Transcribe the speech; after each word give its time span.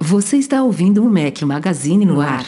Você 0.00 0.36
está 0.38 0.62
ouvindo 0.62 1.04
o 1.04 1.10
Mac 1.10 1.42
Magazine 1.42 2.04
no 2.04 2.20
ar. 2.20 2.44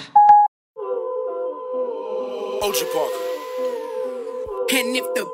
And 4.75 4.97
if 4.97 5.05
the 5.15 5.32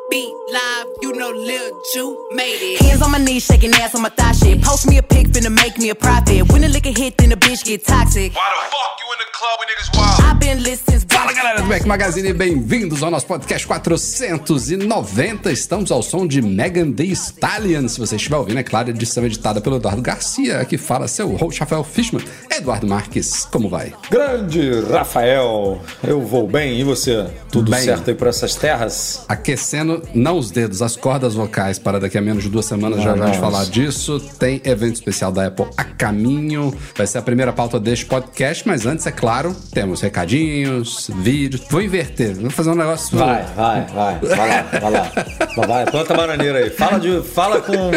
Lil 1.32 1.72
Ju 1.92 2.16
made 2.32 2.58
it. 2.60 2.82
Hands 2.82 3.02
on 3.02 3.10
my 3.10 3.18
knees, 3.18 3.44
shaking 3.44 3.72
ass 3.74 3.94
on 3.94 4.02
my 4.02 4.08
thigh 4.10 4.32
shit. 4.32 4.62
Post 4.62 4.86
me 4.88 4.98
a 4.98 5.02
pic, 5.02 5.28
finna 5.28 5.50
make 5.54 5.78
me 5.78 5.90
a 5.90 5.94
profit. 5.94 6.50
When 6.52 6.62
the 6.62 6.68
liquor 6.68 6.90
hit, 6.90 7.16
then 7.18 7.30
the 7.30 7.36
bitch 7.36 7.64
get 7.64 7.84
toxic. 7.84 8.34
Why 8.34 8.48
the 8.54 8.70
fuck 8.70 8.92
you 9.00 9.06
in 9.12 9.18
the 9.18 9.30
club 9.32 9.58
when 9.58 9.68
niggas 9.68 9.90
wild? 9.96 10.20
I've 10.22 10.40
been 10.40 10.58
since 10.76 11.04
Fala 11.18 11.32
galera 11.32 11.60
do 11.60 11.66
Mac 11.66 11.84
Magazine, 11.84 12.32
bem-vindos 12.32 13.02
ao 13.02 13.10
nosso 13.10 13.26
podcast 13.26 13.66
490. 13.66 15.50
Estamos 15.50 15.90
ao 15.90 16.00
som 16.00 16.24
de 16.24 16.40
Megan 16.40 16.92
Thee 16.92 17.10
Stallion. 17.10 17.88
Se 17.88 17.98
você 17.98 18.14
estiver 18.14 18.36
ouvindo, 18.36 18.58
é 18.60 18.62
claro, 18.62 18.86
a 18.86 18.90
edição 18.90 19.26
editada 19.26 19.60
pelo 19.60 19.76
Eduardo 19.78 20.00
Garcia, 20.00 20.64
que 20.64 20.78
fala 20.78 21.08
seu 21.08 21.34
host 21.34 21.58
Rafael 21.58 21.82
Fishman. 21.82 22.22
Eduardo 22.48 22.86
Marques, 22.86 23.44
como 23.46 23.68
vai? 23.68 23.92
Grande 24.08 24.80
Rafael, 24.92 25.80
eu 26.04 26.20
vou 26.20 26.46
bem, 26.46 26.78
e 26.78 26.84
você? 26.84 27.26
Tudo 27.50 27.72
Bem. 27.72 27.82
certo 27.82 28.10
aí 28.10 28.14
por 28.14 28.28
essas 28.28 28.54
terras? 28.54 29.24
Aquecendo, 29.28 30.00
não 30.14 30.38
os 30.38 30.52
dedos, 30.52 30.82
as 30.82 30.94
cordas 30.94 31.17
vocais 31.34 31.78
para 31.78 31.98
daqui 31.98 32.16
a 32.18 32.20
menos 32.20 32.42
de 32.42 32.48
duas 32.48 32.66
semanas 32.66 33.02
já 33.02 33.16
já 33.16 33.32
falar 33.34 33.64
disso. 33.66 34.20
Tem 34.38 34.60
evento 34.64 34.94
especial 34.94 35.32
da 35.32 35.46
Apple 35.46 35.66
a 35.76 35.84
caminho. 35.84 36.74
Vai 36.96 37.06
ser 37.06 37.18
a 37.18 37.22
primeira 37.22 37.52
pauta 37.52 37.80
deste 37.80 38.06
podcast, 38.06 38.66
mas 38.66 38.86
antes, 38.86 39.06
é 39.06 39.10
claro, 39.10 39.54
temos 39.72 40.00
recadinhos, 40.00 41.10
vídeos. 41.16 41.62
Vou 41.70 41.82
inverter, 41.82 42.34
vou 42.34 42.50
fazer 42.50 42.70
um 42.70 42.74
negócio. 42.74 43.16
Vai, 43.18 43.44
vai, 43.56 43.86
vai, 43.86 44.18
vai 44.20 44.48
lá, 44.48 44.62
vai 44.62 44.90
lá. 44.90 45.66
Vai, 45.66 45.90
planta 45.90 46.14
bananeira 46.14 46.58
aí. 46.58 46.70
Fala, 46.70 46.98
de, 46.98 47.22
fala 47.22 47.60
com 47.60 47.90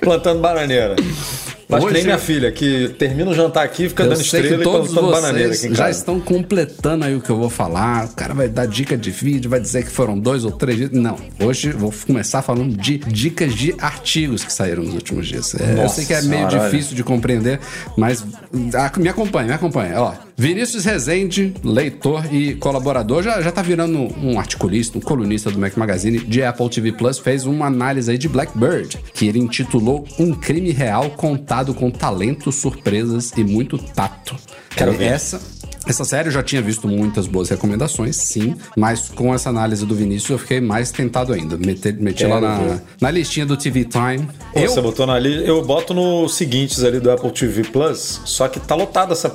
plantando 0.00 0.40
bananeira. 0.40 0.96
Que 1.68 1.74
Hoje- 1.74 1.92
nem 1.92 2.04
minha 2.04 2.18
filha, 2.18 2.50
que 2.50 2.94
termina 2.98 3.30
o 3.30 3.34
jantar 3.34 3.62
aqui, 3.62 3.90
fica 3.90 4.02
Eu 4.04 4.08
dando 4.08 4.22
estrela 4.22 4.48
que 4.48 4.54
e 4.54 4.62
todos 4.62 4.90
plantando 4.90 5.12
bananeira 5.12 5.52
aqui 5.52 5.74
já 5.74 5.90
estão 5.90 6.18
completando 6.18 7.04
aí 7.04 7.14
o 7.14 7.20
que 7.20 7.28
eu 7.28 7.36
vou 7.36 7.50
falar. 7.50 8.06
O 8.06 8.14
cara 8.14 8.32
vai 8.32 8.48
dar 8.48 8.66
dica 8.66 8.96
de 8.96 9.10
vídeo, 9.10 9.50
vai 9.50 9.60
dizer 9.60 9.84
que 9.84 9.90
foram 9.90 10.18
dois 10.18 10.46
ou 10.46 10.50
três 10.50 10.78
dias. 10.78 10.90
Não, 10.92 11.18
hoje 11.38 11.70
vou 11.72 11.92
começar 12.06 12.40
falando 12.40 12.74
de 12.74 12.96
dicas 12.96 13.54
de 13.54 13.74
artigos 13.78 14.44
que 14.44 14.52
saíram 14.52 14.82
nos 14.82 14.94
últimos 14.94 15.28
dias. 15.28 15.54
É, 15.60 15.84
eu 15.84 15.88
sei 15.90 16.06
que 16.06 16.14
é 16.14 16.22
meio 16.22 16.48
senhora, 16.48 16.70
difícil 16.70 16.96
de 16.96 17.04
compreender, 17.04 17.60
mas 17.98 18.24
ah, 18.74 18.90
me 18.96 19.08
acompanha, 19.10 19.48
me 19.48 19.52
acompanha. 19.54 20.00
Ó, 20.00 20.14
Vinícius 20.38 20.86
Rezende, 20.86 21.52
leitor 21.62 22.32
e 22.32 22.54
colaborador, 22.54 23.22
já, 23.22 23.42
já 23.42 23.50
tá 23.52 23.60
virando 23.60 24.08
um 24.22 24.38
articulista, 24.38 24.96
um 24.96 25.00
colunista 25.02 25.50
do 25.50 25.58
Mac 25.58 25.76
Magazine 25.76 26.18
de 26.18 26.42
Apple 26.42 26.70
TV 26.70 26.92
Plus, 26.92 27.18
fez 27.18 27.44
uma 27.44 27.66
análise 27.66 28.10
aí 28.10 28.16
de 28.16 28.28
Blackbird, 28.28 28.98
que 29.12 29.26
ele 29.26 29.38
intitulou 29.38 30.06
Um 30.18 30.32
crime 30.32 30.70
real 30.70 31.10
contado 31.10 31.57
com 31.74 31.90
talento, 31.90 32.50
surpresas 32.50 33.32
e 33.36 33.44
muito 33.44 33.78
tato. 33.78 34.36
Quero 34.70 34.92
ver. 34.92 35.06
Essa 35.06 35.40
essa 35.88 36.04
série 36.04 36.28
eu 36.28 36.32
já 36.32 36.42
tinha 36.42 36.60
visto 36.60 36.86
muitas 36.86 37.26
boas 37.26 37.48
recomendações, 37.48 38.14
sim, 38.16 38.54
mas 38.76 39.08
com 39.08 39.34
essa 39.34 39.48
análise 39.48 39.86
do 39.86 39.94
Vinícius 39.94 40.28
eu 40.28 40.38
fiquei 40.38 40.60
mais 40.60 40.90
tentado 40.90 41.32
ainda. 41.32 41.56
Meti, 41.56 41.92
meti 41.92 42.26
lá 42.26 42.38
na, 42.40 42.78
na 43.00 43.10
listinha 43.10 43.46
do 43.46 43.56
TV 43.56 43.86
Time. 43.86 44.28
Pô, 44.52 44.60
eu, 44.60 44.68
Você 44.68 44.82
botou 44.82 45.06
na 45.06 45.14
ali, 45.14 45.48
eu 45.48 45.64
boto 45.64 45.94
no 45.94 46.28
seguintes 46.28 46.84
ali 46.84 47.00
do 47.00 47.10
Apple 47.10 47.30
TV 47.30 47.62
Plus, 47.64 48.20
só 48.26 48.48
que 48.48 48.60
tá 48.60 48.74
lotado 48.74 49.12
essa. 49.12 49.34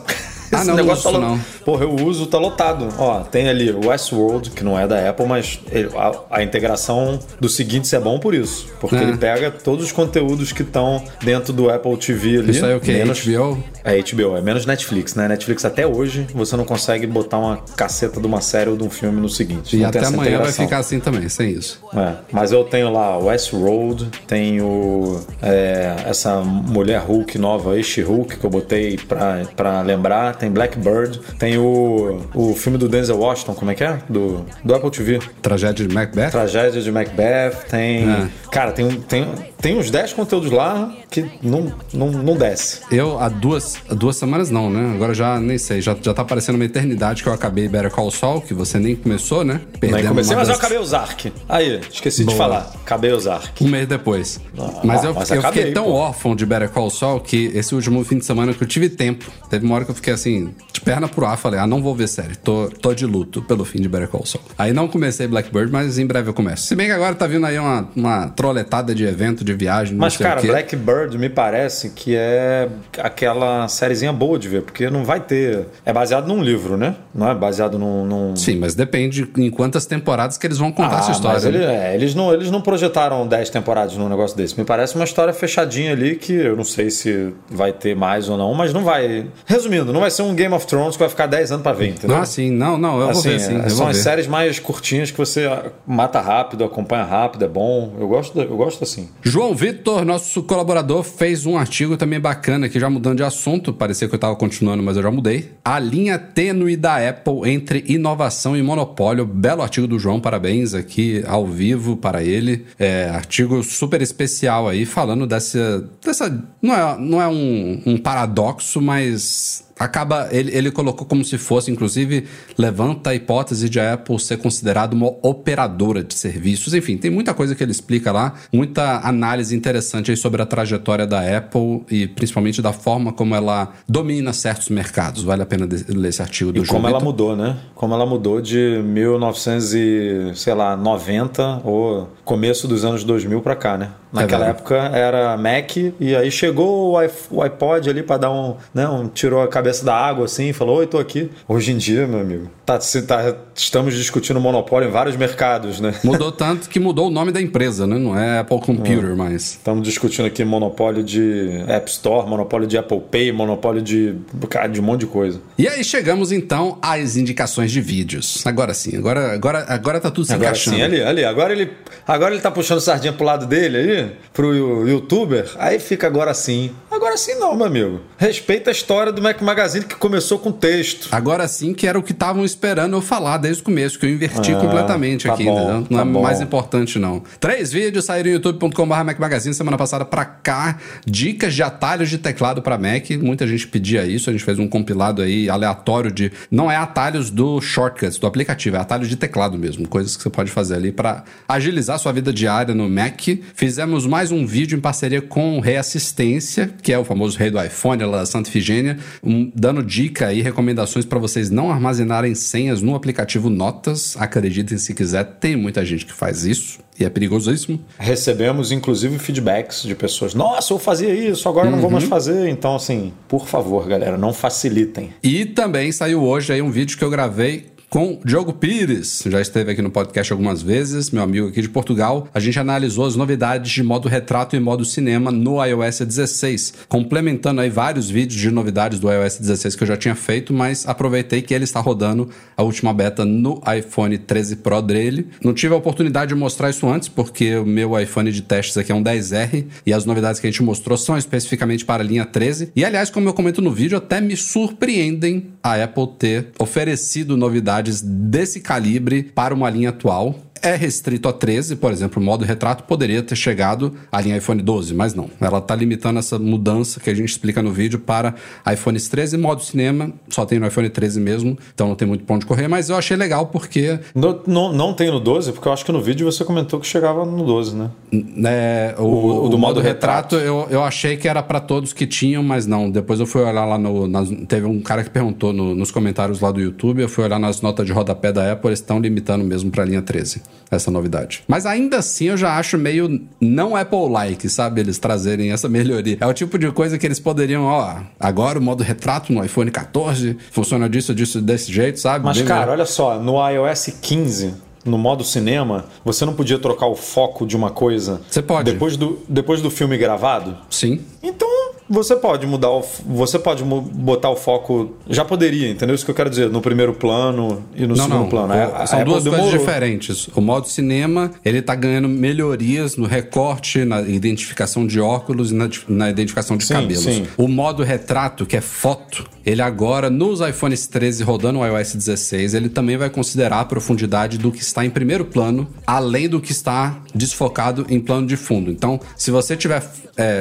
Ah, 0.51 0.57
Esse 0.57 0.67
não, 0.67 0.75
negócio 0.75 1.11
não 1.11 1.19
tá 1.19 1.25
uso, 1.27 1.29
lo- 1.31 1.35
não. 1.37 1.45
Porra, 1.65 1.83
eu 1.85 1.95
uso, 2.05 2.25
tá 2.27 2.37
lotado. 2.37 2.89
Ó, 2.97 3.21
tem 3.21 3.49
ali 3.49 3.71
o 3.71 3.87
Westworld, 3.87 4.51
que 4.51 4.63
não 4.63 4.77
é 4.79 4.87
da 4.87 5.09
Apple, 5.09 5.25
mas 5.25 5.59
ele- 5.71 5.89
a, 5.95 6.37
a 6.39 6.43
integração 6.43 7.19
do 7.39 7.49
seguintes 7.49 7.91
é 7.93 7.99
bom 7.99 8.19
por 8.19 8.33
isso. 8.33 8.67
Porque 8.79 8.95
É. 8.95 9.01
ele 9.03 9.17
pega 9.17 9.49
todos 9.51 9.85
os 9.85 9.91
conteúdos 9.91 10.51
que 10.51 10.61
estão 10.61 11.03
dentro 11.23 11.51
do 11.53 11.69
Apple 11.69 11.95
TV 11.97 12.37
ali. 12.39 12.51
Isso 12.51 12.65
aí 12.65 12.71
é 12.73 12.75
o 12.75 12.79
que? 12.79 12.91
menos- 12.91 13.19
HBO? 13.25 13.63
É 13.83 13.97
HBO, 14.01 14.37
é 14.37 14.41
menos 14.41 14.65
Netflix, 14.65 15.15
né? 15.15 15.27
Netflix 15.27 15.65
até 15.65 15.85
hoje 15.85 16.25
você 16.33 16.55
não 16.55 16.63
consegue 16.65 17.05
botar 17.07 17.37
uma 17.37 17.57
caceta 17.75 18.19
de 18.19 18.25
uma 18.27 18.39
série 18.41 18.69
ou 18.69 18.77
de 18.77 18.83
um 18.83 18.89
filme 18.89 19.19
no 19.19 19.27
seguinte. 19.29 19.75
E 19.75 19.83
até 19.83 19.99
amanhã 19.99 20.15
vai 20.17 20.27
integração. 20.29 20.65
ficar 20.65 20.77
assim 20.77 20.99
também, 20.99 21.27
sem 21.29 21.49
isso. 21.51 21.81
É, 21.95 22.13
mas 22.31 22.51
eu 22.51 22.63
tenho 22.63 22.91
lá 22.91 23.17
Westworld, 23.17 24.09
tenho 24.27 25.19
é, 25.41 25.95
essa 26.07 26.37
mulher 26.41 26.99
Hulk 27.01 27.37
nova 27.37 27.73
aí, 27.73 27.83
She-Hulk, 27.83 28.37
que 28.37 28.45
eu 28.45 28.49
botei 28.49 28.97
pra, 28.97 29.41
pra 29.55 29.81
lembrar, 29.81 30.32
tem 30.37 30.51
Blackbird, 30.51 31.19
tem 31.37 31.57
o, 31.57 32.21
o 32.33 32.53
filme 32.55 32.77
do 32.77 32.87
Denzel 32.87 33.17
Washington, 33.17 33.53
como 33.53 33.71
é 33.71 33.75
que 33.75 33.83
é? 33.83 33.99
Do, 34.09 34.45
do 34.63 34.75
Apple 34.75 34.91
TV. 34.91 35.19
Tragédia 35.41 35.87
de 35.87 35.93
Macbeth? 35.93 36.31
Tragédia 36.31 36.81
de 36.81 36.91
Macbeth, 36.91 37.65
tem. 37.69 38.09
É. 38.09 38.27
Cara, 38.51 38.71
tem, 38.71 38.89
tem, 39.01 39.27
tem 39.63 39.77
uns 39.79 39.89
10 39.89 40.11
conteúdos 40.11 40.51
lá 40.51 40.93
que 41.09 41.25
não, 41.41 41.73
não, 41.93 42.11
não 42.11 42.35
desce. 42.35 42.81
Eu, 42.91 43.17
há 43.17 43.29
duas, 43.29 43.77
há 43.89 43.93
duas 43.93 44.17
semanas 44.17 44.49
não, 44.49 44.69
né? 44.69 44.93
Agora 44.93 45.13
já 45.13 45.39
nem 45.39 45.57
sei, 45.57 45.79
já, 45.81 45.95
já 46.01 46.13
tá 46.13 46.25
parecendo 46.25 46.57
uma 46.57 46.65
eternidade 46.65 47.23
que 47.23 47.29
eu 47.29 47.33
acabei 47.33 47.69
Better 47.69 47.89
Call 47.89 48.11
Saul, 48.11 48.41
que 48.41 48.53
você 48.53 48.77
nem 48.77 48.93
começou, 48.93 49.45
né? 49.45 49.61
Nem 49.71 49.79
Perdemos 49.79 50.09
comecei, 50.09 50.33
uma 50.35 50.39
mas 50.41 50.49
eu 50.49 50.53
das- 50.53 50.59
acabei 50.59 50.77
o 50.77 50.83
Zark. 50.85 51.31
Aí, 51.47 51.79
esqueci 51.89 52.25
Boa. 52.25 52.33
de 52.33 52.37
falar. 52.37 52.71
Acabei 52.83 53.13
o 53.13 53.19
Zark. 53.21 53.63
Um 53.63 53.69
mês 53.69 53.87
depois. 53.87 54.41
mas 54.83 55.05
eu, 55.05 55.13
mas 55.13 55.31
eu 55.31 55.39
acabei, 55.39 55.59
fiquei 55.61 55.73
tão 55.73 55.85
pô. 55.85 55.91
órfão 55.93 56.35
de 56.35 56.45
Better 56.45 56.69
Call 56.69 56.89
Saul 56.89 57.21
que 57.21 57.49
esse 57.55 57.73
último 57.73 58.03
fim 58.03 58.17
de 58.17 58.25
semana 58.25 58.53
que 58.53 58.61
eu 58.61 58.67
tive 58.67 58.89
tempo, 58.89 59.31
teve 59.49 59.65
uma 59.65 59.75
hora 59.75 59.85
que 59.85 59.91
eu 59.91 59.95
fiquei 59.95 60.11
assim, 60.11 60.53
de 60.73 60.81
perna 60.81 61.07
pro 61.07 61.25
ar, 61.25 61.37
falei, 61.37 61.57
ah, 61.61 61.65
não 61.65 61.81
vou 61.81 61.95
ver 61.95 62.09
série, 62.09 62.35
tô, 62.35 62.67
tô 62.81 62.93
de 62.93 63.05
luto 63.05 63.41
pelo 63.41 63.63
fim 63.63 63.79
de 63.79 63.87
Better 63.87 64.09
Call 64.09 64.25
Saul. 64.25 64.43
Aí 64.57 64.73
não 64.73 64.89
comecei 64.89 65.25
Blackbird, 65.25 65.71
mas 65.71 65.97
em 65.97 66.05
breve 66.05 66.27
eu 66.29 66.33
começo. 66.33 66.67
Se 66.67 66.75
bem 66.75 66.87
que 66.87 66.91
agora 66.91 67.15
tá 67.15 67.25
vindo 67.25 67.45
aí 67.45 67.57
uma, 67.57 67.87
uma 67.95 68.27
troletada 68.27 68.93
de 68.93 69.05
evento, 69.05 69.41
de 69.45 69.52
viagem, 69.55 69.93
não 69.93 70.01
Mas, 70.01 70.17
cara. 70.17 70.41
Blackbird 70.41 71.17
me 71.17 71.29
parece 71.29 71.89
que 71.91 72.15
é 72.15 72.67
aquela 72.97 73.67
sériezinha 73.67 74.11
boa 74.13 74.37
de 74.39 74.47
ver, 74.47 74.61
porque 74.63 74.89
não 74.89 75.03
vai 75.03 75.19
ter. 75.19 75.67
É 75.85 75.91
baseado 75.93 76.27
num 76.27 76.41
livro, 76.41 76.77
né? 76.77 76.95
Não 77.13 77.29
é 77.29 77.35
baseado 77.35 77.77
num. 77.77 78.05
num... 78.05 78.35
Sim, 78.35 78.57
mas 78.57 78.75
depende 78.75 79.27
em 79.37 79.49
quantas 79.49 79.85
temporadas 79.85 80.37
que 80.37 80.47
eles 80.47 80.57
vão 80.57 80.71
contar 80.71 80.99
essa 80.99 81.09
Ah, 81.09 81.11
história. 81.11 81.33
mas 81.35 81.45
ele- 81.45 81.57
né? 81.59 81.91
é, 81.91 81.95
eles, 81.95 82.15
não, 82.15 82.33
eles 82.33 82.49
não 82.51 82.61
projetaram 82.61 83.27
10 83.27 83.49
temporadas 83.49 83.95
num 83.97 84.09
negócio 84.09 84.35
desse. 84.37 84.57
Me 84.57 84.65
parece 84.65 84.95
uma 84.95 85.03
história 85.03 85.33
fechadinha 85.33 85.91
ali 85.91 86.15
que 86.15 86.33
eu 86.33 86.55
não 86.55 86.63
sei 86.63 86.89
se 86.89 87.33
vai 87.49 87.71
ter 87.71 87.95
mais 87.95 88.29
ou 88.29 88.37
não, 88.37 88.53
mas 88.53 88.73
não 88.73 88.83
vai. 88.83 89.27
Resumindo, 89.45 89.91
não 89.93 89.99
vai 89.99 90.11
ser 90.11 90.21
um 90.23 90.33
Game 90.33 90.53
of 90.53 90.65
Thrones 90.67 90.95
que 90.95 90.99
vai 90.99 91.09
ficar 91.09 91.27
10 91.27 91.51
anos 91.51 91.63
pra 91.63 91.73
ver, 91.73 91.89
entendeu? 91.89 92.17
Ah, 92.17 92.25
sim, 92.25 92.49
não, 92.51 92.77
não, 92.77 92.93
eu 92.99 93.01
vou 93.01 93.09
Assim, 93.11 93.29
ver 93.29 93.39
sim. 93.39 93.57
é, 93.59 93.69
são 93.69 93.77
vou 93.79 93.87
as 93.87 93.97
ver. 93.97 94.03
séries 94.03 94.27
mais 94.27 94.59
curtinhas 94.59 95.11
que 95.11 95.17
você 95.17 95.49
mata 95.85 96.19
rápido, 96.21 96.63
acompanha 96.63 97.03
rápido, 97.03 97.45
é 97.45 97.47
bom. 97.47 97.93
Eu 97.99 98.07
gosto, 98.07 98.39
eu 98.39 98.55
gosto 98.55 98.83
assim. 98.83 99.09
João 99.21 99.42
Vitor, 99.51 100.05
nosso 100.05 100.43
colaborador, 100.43 101.03
fez 101.03 101.47
um 101.47 101.57
artigo 101.57 101.97
também 101.97 102.19
bacana 102.19 102.67
aqui, 102.67 102.79
já 102.79 102.87
mudando 102.87 103.17
de 103.17 103.23
assunto. 103.23 103.73
Parecia 103.73 104.07
que 104.07 104.13
eu 104.13 104.19
tava 104.19 104.35
continuando, 104.35 104.83
mas 104.83 104.95
eu 104.95 105.01
já 105.01 105.09
mudei. 105.09 105.51
A 105.65 105.79
linha 105.79 106.19
tênue 106.19 106.77
da 106.77 107.09
Apple 107.09 107.49
entre 107.49 107.83
inovação 107.87 108.55
e 108.55 108.61
monopólio. 108.61 109.25
Belo 109.25 109.63
artigo 109.63 109.87
do 109.87 109.97
João, 109.97 110.19
parabéns 110.19 110.75
aqui 110.75 111.23
ao 111.27 111.47
vivo 111.47 111.97
para 111.97 112.23
ele. 112.23 112.65
É, 112.77 113.09
artigo 113.09 113.63
super 113.63 114.01
especial 114.03 114.69
aí, 114.69 114.85
falando 114.85 115.25
dessa. 115.25 115.89
dessa 116.03 116.29
não 116.61 116.73
é, 116.73 116.97
não 116.99 117.21
é 117.21 117.27
um, 117.27 117.81
um 117.85 117.97
paradoxo, 117.97 118.79
mas 118.79 119.65
acaba 119.79 120.27
ele, 120.31 120.55
ele 120.55 120.71
colocou 120.71 121.05
como 121.05 121.23
se 121.25 121.37
fosse 121.37 121.71
inclusive 121.71 122.25
levanta 122.57 123.09
a 123.09 123.15
hipótese 123.15 123.69
de 123.69 123.79
a 123.79 123.93
Apple 123.93 124.19
ser 124.19 124.37
considerada 124.37 124.95
uma 124.95 125.07
operadora 125.21 126.03
de 126.03 126.13
serviços 126.13 126.73
enfim 126.73 126.97
tem 126.97 127.09
muita 127.11 127.33
coisa 127.33 127.55
que 127.55 127.63
ele 127.63 127.71
explica 127.71 128.11
lá 128.11 128.33
muita 128.51 128.99
análise 129.07 129.55
interessante 129.55 130.11
aí 130.11 130.17
sobre 130.17 130.41
a 130.41 130.45
trajetória 130.45 131.07
da 131.07 131.21
Apple 131.37 131.83
e 131.89 132.07
principalmente 132.07 132.61
da 132.61 132.71
forma 132.73 133.11
como 133.11 133.35
ela 133.35 133.73
domina 133.87 134.31
certos 134.33 134.69
mercados 134.69 135.23
vale 135.23 135.41
a 135.41 135.45
pena 135.45 135.67
ler 135.89 136.09
esse 136.09 136.21
artigo 136.21 136.51
do 136.51 136.61
E 136.61 136.65
João 136.65 136.75
como 136.75 136.87
ela 136.87 136.99
Vitor. 136.99 137.11
mudou, 137.11 137.35
né? 137.35 137.57
Como 137.75 137.93
ela 137.93 138.05
mudou 138.05 138.41
de 138.41 138.81
1900 138.83 139.73
e, 139.73 140.31
sei 140.35 140.53
lá, 140.53 140.75
90 140.77 141.61
ou 141.63 142.09
começo 142.23 142.67
dos 142.67 142.85
anos 142.85 143.03
2000 143.03 143.41
pra 143.41 143.55
cá, 143.55 143.77
né? 143.77 143.89
Naquela 144.13 144.45
verdade. 144.45 144.59
época 144.61 144.75
era 144.97 145.35
Mac 145.37 145.75
e 145.99 146.15
aí 146.15 146.29
chegou 146.31 146.91
o 147.31 147.41
iPod 147.41 147.89
ali 147.89 148.03
pra 148.03 148.17
dar 148.17 148.31
um, 148.31 148.55
né, 148.73 148.87
um 148.87 149.07
tirou 149.07 149.41
a 149.41 149.47
cabeça 149.47 149.83
da 149.83 149.95
água 149.95 150.25
assim 150.25 150.49
e 150.49 150.53
falou: 150.53 150.77
Oi, 150.77 150.87
tô 150.87 150.99
aqui. 150.99 151.29
Hoje 151.47 151.71
em 151.71 151.77
dia, 151.77 152.05
meu 152.07 152.19
amigo, 152.19 152.49
tá, 152.65 152.79
se 152.79 153.01
tá- 153.01 153.35
estamos 153.55 153.95
discutindo 153.95 154.39
monopólio 154.39 154.87
em 154.87 154.91
vários 154.91 155.15
mercados, 155.15 155.79
né? 155.79 155.93
Mudou 156.03 156.31
tanto 156.31 156.69
que 156.69 156.79
mudou 156.79 157.07
o 157.07 157.11
nome 157.11 157.31
da 157.31 157.41
empresa, 157.41 157.87
né? 157.87 157.97
Não 157.97 158.17
é 158.17 158.39
Apple 158.39 158.59
Computer 158.61 159.15
mais. 159.15 159.43
Estamos 159.51 159.83
discutindo 159.83 160.25
aqui 160.25 160.43
monopólio 160.45 161.03
de 161.03 161.63
App 161.67 161.89
Store, 161.89 162.27
monopólio 162.29 162.67
de 162.67 162.77
Apple 162.77 163.01
Pay, 163.11 163.31
monopólio 163.31 163.81
de, 163.81 164.15
cara, 164.49 164.67
de 164.67 164.79
um 164.79 164.83
monte 164.83 165.01
de 165.01 165.07
coisa. 165.07 165.39
E 165.57 165.67
aí 165.67 165.83
chegamos 165.83 166.31
então 166.31 166.77
às 166.81 167.15
indicações 167.17 167.71
de 167.71 167.81
vídeos. 167.81 168.45
Agora 168.45 168.73
sim, 168.73 168.95
agora, 168.97 169.33
agora, 169.33 169.65
agora 169.67 169.99
tá 169.99 170.11
tudo 170.11 170.25
se 170.25 170.33
Agora 170.33 170.49
encaixando. 170.49 170.77
sim, 170.77 170.83
ali, 170.83 171.01
ali. 171.01 171.25
Agora 171.25 171.51
ele, 171.53 171.71
agora 172.07 172.33
ele 172.33 172.41
tá 172.41 172.51
puxando 172.51 172.79
sardinha 172.79 173.13
pro 173.13 173.25
lado 173.25 173.45
dele 173.45 173.77
aí, 173.77 174.02
pro 174.33 174.53
youtuber. 174.87 175.51
Aí 175.57 175.79
fica 175.79 176.07
agora 176.07 176.33
sim. 176.33 176.71
Agora 176.93 177.17
sim 177.17 177.35
não, 177.35 177.55
meu 177.55 177.65
amigo. 177.65 178.01
Respeita 178.17 178.69
a 178.69 178.71
história 178.71 179.11
do 179.11 179.21
Mac 179.21 179.41
Magazine 179.41 179.83
que 179.83 179.95
começou 179.95 180.37
com 180.37 180.51
texto. 180.51 181.09
Agora 181.11 181.47
sim 181.47 181.73
que 181.73 181.87
era 181.87 181.97
o 181.97 182.03
que 182.03 182.11
estavam 182.11 182.45
esperando 182.45 182.95
eu 182.95 183.01
falar 183.01 183.37
desde 183.37 183.61
o 183.61 183.65
começo, 183.65 183.97
que 183.97 184.05
eu 184.05 184.09
inverti 184.09 184.53
Ah, 184.53 184.59
completamente 184.59 185.27
tá 185.27 185.33
aqui, 185.33 185.43
bom, 185.43 185.57
entendeu? 185.57 185.87
Não 185.89 185.97
tá 186.03 186.09
é 186.09 186.13
bom. 186.13 186.21
mais 186.21 186.39
importante, 186.39 186.99
não. 186.99 187.23
Três 187.39 187.71
vídeos 187.71 188.05
saíram 188.05 188.29
no 188.29 188.35
youtube.com.br 188.35 189.03
Mac 189.03 189.19
Magazine 189.19 189.53
semana 189.53 189.77
passada 189.77 190.05
pra 190.05 190.23
cá. 190.23 190.77
Dicas 191.05 191.53
de 191.55 191.63
atalhos 191.63 192.09
de 192.09 192.17
teclado 192.17 192.61
pra 192.61 192.77
Mac. 192.77 193.09
Muita 193.21 193.47
gente 193.47 193.67
pedia 193.67 194.05
isso, 194.05 194.29
a 194.29 194.33
gente 194.33 194.45
fez 194.45 194.59
um 194.59 194.67
compilado 194.67 195.21
aí 195.21 195.49
aleatório 195.49 196.11
de. 196.11 196.31
Não 196.51 196.71
é 196.71 196.75
atalhos 196.75 197.29
do 197.29 197.59
shortcuts, 197.59 198.17
do 198.17 198.27
aplicativo, 198.27 198.77
é 198.77 198.79
atalhos 198.79 199.09
de 199.09 199.15
teclado 199.15 199.57
mesmo. 199.57 199.87
Coisas 199.87 200.15
que 200.15 200.21
você 200.23 200.29
pode 200.29 200.51
fazer 200.51 200.75
ali 200.75 200.91
pra 200.91 201.23
agilizar 201.49 201.97
sua 201.97 202.11
vida 202.11 202.31
diária 202.31 202.73
no 202.75 202.87
Mac. 202.87 203.19
Fizemos 203.55 204.05
mais 204.05 204.31
um 204.31 204.45
vídeo 204.45 204.77
em 204.77 204.81
parceria 204.81 205.21
com 205.21 205.57
o 205.57 205.59
Reassistência, 205.59 206.71
que 206.83 206.91
é 206.91 206.99
o 206.99 207.05
famoso 207.05 207.37
rei 207.37 207.49
do 207.49 207.63
iPhone, 207.63 208.03
lá 208.03 208.17
da 208.19 208.25
Santa 208.25 208.49
Ifigênia, 208.49 208.97
um- 209.23 209.49
dando 209.55 209.81
dica 209.81 210.33
e 210.33 210.41
recomendações 210.41 211.05
para 211.05 211.17
vocês 211.17 211.49
não 211.49 211.71
armazenarem 211.71 212.35
senhas 212.35 212.81
no 212.81 212.93
aplicativo 212.93 213.49
Notas. 213.49 214.15
Acreditem 214.19 214.77
se 214.77 214.93
quiser, 214.93 215.23
tem 215.39 215.55
muita 215.55 215.85
gente 215.85 216.05
que 216.05 216.13
faz 216.13 216.43
isso 216.45 216.79
e 216.99 217.05
é 217.05 217.09
perigosíssimo. 217.09 217.79
Recebemos, 217.97 218.71
inclusive, 218.71 219.17
feedbacks 219.17 219.83
de 219.83 219.95
pessoas. 219.95 220.33
Nossa, 220.35 220.73
eu 220.73 220.77
fazia 220.79 221.13
isso, 221.13 221.47
agora 221.49 221.67
eu 221.67 221.71
não 221.71 221.79
vou 221.79 221.87
Uhum. 221.87 221.93
mais 221.93 222.03
fazer. 222.03 222.49
Então, 222.49 222.75
assim, 222.75 223.13
por 223.27 223.47
favor, 223.47 223.87
galera, 223.87 224.17
não 224.17 224.33
facilitem. 224.33 225.11
E 225.23 225.45
também 225.45 225.91
saiu 225.91 226.21
hoje 226.23 226.51
aí 226.53 226.61
um 226.61 226.69
vídeo 226.69 226.97
que 226.97 227.03
eu 227.03 227.09
gravei 227.09 227.72
com 227.93 228.19
Diogo 228.25 228.53
Pires. 228.53 229.23
Já 229.27 229.39
esteve 229.39 229.71
aqui 229.71 229.79
no 229.79 229.91
podcast 229.91 230.33
algumas 230.33 230.63
vezes, 230.63 231.11
meu 231.11 231.21
amigo 231.21 231.49
aqui 231.49 231.61
de 231.61 231.69
Portugal. 231.69 232.27
A 232.33 232.39
gente 232.39 232.57
analisou 232.57 233.05
as 233.05 233.15
novidades 233.15 233.71
de 233.71 233.83
modo 233.83 234.07
retrato 234.09 234.55
e 234.55 234.59
modo 234.59 234.83
cinema 234.83 235.31
no 235.31 235.63
iOS 235.63 235.99
16, 235.99 236.73
complementando 236.89 237.61
aí 237.61 237.69
vários 237.69 238.09
vídeos 238.09 238.41
de 238.41 238.49
novidades 238.49 238.97
do 238.99 239.11
iOS 239.11 239.37
16 239.37 239.75
que 239.75 239.83
eu 239.83 239.87
já 239.87 239.95
tinha 239.95 240.15
feito, 240.15 240.51
mas 240.51 240.87
aproveitei 240.87 241.43
que 241.43 241.53
ele 241.53 241.65
está 241.65 241.79
rodando 241.79 242.31
a 242.57 242.63
última 242.63 242.91
beta 242.91 243.23
no 243.23 243.61
iPhone 243.77 244.17
13 244.17 244.55
Pro 244.55 244.81
dele. 244.81 245.27
Não 245.43 245.53
tive 245.53 245.75
a 245.75 245.77
oportunidade 245.77 246.29
de 246.29 246.35
mostrar 246.35 246.71
isso 246.71 246.89
antes, 246.89 247.09
porque 247.09 247.57
o 247.57 247.63
meu 247.63 247.99
iPhone 247.99 248.31
de 248.31 248.41
testes 248.41 248.75
aqui 248.75 248.91
é 248.91 248.95
um 248.95 249.03
10R 249.03 249.67
e 249.85 249.93
as 249.93 250.03
novidades 250.03 250.39
que 250.39 250.47
a 250.47 250.49
gente 250.49 250.63
mostrou 250.63 250.97
são 250.97 251.15
especificamente 251.15 251.85
para 251.85 252.01
a 252.01 252.07
linha 252.07 252.25
13. 252.25 252.71
E 252.75 252.83
aliás, 252.83 253.11
como 253.11 253.29
eu 253.29 253.35
comento 253.35 253.61
no 253.61 253.71
vídeo, 253.71 253.99
até 253.99 254.19
me 254.19 254.35
surpreendem 254.35 255.53
a 255.61 255.75
Apple 255.83 256.07
ter 256.17 256.47
oferecido 256.57 257.37
novidades 257.37 257.82
desse 258.03 258.61
calibre 258.61 259.23
para 259.23 259.53
uma 259.53 259.69
linha 259.69 259.89
atual. 259.89 260.35
É 260.63 260.75
restrito 260.77 261.27
a 261.27 261.33
13, 261.33 261.75
por 261.75 261.91
exemplo, 261.91 262.21
o 262.21 262.25
modo 262.25 262.45
retrato 262.45 262.85
poderia 262.85 263.21
ter 263.21 263.35
chegado 263.35 263.93
à 264.09 264.21
linha 264.21 264.37
iPhone 264.37 264.61
12, 264.61 264.93
mas 264.93 265.13
não. 265.13 265.29
Ela 265.41 265.57
está 265.57 265.75
limitando 265.75 266.19
essa 266.19 266.39
mudança 266.39 267.01
que 267.01 267.09
a 267.09 267.13
gente 267.13 267.27
explica 267.29 267.61
no 267.61 267.69
vídeo 267.71 267.99
para 267.99 268.33
iPhones 268.71 269.09
13, 269.09 269.37
modo 269.37 269.61
cinema, 269.61 270.11
só 270.29 270.45
tem 270.45 270.59
no 270.59 270.65
iPhone 270.65 270.89
13 270.89 271.19
mesmo, 271.19 271.57
então 271.73 271.89
não 271.89 271.95
tem 271.95 272.07
muito 272.07 272.23
ponto 272.23 272.41
de 272.41 272.45
correr, 272.47 272.69
mas 272.69 272.89
eu 272.89 272.95
achei 272.95 273.17
legal 273.17 273.47
porque 273.47 273.99
No- 274.15 274.39
não, 274.47 274.71
não 274.71 274.93
tem 274.93 275.11
no 275.11 275.19
12, 275.19 275.51
porque 275.51 275.67
eu 275.67 275.73
acho 275.73 275.83
que 275.83 275.91
no 275.91 276.01
vídeo 276.01 276.25
você 276.31 276.45
comentou 276.45 276.79
que 276.79 276.87
chegava 276.87 277.25
no 277.25 277.43
12, 277.45 277.75
né? 277.75 277.89
né, 278.11 278.95
o, 278.97 279.03
O- 279.03 279.45
o 279.45 279.49
do 279.49 279.55
o 279.55 279.59
modo 279.59 279.75
modo 279.75 279.79
retrato, 279.81 280.35
eu, 280.35 280.67
eu 280.69 280.83
achei 280.83 281.17
que 281.17 281.27
era 281.27 281.41
para 281.43 281.59
todos 281.59 281.91
que 281.93 282.05
tinham, 282.07 282.41
mas 282.43 282.65
não. 282.65 282.89
Depois 282.89 283.19
eu 283.19 283.25
fui 283.25 283.41
olhar 283.41 283.65
lá 283.65 283.77
no. 283.77 284.07
nas- 284.07 284.29
teve 284.47 284.65
um 284.65 284.79
cara 284.81 285.03
que 285.03 285.09
perguntou 285.09 285.51
no- 285.51 285.73
nos 285.75 285.91
comentários 285.91 286.39
lá 286.39 286.51
do 286.51 286.61
YouTube. 286.61 287.01
Eu 287.01 287.09
fui 287.09 287.23
olhar 287.23 287.39
nas 287.39 287.61
notas 287.61 287.85
de 287.85 287.91
rodapé 287.91 288.31
da 288.31 288.51
Apple, 288.51 288.69
eles 288.69 288.79
estão 288.79 288.99
limitando 288.99 289.43
mesmo 289.43 289.71
para 289.71 289.83
a 289.83 289.85
linha 289.85 290.01
13, 290.01 290.41
essa 290.71 290.89
novidade. 290.89 291.43
Mas 291.47 291.65
ainda 291.65 291.97
assim 291.97 292.25
eu 292.25 292.37
já 292.37 292.57
acho 292.57 292.77
meio 292.77 293.21
não 293.39 293.75
Apple-like, 293.75 294.49
sabe? 294.49 294.81
Eles 294.81 294.97
trazerem 294.97 295.51
essa 295.51 295.69
melhoria. 295.69 296.17
É 296.19 296.27
o 296.27 296.33
tipo 296.33 296.57
de 296.57 296.71
coisa 296.71 296.97
que 296.97 297.05
eles 297.05 297.19
poderiam, 297.19 297.63
ó, 297.63 297.97
agora 298.19 298.59
o 298.59 298.61
modo 298.61 298.83
retrato 298.83 299.31
no 299.31 299.43
iPhone 299.43 299.69
14 299.71 300.37
funciona 300.51 300.89
disso, 300.89 301.13
disso, 301.13 301.41
desse 301.41 301.71
jeito, 301.71 301.99
sabe? 301.99 302.25
Mas, 302.25 302.37
Bem 302.37 302.45
cara, 302.45 302.61
melhor. 302.61 302.73
olha 302.73 302.85
só, 302.85 303.19
no 303.19 303.35
iOS 303.49 303.93
15, 304.01 304.53
no 304.85 304.97
modo 304.97 305.23
cinema, 305.23 305.85
você 306.03 306.25
não 306.25 306.33
podia 306.33 306.59
trocar 306.59 306.87
o 306.87 306.95
foco 306.95 307.45
de 307.45 307.55
uma 307.55 307.69
coisa. 307.69 308.21
Você 308.29 308.41
pode. 308.41 308.71
Depois 308.71 308.97
do, 308.97 309.19
depois 309.29 309.61
do 309.61 309.69
filme 309.69 309.97
gravado? 309.97 310.57
Sim. 310.69 310.99
Então, 311.21 311.47
você 311.89 312.15
pode 312.15 312.45
mudar 312.47 312.69
o, 312.71 312.83
você 313.05 313.37
pode 313.37 313.63
botar 313.63 314.29
o 314.29 314.35
foco, 314.35 314.93
já 315.09 315.23
poderia, 315.25 315.69
entendeu? 315.69 315.93
Isso 315.95 316.05
que 316.05 316.11
eu 316.11 316.15
quero 316.15 316.29
dizer, 316.29 316.49
no 316.49 316.61
primeiro 316.61 316.93
plano 316.93 317.63
e 317.75 317.81
no 317.81 317.89
Não, 317.95 318.03
segundo 318.05 318.19
não. 318.21 318.29
plano. 318.29 318.53
O- 318.53 318.57
A- 318.57 318.83
a 318.83 318.87
são 318.87 318.99
Apple 318.99 319.11
duas 319.13 319.27
coisas 319.27 319.51
diferentes. 319.51 320.27
O 320.35 320.41
modo 320.41 320.67
cinema, 320.67 321.31
ele 321.43 321.61
tá 321.61 321.75
ganhando 321.75 322.07
melhorias 322.09 322.95
no 322.97 323.05
recorte, 323.05 323.83
na 323.85 324.01
identificação 324.01 324.85
de 324.87 324.99
óculos 324.99 325.51
e 325.51 325.55
na, 325.55 325.69
na 325.87 326.09
identificação 326.09 326.57
de 326.57 326.65
Sim, 326.65 326.73
cabelos. 326.73 327.03
sim. 327.03 327.25
O 327.37 327.47
modo 327.47 327.83
retrato, 327.83 328.45
que 328.45 328.55
é 328.57 328.61
foto, 328.61 329.25
ele 329.45 329.61
agora, 329.61 330.09
nos 330.09 330.39
iPhones 330.41 330.87
13 330.87 331.23
rodando 331.23 331.59
o 331.59 331.65
iOS 331.67 331.95
16, 331.95 332.53
ele 332.53 332.69
também 332.69 332.97
vai 332.97 333.09
considerar 333.09 333.59
a 333.59 333.65
profundidade 333.65 334.37
do 334.37 334.51
que 334.51 334.61
está 334.61 334.85
em 334.85 334.89
primeiro 334.89 335.25
plano, 335.25 335.67
além 335.85 336.29
do 336.29 336.39
que 336.39 336.51
está 336.51 336.97
desfocado 337.13 337.85
em 337.89 337.99
plano 337.99 338.25
de 338.25 338.37
fundo. 338.37 338.71
Então, 338.71 338.99
se 339.17 339.31
você 339.31 339.53
estiver 339.53 339.83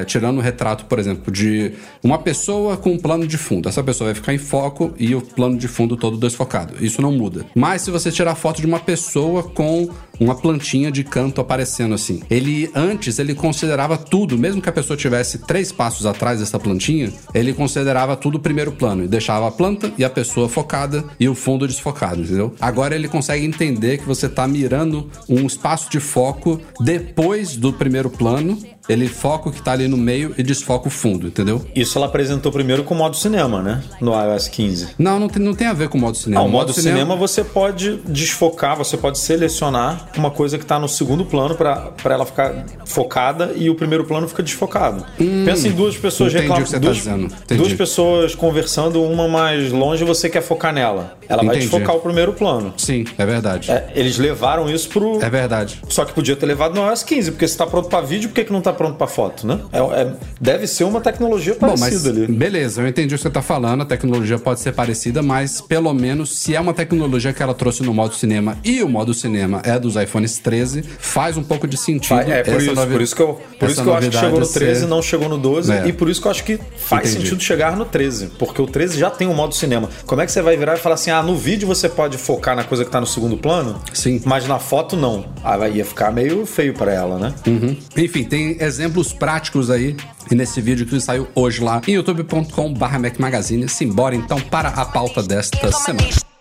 tirando 0.06 0.36
um 0.36 0.40
retrato, 0.40 0.84
por 0.84 0.98
exemplo, 0.98 1.31
de 1.32 1.72
uma 2.02 2.18
pessoa 2.18 2.76
com 2.76 2.92
um 2.92 2.98
plano 2.98 3.26
de 3.26 3.38
fundo, 3.38 3.68
essa 3.68 3.82
pessoa 3.82 4.08
vai 4.08 4.14
ficar 4.14 4.34
em 4.34 4.38
foco 4.38 4.92
e 4.98 5.14
o 5.14 5.22
plano 5.22 5.56
de 5.56 5.66
fundo 5.66 5.96
todo 5.96 6.16
desfocado. 6.16 6.84
Isso 6.84 7.00
não 7.00 7.10
muda. 7.10 7.46
Mas 7.54 7.82
se 7.82 7.90
você 7.90 8.12
tirar 8.12 8.34
foto 8.34 8.60
de 8.60 8.66
uma 8.66 8.78
pessoa 8.78 9.42
com 9.42 9.88
uma 10.22 10.34
plantinha 10.34 10.90
de 10.90 11.02
canto 11.02 11.40
aparecendo 11.40 11.94
assim. 11.94 12.22
Ele 12.30 12.70
antes 12.74 13.18
ele 13.18 13.34
considerava 13.34 13.96
tudo, 13.96 14.38
mesmo 14.38 14.62
que 14.62 14.68
a 14.68 14.72
pessoa 14.72 14.96
tivesse 14.96 15.38
três 15.38 15.72
passos 15.72 16.06
atrás 16.06 16.40
dessa 16.40 16.58
plantinha, 16.58 17.12
ele 17.34 17.52
considerava 17.52 18.16
tudo 18.16 18.38
primeiro 18.38 18.72
plano 18.72 19.04
e 19.04 19.08
deixava 19.08 19.48
a 19.48 19.50
planta 19.50 19.92
e 19.98 20.04
a 20.04 20.10
pessoa 20.10 20.48
focada 20.48 21.04
e 21.18 21.28
o 21.28 21.34
fundo 21.34 21.66
desfocado, 21.66 22.22
entendeu? 22.22 22.54
Agora 22.60 22.94
ele 22.94 23.08
consegue 23.08 23.44
entender 23.44 23.98
que 23.98 24.06
você 24.06 24.28
tá 24.28 24.46
mirando 24.46 25.10
um 25.28 25.46
espaço 25.46 25.90
de 25.90 26.00
foco 26.00 26.60
depois 26.80 27.56
do 27.56 27.72
primeiro 27.72 28.10
plano. 28.10 28.58
Ele 28.88 29.06
foca 29.06 29.48
o 29.48 29.52
que 29.52 29.62
tá 29.62 29.72
ali 29.72 29.86
no 29.86 29.96
meio 29.96 30.34
e 30.36 30.42
desfoca 30.42 30.88
o 30.88 30.90
fundo, 30.90 31.28
entendeu? 31.28 31.64
Isso 31.74 31.96
ela 31.96 32.06
apresentou 32.06 32.50
primeiro 32.50 32.82
com 32.82 32.94
o 32.94 32.98
modo 32.98 33.16
cinema, 33.16 33.62
né? 33.62 33.82
No 34.00 34.12
iOS 34.12 34.48
15. 34.48 34.88
Não, 34.98 35.20
não 35.20 35.28
tem, 35.28 35.40
não 35.40 35.54
tem 35.54 35.68
a 35.68 35.72
ver 35.72 35.88
com 35.88 35.96
o 35.96 36.00
modo 36.00 36.16
cinema. 36.16 36.42
Ah, 36.42 36.44
o 36.44 36.48
modo 36.48 36.72
cinema 36.72 37.14
você 37.14 37.44
pode 37.44 37.98
desfocar, 38.08 38.76
você 38.76 38.96
pode 38.96 39.18
selecionar 39.18 40.08
uma 40.18 40.30
coisa 40.30 40.58
que 40.58 40.64
está 40.64 40.78
no 40.78 40.88
segundo 40.88 41.24
plano 41.24 41.54
para 41.54 41.92
ela 42.04 42.24
ficar 42.26 42.64
focada 42.84 43.52
e 43.56 43.68
o 43.70 43.74
primeiro 43.74 44.04
plano 44.04 44.28
fica 44.28 44.42
desfocado. 44.42 45.04
Pensa 45.44 45.68
em 45.68 45.72
duas 45.72 45.96
pessoas 45.96 46.32
Hum. 46.32 46.36
reclamando. 46.38 46.62
o 46.62 46.64
que 46.64 46.70
você 46.70 46.80
tá 47.04 47.16
duas, 47.16 47.58
duas 47.58 47.72
pessoas 47.72 48.34
conversando, 48.34 49.02
uma 49.02 49.26
mais 49.28 49.70
longe 49.72 50.04
você 50.04 50.28
quer 50.28 50.42
focar 50.42 50.72
nela. 50.72 51.16
Ela 51.28 51.42
vai 51.42 51.56
Entendi. 51.56 51.70
desfocar 51.70 51.96
o 51.96 52.00
primeiro 52.00 52.32
plano. 52.32 52.74
Sim, 52.76 53.04
é 53.16 53.24
verdade. 53.26 53.70
É, 53.70 53.74
É, 53.74 53.92
eles 53.94 54.18
levaram 54.18 54.68
isso 54.70 54.88
pro. 54.88 55.18
verdade. 55.18 55.80
Só 55.88 56.04
que 56.04 56.12
podia 56.12 56.36
ter 56.36 56.46
levado 56.46 56.74
no 56.74 56.86
iOS 56.86 57.02
15, 57.02 57.30
porque 57.32 57.46
se 57.48 57.54
está 57.54 57.66
pronto 57.66 57.88
para 57.88 58.00
vídeo, 58.04 58.28
por 58.28 58.34
que, 58.34 58.44
que 58.44 58.52
não 58.52 58.58
está 58.58 58.72
pronto 58.72 58.96
para 58.96 59.06
foto, 59.06 59.46
né? 59.46 59.58
É- 59.72 59.78
é- 60.02 60.12
deve 60.40 60.66
ser 60.66 60.84
uma 60.84 61.00
tecnologia 61.00 61.56
Bom, 61.58 61.68
mas 61.68 61.80
parecida 61.80 62.10
ali. 62.10 62.26
beleza, 62.32 62.82
eu 62.82 62.88
entendi 62.88 63.14
o 63.14 63.18
que 63.18 63.22
você 63.22 63.30
tá 63.30 63.40
falando, 63.42 63.82
a 63.82 63.86
tecnologia 63.86 64.38
pode 64.38 64.60
ser 64.60 64.72
parecida, 64.72 65.22
mas 65.22 65.60
pelo 65.60 65.92
menos 65.94 66.36
se 66.36 66.54
é 66.54 66.60
uma 66.60 66.74
tecnologia 66.74 67.32
que 67.32 67.42
ela 67.42 67.54
trouxe 67.54 67.82
no 67.82 67.94
modo 67.94 68.14
cinema 68.14 68.58
e 68.64 68.82
o 68.82 68.88
modo 68.88 69.14
cinema 69.14 69.62
é 69.64 69.78
dos 69.78 69.91
iPhones 69.96 70.38
13, 70.38 70.82
faz 70.98 71.36
um 71.36 71.42
pouco 71.42 71.66
de 71.66 71.76
sentido. 71.76 72.20
É, 72.20 72.42
por 72.42 72.60
isso, 72.60 72.74
novi- 72.74 72.92
por 72.92 73.00
isso 73.02 73.16
que 73.16 73.22
eu, 73.22 73.40
por 73.58 73.68
isso 73.70 73.82
que 73.82 73.88
eu 73.88 73.94
acho 73.94 74.10
que 74.10 74.16
chegou 74.18 74.38
no 74.40 74.44
ser- 74.46 74.58
13 74.60 74.86
não 74.86 75.02
chegou 75.02 75.28
no 75.28 75.38
12 75.38 75.72
É. 75.72 75.86
e 75.88 75.92
por 75.92 76.08
isso 76.08 76.20
que 76.20 76.26
eu 76.26 76.30
acho 76.30 76.44
que 76.44 76.58
faz 76.76 77.10
Entendi. 77.10 77.24
sentido 77.26 77.42
chegar 77.42 77.76
no 77.76 77.84
13, 77.84 78.26
porque 78.38 78.60
o 78.62 78.66
13 78.66 78.98
já 78.98 79.10
tem 79.10 79.26
um 79.28 79.34
modo 79.34 79.54
cinema. 79.54 79.88
Como 80.06 80.20
é 80.20 80.26
que 80.26 80.32
você 80.32 80.42
vai 80.42 80.56
virar 80.56 80.74
e 80.74 80.78
falar 80.78 80.94
assim: 80.94 81.10
"Ah, 81.10 81.22
no 81.22 81.36
vídeo 81.36 81.66
você 81.66 81.88
pode 81.88 82.16
focar 82.18 82.54
na 82.56 82.64
coisa 82.64 82.84
que 82.84 82.90
tá 82.90 83.00
no 83.00 83.06
segundo 83.06 83.36
plano?" 83.36 83.80
Sim. 83.92 84.20
Mas 84.24 84.46
na 84.46 84.58
foto 84.58 84.96
não. 84.96 85.24
Ah, 85.44 85.68
ia 85.68 85.84
ficar 85.84 86.10
meio 86.12 86.44
feio 86.46 86.74
para 86.74 86.92
ela, 86.92 87.18
né? 87.18 87.34
Uhum. 87.46 87.76
Enfim, 87.96 88.24
tem 88.24 88.56
exemplos 88.60 89.12
práticos 89.12 89.70
aí 89.70 89.96
e 90.30 90.34
nesse 90.34 90.60
vídeo 90.60 90.84
que 90.86 91.00
saiu 91.00 91.28
hoje 91.34 91.62
lá 91.62 91.80
em 91.86 91.92
youtube.com/barra 91.94 92.98
Mac 92.98 93.18
Magazine. 93.18 93.68
Simbora 93.68 94.14
então 94.14 94.40
para 94.40 94.68
a 94.70 94.84
pauta 94.84 95.22
desta 95.22 95.70
semana. 95.72 96.31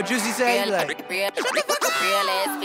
What 0.00 0.08
Juicy 0.08 0.32
say? 0.32 0.64
Like, 0.64 0.96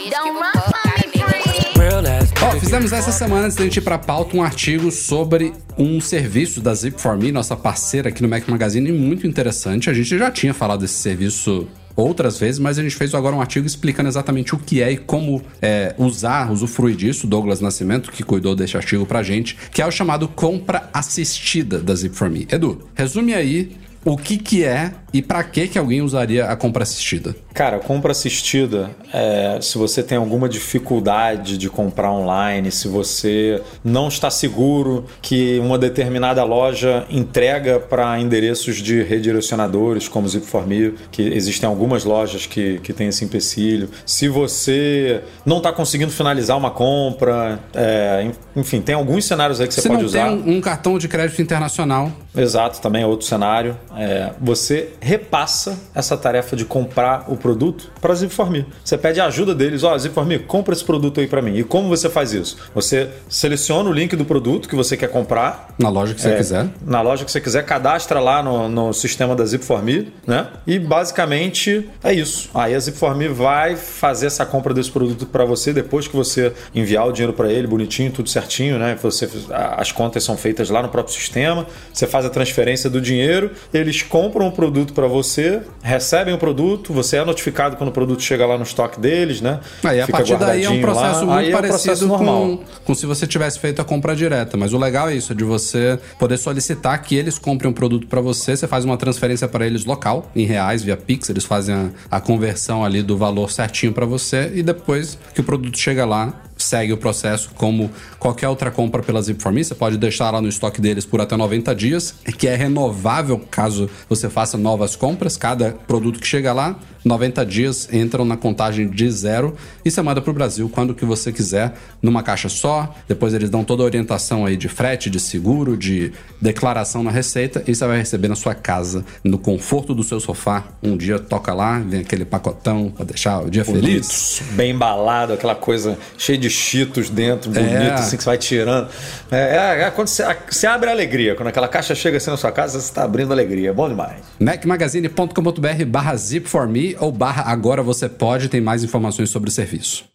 Don't 0.09 0.39
run 0.39 0.53
from 0.53 1.01
me, 1.11 1.77
real 1.77 2.07
ass. 2.07 2.31
Ó, 2.41 2.57
fizemos 2.57 2.93
essa 2.93 3.11
semana, 3.11 3.47
antes 3.47 3.57
da 3.57 3.65
gente 3.65 3.75
ir 3.75 3.81
pra 3.81 3.97
pauta, 3.97 4.37
um 4.37 4.41
artigo 4.41 4.89
sobre 4.89 5.51
um 5.77 5.99
serviço 5.99 6.61
da 6.61 6.71
Zip4Me, 6.71 7.33
nossa 7.33 7.57
parceira 7.57 8.07
aqui 8.07 8.21
no 8.21 8.29
Mac 8.29 8.47
Magazine, 8.47 8.89
muito 8.93 9.27
interessante. 9.27 9.89
A 9.89 9.93
gente 9.93 10.17
já 10.17 10.31
tinha 10.31 10.53
falado 10.53 10.79
desse 10.79 10.93
serviço 10.93 11.67
outras 11.93 12.39
vezes, 12.39 12.57
mas 12.57 12.79
a 12.79 12.83
gente 12.83 12.95
fez 12.95 13.13
agora 13.13 13.35
um 13.35 13.41
artigo 13.41 13.67
explicando 13.67 14.07
exatamente 14.07 14.55
o 14.55 14.57
que 14.57 14.81
é 14.81 14.93
e 14.93 14.97
como 14.97 15.43
é, 15.61 15.93
usar, 15.97 16.49
usufruir 16.49 16.95
disso. 16.95 17.27
Douglas 17.27 17.59
Nascimento, 17.59 18.13
que 18.13 18.23
cuidou 18.23 18.55
desse 18.55 18.77
artigo 18.77 19.05
pra 19.05 19.21
gente, 19.21 19.57
que 19.73 19.81
é 19.81 19.85
o 19.85 19.91
chamado 19.91 20.29
compra 20.29 20.89
assistida 20.93 21.79
da 21.79 21.93
Zip4Me. 21.95 22.53
Edu, 22.53 22.87
resume 22.95 23.33
aí 23.33 23.75
o 24.05 24.15
que 24.15 24.37
que 24.37 24.63
é 24.63 24.93
e 25.15 25.21
pra 25.21 25.41
que 25.45 25.69
que 25.69 25.79
alguém 25.79 26.01
usaria 26.01 26.43
a 26.43 26.57
compra 26.57 26.83
assistida. 26.83 27.33
Cara, 27.53 27.79
compra 27.79 28.11
assistida, 28.11 28.89
é, 29.13 29.59
se 29.61 29.77
você 29.77 30.03
tem 30.03 30.17
alguma 30.17 30.49
dificuldade 30.49 31.57
de 31.57 31.69
comprar 31.69 32.11
online, 32.11 32.69
se 32.69 32.89
você 32.89 33.61
não 33.81 34.09
está 34.09 34.29
seguro 34.29 35.05
que 35.21 35.57
uma 35.59 35.77
determinada 35.77 36.43
loja 36.43 37.05
entrega 37.09 37.79
para 37.79 38.19
endereços 38.19 38.75
de 38.75 39.03
redirecionadores, 39.03 40.09
como 40.09 40.27
Zip4Me, 40.27 40.95
que 41.09 41.21
existem 41.21 41.65
algumas 41.65 42.03
lojas 42.03 42.45
que, 42.45 42.79
que 42.79 42.91
têm 42.91 43.07
esse 43.07 43.23
empecilho, 43.23 43.87
se 44.05 44.27
você 44.27 45.21
não 45.45 45.59
está 45.59 45.71
conseguindo 45.71 46.11
finalizar 46.11 46.57
uma 46.57 46.71
compra, 46.71 47.57
é, 47.73 48.31
enfim, 48.53 48.81
tem 48.81 48.95
alguns 48.95 49.23
cenários 49.23 49.61
aí 49.61 49.67
que 49.69 49.75
você 49.75 49.81
Se 49.81 49.87
pode 49.87 50.01
não 50.01 50.09
usar. 50.09 50.27
tem 50.27 50.35
um, 50.39 50.57
um 50.57 50.59
cartão 50.59 50.97
de 50.97 51.07
crédito 51.07 51.41
internacional, 51.41 52.11
Exato, 52.37 52.81
também 52.81 53.03
é 53.03 53.07
outro 53.07 53.25
cenário. 53.25 53.77
É, 53.97 54.31
você 54.41 54.89
repassa 55.05 55.77
essa 55.93 56.17
tarefa 56.17 56.55
de 56.55 56.65
comprar 56.65 57.25
o 57.27 57.37
produto 57.37 57.91
para 58.01 58.11
a 58.11 58.15
Zip4Me. 58.15 58.65
Você 58.83 58.97
pede 58.97 59.21
a 59.21 59.27
ajuda 59.27 59.53
deles, 59.53 59.83
ó, 59.83 59.95
Zip4Me, 59.95 60.43
compra 60.47 60.73
esse 60.73 60.83
produto 60.83 61.19
aí 61.19 61.27
para 61.27 61.43
mim. 61.43 61.55
E 61.55 61.63
como 61.63 61.87
você 61.87 62.09
faz 62.09 62.33
isso? 62.33 62.57
Você 62.73 63.09
seleciona 63.29 63.87
o 63.87 63.93
link 63.93 64.15
do 64.15 64.25
produto 64.25 64.67
que 64.67 64.75
você 64.75 64.97
quer 64.97 65.09
comprar. 65.09 65.75
na 65.77 65.89
loja 65.89 66.15
que 66.15 66.21
você 66.21 66.29
é, 66.29 66.37
quiser. 66.37 66.67
Na 66.83 67.03
loja 67.03 67.23
que 67.23 67.31
você 67.31 67.39
quiser, 67.39 67.63
cadastra 67.63 68.19
lá 68.19 68.41
no, 68.41 68.67
no 68.67 68.93
sistema 68.93 69.35
da 69.35 69.43
Zip4Me, 69.43 70.07
né? 70.25 70.47
E 70.65 70.79
basicamente 70.79 71.87
é 72.03 72.11
isso. 72.11 72.49
Aí 72.51 72.73
a 72.73 72.77
Zip4Me 72.79 73.29
vai 73.29 73.75
fazer 73.75 74.25
essa 74.25 74.43
compra 74.43 74.73
desse 74.73 74.89
produto 74.89 75.27
para 75.27 75.45
você 75.45 75.71
depois 75.71 76.07
que 76.07 76.15
você 76.15 76.51
enviar 76.73 77.07
o 77.07 77.11
dinheiro 77.11 77.33
para 77.33 77.51
ele, 77.51 77.67
bonitinho, 77.67 78.11
tudo 78.11 78.27
certinho, 78.27 78.79
né? 78.79 78.97
Você, 79.03 79.29
as 79.77 79.91
contas 79.91 80.23
são 80.23 80.35
feitas 80.35 80.71
lá 80.71 80.81
no 80.81 80.89
próprio 80.89 81.13
sistema. 81.13 81.67
Você 81.93 82.07
faz 82.07 82.25
a 82.25 82.29
transferência 82.31 82.89
do 82.89 82.99
dinheiro, 82.99 83.51
eles 83.71 84.01
compram 84.01 84.47
o 84.47 84.51
produto 84.51 84.84
para 84.93 85.07
você, 85.07 85.61
recebem 85.81 86.33
o 86.33 86.37
produto, 86.37 86.93
você 86.93 87.17
é 87.17 87.25
notificado 87.25 87.75
quando 87.75 87.89
o 87.89 87.91
produto 87.91 88.21
chega 88.21 88.45
lá 88.45 88.57
no 88.57 88.63
estoque 88.63 88.99
deles, 88.99 89.41
né? 89.41 89.59
Aí 89.83 90.01
a 90.01 90.05
Fica 90.05 90.17
partir 90.17 90.37
daí 90.37 90.63
é 90.63 90.69
um 90.69 90.81
processo 90.81 91.25
lá. 91.25 91.35
muito 91.35 91.37
Aí 91.37 91.45
é 91.45 91.49
um 91.49 91.51
parecido 91.53 91.83
processo 91.83 92.07
normal. 92.07 92.35
com, 92.35 92.63
com 92.85 92.95
se 92.95 93.05
você 93.05 93.27
tivesse 93.27 93.59
feito 93.59 93.81
a 93.81 93.85
compra 93.85 94.15
direta. 94.15 94.57
Mas 94.57 94.73
o 94.73 94.77
legal 94.77 95.09
é 95.09 95.15
isso, 95.15 95.31
é 95.33 95.35
de 95.35 95.43
você 95.43 95.99
poder 96.19 96.37
solicitar 96.37 97.01
que 97.01 97.15
eles 97.15 97.37
comprem 97.37 97.69
um 97.69 97.73
produto 97.73 98.07
para 98.07 98.21
você, 98.21 98.55
você 98.55 98.67
faz 98.67 98.85
uma 98.85 98.97
transferência 98.97 99.47
para 99.47 99.65
eles 99.65 99.85
local, 99.85 100.29
em 100.35 100.45
reais, 100.45 100.83
via 100.83 100.97
Pix, 100.97 101.29
eles 101.29 101.45
fazem 101.45 101.75
a, 101.75 102.17
a 102.17 102.21
conversão 102.21 102.83
ali 102.83 103.01
do 103.01 103.17
valor 103.17 103.51
certinho 103.51 103.93
para 103.93 104.05
você 104.05 104.51
e 104.53 104.63
depois 104.63 105.17
que 105.33 105.41
o 105.41 105.43
produto 105.43 105.77
chega 105.77 106.05
lá, 106.05 106.33
segue 106.65 106.93
o 106.93 106.97
processo 106.97 107.51
como 107.55 107.91
qualquer 108.19 108.49
outra 108.49 108.71
compra 108.71 109.01
pela 109.01 109.19
Zip4Me. 109.19 109.63
Você 109.63 109.75
pode 109.75 109.97
deixar 109.97 110.31
lá 110.31 110.41
no 110.41 110.47
estoque 110.47 110.81
deles 110.81 111.05
por 111.05 111.21
até 111.21 111.35
90 111.37 111.73
dias, 111.75 112.15
que 112.37 112.47
é 112.47 112.55
renovável 112.55 113.39
caso 113.49 113.89
você 114.09 114.29
faça 114.29 114.57
novas 114.57 114.95
compras. 114.95 115.37
Cada 115.37 115.71
produto 115.71 116.19
que 116.19 116.27
chega 116.27 116.51
lá, 116.53 116.77
90 117.05 117.45
dias 117.45 117.87
entram 117.93 118.25
na 118.25 118.35
contagem 118.35 118.89
de 118.89 119.09
zero 119.11 119.55
e 119.85 119.91
você 119.91 120.01
manda 120.01 120.19
para 120.19 120.31
o 120.31 120.33
Brasil 120.33 120.67
quando 120.73 120.95
que 120.95 121.05
você 121.05 121.31
quiser, 121.31 121.73
numa 122.01 122.23
caixa 122.23 122.49
só. 122.49 122.93
Depois 123.07 123.33
eles 123.33 123.49
dão 123.49 123.63
toda 123.63 123.83
a 123.83 123.85
orientação 123.85 124.43
aí 124.45 124.57
de 124.57 124.67
frete, 124.67 125.07
de 125.09 125.19
seguro, 125.19 125.77
de 125.77 126.11
declaração 126.41 127.03
na 127.03 127.11
receita 127.11 127.63
e 127.67 127.75
você 127.75 127.85
vai 127.85 127.99
receber 127.99 128.27
na 128.27 128.35
sua 128.35 128.55
casa, 128.55 129.05
no 129.23 129.37
conforto 129.37 129.93
do 129.93 130.03
seu 130.03 130.19
sofá. 130.19 130.63
Um 130.81 130.97
dia 130.97 131.19
toca 131.19 131.53
lá, 131.53 131.77
vem 131.79 132.01
aquele 132.01 132.25
pacotão 132.25 132.89
para 132.89 133.05
deixar 133.05 133.39
o 133.41 133.49
dia 133.51 133.63
feliz. 133.63 134.39
Bonito, 134.41 134.55
bem 134.55 134.71
embalado, 134.71 135.33
aquela 135.33 135.55
coisa 135.55 135.97
cheia 136.17 136.37
de 136.39 136.49
cheetos 136.49 137.09
dentro, 137.09 137.51
bonito, 137.51 137.69
É. 137.69 137.93
assim 137.93 138.17
que 138.17 138.23
você 138.23 138.29
vai 138.29 138.37
tirando. 138.39 138.89
É, 139.31 139.57
é- 139.57 139.81
é 139.83 139.91
quando 139.91 140.07
você, 140.07 140.23
você 140.49 140.65
abre 140.65 140.89
a 140.89 140.91
alegria, 140.93 141.35
quando 141.35 141.49
aquela 141.49 141.67
caixa 141.67 141.93
chega 141.93 142.17
assim 142.17 142.31
na 142.31 142.37
sua 142.37 142.51
casa, 142.51 142.79
você 142.79 142.85
está 142.87 143.03
abrindo 143.03 143.31
alegria. 143.31 143.69
É 143.69 143.73
bom 143.73 143.87
demais. 143.87 144.15
macmagazine.com.br 144.39 145.85
barra 145.87 146.15
zip4me 146.15 146.94
ou 146.99 147.11
barra 147.11 147.43
agora 147.43 147.83
você 147.83 148.07
pode, 148.09 148.49
tem 148.49 148.61
mais 148.61 148.83
informações 148.83 149.29
sobre 149.29 149.49
o 149.49 149.51
serviço. 149.51 150.14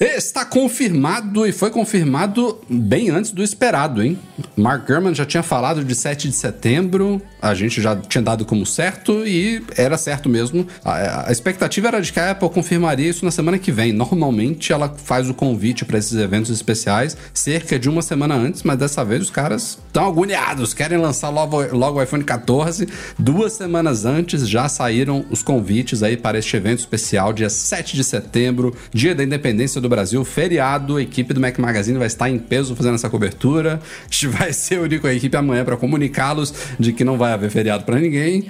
Está 0.00 0.44
confirmado 0.44 1.46
e 1.46 1.52
foi 1.52 1.70
confirmado 1.70 2.58
bem 2.68 3.10
antes 3.10 3.30
do 3.30 3.44
esperado, 3.44 4.02
hein? 4.02 4.18
Mark 4.56 4.88
Gurman 4.88 5.14
já 5.14 5.24
tinha 5.24 5.42
falado 5.42 5.84
de 5.84 5.94
7 5.94 6.28
de 6.28 6.34
setembro, 6.34 7.22
a 7.40 7.54
gente 7.54 7.80
já 7.80 7.94
tinha 7.94 8.20
dado 8.20 8.44
como 8.44 8.66
certo 8.66 9.24
e 9.24 9.62
era 9.76 9.96
certo 9.96 10.28
mesmo. 10.28 10.66
A, 10.84 11.28
a 11.28 11.32
expectativa 11.32 11.86
era 11.86 12.00
de 12.00 12.12
que 12.12 12.18
a 12.18 12.32
Apple 12.32 12.50
confirmaria 12.50 13.08
isso 13.08 13.24
na 13.24 13.30
semana 13.30 13.56
que 13.56 13.70
vem. 13.70 13.92
Normalmente 13.92 14.72
ela 14.72 14.92
faz 14.96 15.30
o 15.30 15.34
convite 15.34 15.84
para 15.84 15.96
esses 15.96 16.18
eventos 16.18 16.50
especiais 16.50 17.16
cerca 17.32 17.78
de 17.78 17.88
uma 17.88 18.02
semana 18.02 18.34
antes, 18.34 18.64
mas 18.64 18.76
dessa 18.76 19.04
vez 19.04 19.22
os 19.22 19.30
caras 19.30 19.78
estão 19.86 20.08
agoniados, 20.08 20.74
querem 20.74 20.98
lançar 20.98 21.28
logo, 21.28 21.62
logo 21.70 22.00
o 22.00 22.02
iPhone 22.02 22.24
14. 22.24 22.88
Duas 23.16 23.52
semanas 23.52 24.04
antes 24.04 24.48
já 24.48 24.68
saíram 24.68 25.24
os 25.30 25.40
convites 25.40 26.02
aí 26.02 26.16
para 26.16 26.36
este 26.36 26.56
evento 26.56 26.80
especial, 26.80 27.32
dia 27.32 27.48
7 27.48 27.94
de 27.94 28.02
setembro, 28.02 28.74
dia 28.92 29.14
da 29.14 29.22
independência 29.22 29.83
do 29.84 29.88
Brasil, 29.88 30.24
feriado. 30.24 30.96
A 30.96 31.02
equipe 31.02 31.32
do 31.32 31.40
Mac 31.40 31.58
Magazine 31.58 31.98
vai 31.98 32.06
estar 32.06 32.28
em 32.28 32.38
peso 32.38 32.74
fazendo 32.74 32.94
essa 32.94 33.08
cobertura. 33.08 33.80
A 34.02 34.12
gente 34.12 34.28
vai 34.28 34.52
ser 34.52 34.80
o 34.80 35.00
com 35.00 35.06
a 35.06 35.14
equipe 35.14 35.36
amanhã 35.36 35.64
para 35.64 35.76
comunicá-los 35.76 36.52
de 36.78 36.92
que 36.92 37.04
não 37.04 37.16
vai 37.16 37.32
haver 37.32 37.50
feriado 37.50 37.84
para 37.84 37.98
ninguém, 37.98 38.48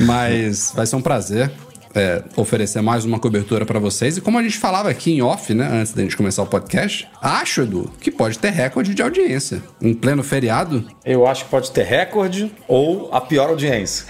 mas 0.00 0.72
vai 0.74 0.86
ser 0.86 0.96
um 0.96 1.02
prazer. 1.02 1.50
É, 1.94 2.22
oferecer 2.36 2.82
mais 2.82 3.04
uma 3.04 3.18
cobertura 3.18 3.64
para 3.64 3.78
vocês. 3.78 4.16
E 4.16 4.20
como 4.20 4.38
a 4.38 4.42
gente 4.42 4.58
falava 4.58 4.90
aqui 4.90 5.12
em 5.12 5.22
off, 5.22 5.54
né, 5.54 5.68
antes 5.72 5.92
da 5.92 6.02
gente 6.02 6.16
começar 6.16 6.42
o 6.42 6.46
podcast, 6.46 7.08
acho, 7.22 7.62
Edu, 7.62 7.90
que 8.00 8.10
pode 8.10 8.38
ter 8.38 8.50
recorde 8.50 8.94
de 8.94 9.02
audiência. 9.02 9.62
Em 9.80 9.94
pleno 9.94 10.22
feriado, 10.22 10.84
Eu 11.04 11.26
acho 11.26 11.44
que 11.44 11.50
pode 11.50 11.70
ter 11.70 11.84
recorde 11.84 12.50
ou 12.66 13.10
a 13.12 13.20
pior 13.20 13.48
audiência. 13.48 14.06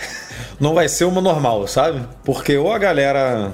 Não 0.59 0.75
vai 0.75 0.89
ser 0.89 1.05
uma 1.05 1.21
normal, 1.21 1.67
sabe? 1.67 2.03
Porque 2.25 2.57
ou 2.57 2.73
a 2.73 2.79
galera 2.79 3.53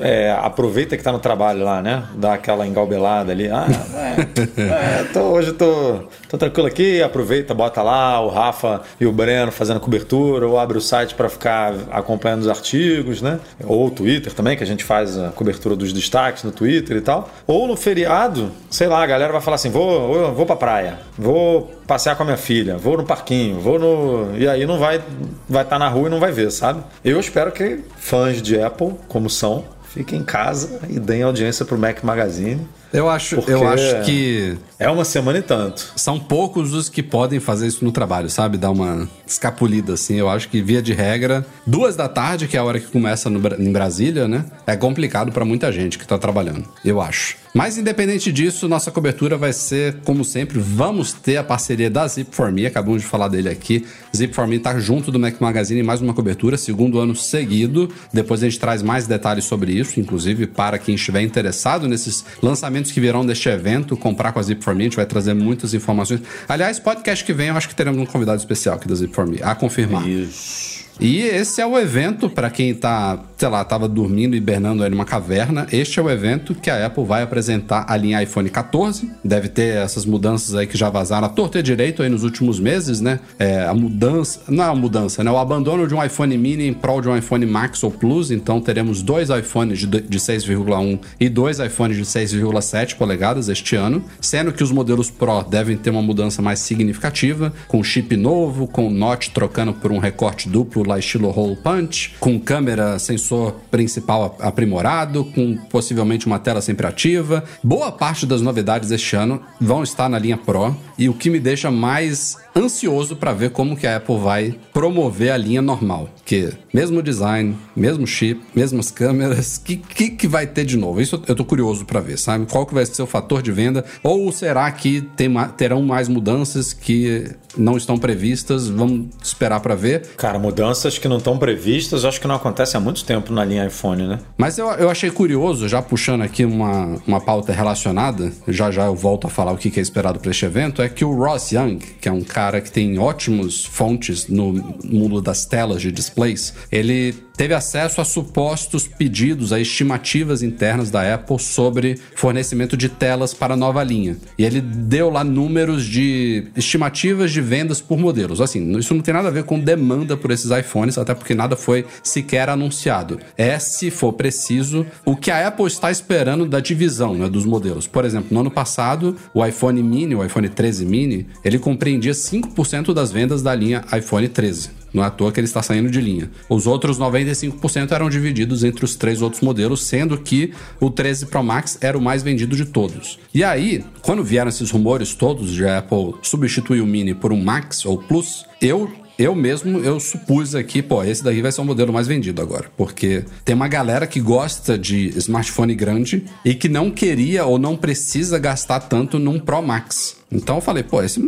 é, 0.00 0.30
aproveita 0.30 0.96
que 0.96 1.02
tá 1.02 1.10
no 1.10 1.18
trabalho 1.18 1.64
lá, 1.64 1.82
né? 1.82 2.04
Dá 2.16 2.34
aquela 2.34 2.66
engalbelada 2.66 3.32
ali. 3.32 3.48
Ah, 3.48 3.66
é, 3.94 5.00
é, 5.00 5.04
tô, 5.12 5.20
hoje 5.20 5.52
tô, 5.52 6.04
tô 6.34 6.38
tranquilo 6.38 6.66
aqui, 6.66 7.02
aproveita, 7.02 7.54
bota 7.54 7.82
lá 7.82 8.20
o 8.20 8.28
Rafa 8.28 8.82
e 9.00 9.06
o 9.06 9.12
Breno 9.12 9.52
fazendo 9.52 9.80
cobertura, 9.80 10.46
ou 10.46 10.58
abre 10.58 10.76
o 10.76 10.80
site 10.80 11.14
para 11.14 11.28
ficar 11.28 11.74
acompanhando 11.90 12.42
os 12.42 12.48
artigos, 12.48 13.22
né? 13.22 13.38
Ou 13.64 13.86
o 13.86 13.90
Twitter 13.90 14.32
também, 14.32 14.56
que 14.56 14.62
a 14.62 14.66
gente 14.66 14.84
faz 14.84 15.18
a 15.18 15.30
cobertura 15.30 15.76
dos 15.76 15.92
destaques 15.92 16.42
no 16.42 16.52
Twitter 16.52 16.96
e 16.96 17.00
tal. 17.00 17.28
Ou 17.46 17.66
no 17.66 17.76
feriado, 17.76 18.50
sei 18.70 18.88
lá, 18.88 19.02
a 19.02 19.06
galera 19.06 19.32
vai 19.32 19.40
falar 19.40 19.56
assim: 19.56 19.70
vou, 19.70 20.32
vou, 20.34 20.46
pra 20.46 20.56
praia, 20.56 20.98
vou 21.16 21.72
passear 21.86 22.16
com 22.16 22.22
a 22.22 22.26
minha 22.26 22.38
filha, 22.38 22.76
vou 22.76 22.96
no 22.96 23.04
parquinho, 23.04 23.60
vou 23.60 23.78
no. 23.78 24.36
E 24.36 24.48
aí 24.48 24.66
não 24.66 24.78
vai 24.78 25.00
vai 25.48 25.62
estar 25.62 25.78
na 25.78 25.88
rua 25.88 26.08
e 26.08 26.10
não 26.10 26.20
vai 26.20 26.32
ver, 26.32 26.50
sabe? 26.50 26.82
Eu 27.04 27.20
espero 27.20 27.52
que 27.52 27.80
fãs 27.96 28.42
de 28.42 28.60
Apple, 28.60 28.94
como 29.08 29.30
são, 29.30 29.64
fiquem 29.94 30.20
em 30.20 30.24
casa 30.24 30.80
e 30.88 30.98
deem 30.98 31.22
audiência 31.22 31.64
pro 31.64 31.78
Mac 31.78 32.02
Magazine. 32.02 32.66
Eu 32.94 33.08
acho, 33.08 33.36
Porque- 33.36 33.52
eu 33.52 33.66
acho 33.68 34.02
que 34.04 34.56
É 34.78 34.88
uma 34.88 35.04
semana 35.04 35.38
e 35.38 35.42
tanto. 35.42 35.92
são 35.96 36.18
poucos 36.18 36.72
os 36.72 36.88
que 36.88 37.02
podem 37.02 37.40
fazer 37.40 37.66
isso 37.66 37.84
no 37.84 37.92
trabalho, 37.92 38.30
sabe? 38.30 38.56
Dar 38.56 38.70
uma 38.70 39.08
escapulida, 39.26 39.94
assim. 39.94 40.14
Eu 40.16 40.28
acho 40.28 40.48
que, 40.48 40.62
via 40.62 40.80
de 40.80 40.92
regra, 40.92 41.44
duas 41.66 41.96
da 41.96 42.08
tarde, 42.08 42.46
que 42.48 42.56
é 42.56 42.60
a 42.60 42.64
hora 42.64 42.78
que 42.80 42.86
começa 42.86 43.28
no 43.28 43.40
em 43.58 43.72
Brasília, 43.72 44.26
né? 44.28 44.44
É 44.66 44.76
complicado 44.76 45.32
pra 45.32 45.44
muita 45.44 45.70
gente 45.72 45.98
que 45.98 46.06
tá 46.06 46.16
trabalhando, 46.18 46.64
eu 46.84 47.00
acho. 47.00 47.36
Mas, 47.56 47.78
independente 47.78 48.32
disso, 48.32 48.68
nossa 48.68 48.90
cobertura 48.90 49.36
vai 49.36 49.52
ser, 49.52 49.98
como 50.04 50.24
sempre, 50.24 50.58
vamos 50.58 51.12
ter 51.12 51.36
a 51.36 51.44
parceria 51.44 51.88
da 51.88 52.04
Zip4Me. 52.04 52.66
Acabamos 52.66 53.02
de 53.02 53.06
falar 53.06 53.28
dele 53.28 53.48
aqui. 53.48 53.86
Zip4Me 54.12 54.60
tá 54.60 54.76
junto 54.80 55.12
do 55.12 55.20
Mac 55.20 55.40
Magazine 55.40 55.78
em 55.80 55.84
mais 55.84 56.00
uma 56.00 56.12
cobertura, 56.12 56.56
segundo 56.56 56.98
ano 56.98 57.14
seguido. 57.14 57.88
Depois 58.12 58.42
a 58.42 58.46
gente 58.46 58.58
traz 58.58 58.82
mais 58.82 59.06
detalhes 59.06 59.44
sobre 59.44 59.70
isso, 59.72 60.00
inclusive 60.00 60.48
para 60.48 60.78
quem 60.78 60.96
estiver 60.96 61.22
interessado 61.22 61.86
nesses 61.86 62.24
lançamentos 62.42 62.83
que 62.92 63.00
virão 63.00 63.24
deste 63.24 63.48
evento, 63.48 63.96
comprar 63.96 64.32
com 64.32 64.38
a 64.38 64.42
Zip4Me. 64.42 64.80
A 64.80 64.82
gente 64.82 64.96
vai 64.96 65.06
trazer 65.06 65.34
muitas 65.34 65.74
informações. 65.74 66.20
Aliás, 66.48 66.78
podcast 66.78 67.24
que 67.24 67.32
vem, 67.32 67.48
eu 67.48 67.56
acho 67.56 67.68
que 67.68 67.74
teremos 67.74 68.00
um 68.00 68.06
convidado 68.06 68.38
especial 68.38 68.76
aqui 68.76 68.88
da 68.88 68.94
Zip4Me, 68.94 69.40
a 69.42 69.54
confirmar. 69.54 70.08
Isso. 70.08 70.73
E 71.00 71.18
esse 71.22 71.60
é 71.60 71.66
o 71.66 71.76
evento, 71.76 72.30
para 72.30 72.48
quem 72.48 72.72
tá, 72.72 73.18
sei 73.36 73.48
lá, 73.48 73.64
tava 73.64 73.88
dormindo, 73.88 74.36
hibernando 74.36 74.82
aí 74.84 74.90
numa 74.90 75.04
caverna, 75.04 75.66
este 75.72 75.98
é 75.98 76.02
o 76.02 76.08
evento 76.08 76.54
que 76.54 76.70
a 76.70 76.86
Apple 76.86 77.04
vai 77.04 77.22
apresentar 77.22 77.84
a 77.88 77.96
linha 77.96 78.22
iPhone 78.22 78.48
14. 78.48 79.10
Deve 79.24 79.48
ter 79.48 79.76
essas 79.76 80.06
mudanças 80.06 80.54
aí 80.54 80.66
que 80.66 80.78
já 80.78 80.88
vazaram 80.88 81.26
a 81.26 81.30
torta 81.30 81.58
e 81.58 81.62
direito 81.62 82.02
aí 82.02 82.08
nos 82.08 82.22
últimos 82.22 82.60
meses, 82.60 83.00
né? 83.00 83.18
É, 83.38 83.64
a 83.64 83.74
mudança, 83.74 84.40
não 84.48 84.64
é 84.64 84.68
a 84.68 84.74
mudança, 84.74 85.24
né? 85.24 85.30
O 85.30 85.36
abandono 85.36 85.86
de 85.88 85.94
um 85.94 86.02
iPhone 86.02 86.36
mini 86.38 86.68
em 86.68 86.72
prol 86.72 87.00
de 87.00 87.08
um 87.08 87.16
iPhone 87.16 87.44
Max 87.44 87.82
ou 87.82 87.90
Plus, 87.90 88.30
então 88.30 88.60
teremos 88.60 89.02
dois 89.02 89.30
iPhones 89.30 89.80
de, 89.80 90.00
de 90.00 90.18
6,1 90.18 91.00
e 91.18 91.28
dois 91.28 91.58
iPhones 91.58 91.96
de 91.96 92.04
6,7 92.04 92.96
polegadas 92.96 93.48
este 93.48 93.74
ano, 93.74 94.04
sendo 94.20 94.52
que 94.52 94.62
os 94.62 94.70
modelos 94.70 95.10
Pro 95.10 95.42
devem 95.42 95.76
ter 95.76 95.90
uma 95.90 96.02
mudança 96.02 96.40
mais 96.40 96.60
significativa, 96.60 97.52
com 97.66 97.82
chip 97.82 98.16
novo, 98.16 98.68
com 98.68 98.88
notch 98.90 99.28
trocando 99.30 99.72
por 99.72 99.90
um 99.90 99.98
recorte 99.98 100.48
duplo 100.48 100.83
lá 100.88 100.98
estilo 100.98 101.28
hole 101.28 101.56
punch, 101.56 102.14
com 102.20 102.38
câmera 102.38 102.98
sensor 102.98 103.52
principal 103.70 104.36
aprimorado, 104.40 105.24
com 105.24 105.56
possivelmente 105.70 106.26
uma 106.26 106.38
tela 106.38 106.60
sempre 106.60 106.86
ativa. 106.86 107.44
Boa 107.62 107.90
parte 107.90 108.26
das 108.26 108.40
novidades 108.40 108.90
este 108.90 109.16
ano 109.16 109.40
vão 109.60 109.82
estar 109.82 110.08
na 110.08 110.18
linha 110.18 110.36
Pro 110.36 110.76
e 110.98 111.08
o 111.08 111.14
que 111.14 111.30
me 111.30 111.40
deixa 111.40 111.70
mais 111.70 112.36
ansioso 112.56 113.16
para 113.16 113.32
ver 113.32 113.50
como 113.50 113.76
que 113.76 113.86
a 113.86 113.96
Apple 113.96 114.18
vai 114.18 114.54
promover 114.72 115.32
a 115.32 115.36
linha 115.36 115.60
normal, 115.60 116.08
que 116.24 116.52
mesmo 116.72 117.02
design, 117.02 117.56
mesmo 117.74 118.06
chip, 118.06 118.40
mesmas 118.54 118.90
câmeras, 118.90 119.58
que 119.58 119.76
que, 119.76 120.10
que 120.10 120.28
vai 120.28 120.46
ter 120.46 120.64
de 120.64 120.76
novo? 120.76 121.00
Isso 121.00 121.22
eu 121.26 121.34
tô 121.34 121.44
curioso 121.44 121.84
para 121.84 122.00
ver, 122.00 122.18
sabe? 122.18 122.46
Qual 122.50 122.66
que 122.66 122.74
vai 122.74 122.86
ser 122.86 123.02
o 123.02 123.06
fator 123.06 123.42
de 123.42 123.52
venda? 123.52 123.84
Ou 124.02 124.30
será 124.32 124.70
que 124.70 125.00
tem, 125.16 125.32
terão 125.56 125.82
mais 125.82 126.08
mudanças 126.08 126.72
que 126.72 127.30
não 127.56 127.76
estão 127.76 127.96
previstas? 127.98 128.68
Vamos 128.68 129.08
esperar 129.22 129.60
para 129.60 129.74
ver. 129.74 130.06
Cara, 130.16 130.38
mudanças 130.38 130.98
que 130.98 131.08
não 131.08 131.18
estão 131.18 131.38
previstas, 131.38 132.04
acho 132.04 132.20
que 132.20 132.26
não 132.26 132.34
acontece 132.34 132.76
há 132.76 132.80
muito 132.80 133.04
tempo 133.04 133.32
na 133.32 133.44
linha 133.44 133.66
iPhone, 133.66 134.06
né? 134.06 134.18
Mas 134.36 134.58
eu, 134.58 134.68
eu 134.72 134.90
achei 134.90 135.10
curioso, 135.10 135.68
já 135.68 135.82
puxando 135.82 136.22
aqui 136.22 136.44
uma, 136.44 136.96
uma 137.06 137.20
pauta 137.20 137.52
relacionada, 137.52 138.32
já 138.48 138.70
já 138.70 138.86
eu 138.86 138.94
volto 138.94 139.26
a 139.26 139.30
falar 139.30 139.52
o 139.52 139.56
que, 139.56 139.70
que 139.70 139.78
é 139.78 139.82
esperado 139.82 140.18
para 140.18 140.30
este 140.30 140.44
evento, 140.44 140.82
é 140.84 140.88
que 140.88 141.04
o 141.04 141.14
Ross 141.14 141.50
Young, 141.52 141.78
que 141.78 142.08
é 142.08 142.12
um 142.12 142.22
cara 142.22 142.60
que 142.60 142.70
tem 142.70 142.98
ótimos 142.98 143.64
fontes 143.64 144.28
no 144.28 144.52
mundo 144.84 145.20
das 145.20 145.44
telas 145.44 145.80
de 145.80 145.90
displays, 145.90 146.54
ele 146.70 147.14
teve 147.36 147.54
acesso 147.54 148.00
a 148.00 148.04
supostos 148.04 148.86
pedidos, 148.86 149.52
a 149.52 149.60
estimativas 149.60 150.42
internas 150.42 150.90
da 150.90 151.14
Apple 151.14 151.38
sobre 151.38 151.98
fornecimento 152.14 152.76
de 152.76 152.88
telas 152.88 153.34
para 153.34 153.54
a 153.54 153.56
nova 153.56 153.82
linha. 153.82 154.16
E 154.38 154.44
ele 154.44 154.60
deu 154.60 155.10
lá 155.10 155.24
números 155.24 155.84
de 155.84 156.46
estimativas 156.56 157.32
de 157.32 157.40
vendas 157.40 157.80
por 157.80 157.98
modelos. 157.98 158.40
Assim, 158.40 158.76
isso 158.78 158.94
não 158.94 159.02
tem 159.02 159.14
nada 159.14 159.28
a 159.28 159.30
ver 159.30 159.44
com 159.44 159.58
demanda 159.58 160.16
por 160.16 160.30
esses 160.30 160.50
iPhones, 160.50 160.98
até 160.98 161.14
porque 161.14 161.34
nada 161.34 161.56
foi 161.56 161.84
sequer 162.02 162.48
anunciado. 162.48 163.18
É, 163.36 163.58
se 163.58 163.90
for 163.90 164.12
preciso, 164.12 164.86
o 165.04 165.16
que 165.16 165.30
a 165.30 165.48
Apple 165.48 165.66
está 165.66 165.90
esperando 165.90 166.46
da 166.46 166.60
divisão 166.60 167.14
né, 167.14 167.28
dos 167.28 167.44
modelos. 167.44 167.86
Por 167.86 168.04
exemplo, 168.04 168.28
no 168.30 168.40
ano 168.40 168.50
passado, 168.50 169.16
o 169.32 169.44
iPhone 169.44 169.82
mini, 169.82 170.14
o 170.14 170.24
iPhone 170.24 170.48
13 170.48 170.84
mini, 170.84 171.26
ele 171.44 171.58
compreendia 171.58 172.12
5% 172.12 172.92
das 172.92 173.10
vendas 173.10 173.42
da 173.42 173.54
linha 173.54 173.84
iPhone 173.92 174.28
13. 174.28 174.83
Não 174.94 175.02
é 175.02 175.08
à 175.08 175.10
toa 175.10 175.32
que 175.32 175.40
ele 175.40 175.46
está 175.46 175.60
saindo 175.60 175.90
de 175.90 176.00
linha. 176.00 176.30
Os 176.48 176.68
outros 176.68 176.98
95% 176.98 177.90
eram 177.90 178.08
divididos 178.08 178.62
entre 178.62 178.84
os 178.84 178.94
três 178.94 179.20
outros 179.20 179.42
modelos, 179.42 179.84
sendo 179.84 180.16
que 180.16 180.54
o 180.80 180.88
13 180.88 181.26
Pro 181.26 181.42
Max 181.42 181.76
era 181.80 181.98
o 181.98 182.00
mais 182.00 182.22
vendido 182.22 182.56
de 182.56 182.64
todos. 182.64 183.18
E 183.34 183.42
aí, 183.42 183.84
quando 184.02 184.22
vieram 184.22 184.48
esses 184.48 184.70
rumores 184.70 185.14
todos 185.14 185.50
de 185.50 185.66
Apple 185.66 186.14
substituir 186.22 186.80
o 186.80 186.86
Mini 186.86 187.12
por 187.12 187.32
um 187.32 187.42
Max 187.42 187.84
ou 187.84 187.98
Plus, 187.98 188.46
eu 188.62 188.88
eu 189.18 189.34
mesmo, 189.34 189.78
eu 189.78 190.00
supus 190.00 190.56
aqui, 190.56 190.82
pô, 190.82 191.04
esse 191.04 191.22
daqui 191.22 191.40
vai 191.40 191.52
ser 191.52 191.60
o 191.60 191.64
modelo 191.64 191.92
mais 191.92 192.08
vendido 192.08 192.42
agora. 192.42 192.68
Porque 192.76 193.24
tem 193.44 193.54
uma 193.54 193.68
galera 193.68 194.06
que 194.06 194.20
gosta 194.20 194.76
de 194.76 195.16
smartphone 195.18 195.74
grande 195.74 196.24
e 196.44 196.54
que 196.54 196.68
não 196.68 196.90
queria 196.90 197.44
ou 197.44 197.56
não 197.56 197.76
precisa 197.76 198.38
gastar 198.38 198.80
tanto 198.80 199.18
num 199.18 199.38
Pro 199.38 199.62
Max. 199.62 200.16
Então 200.30 200.56
eu 200.56 200.60
falei, 200.60 200.82
pô, 200.82 201.02
esse, 201.02 201.20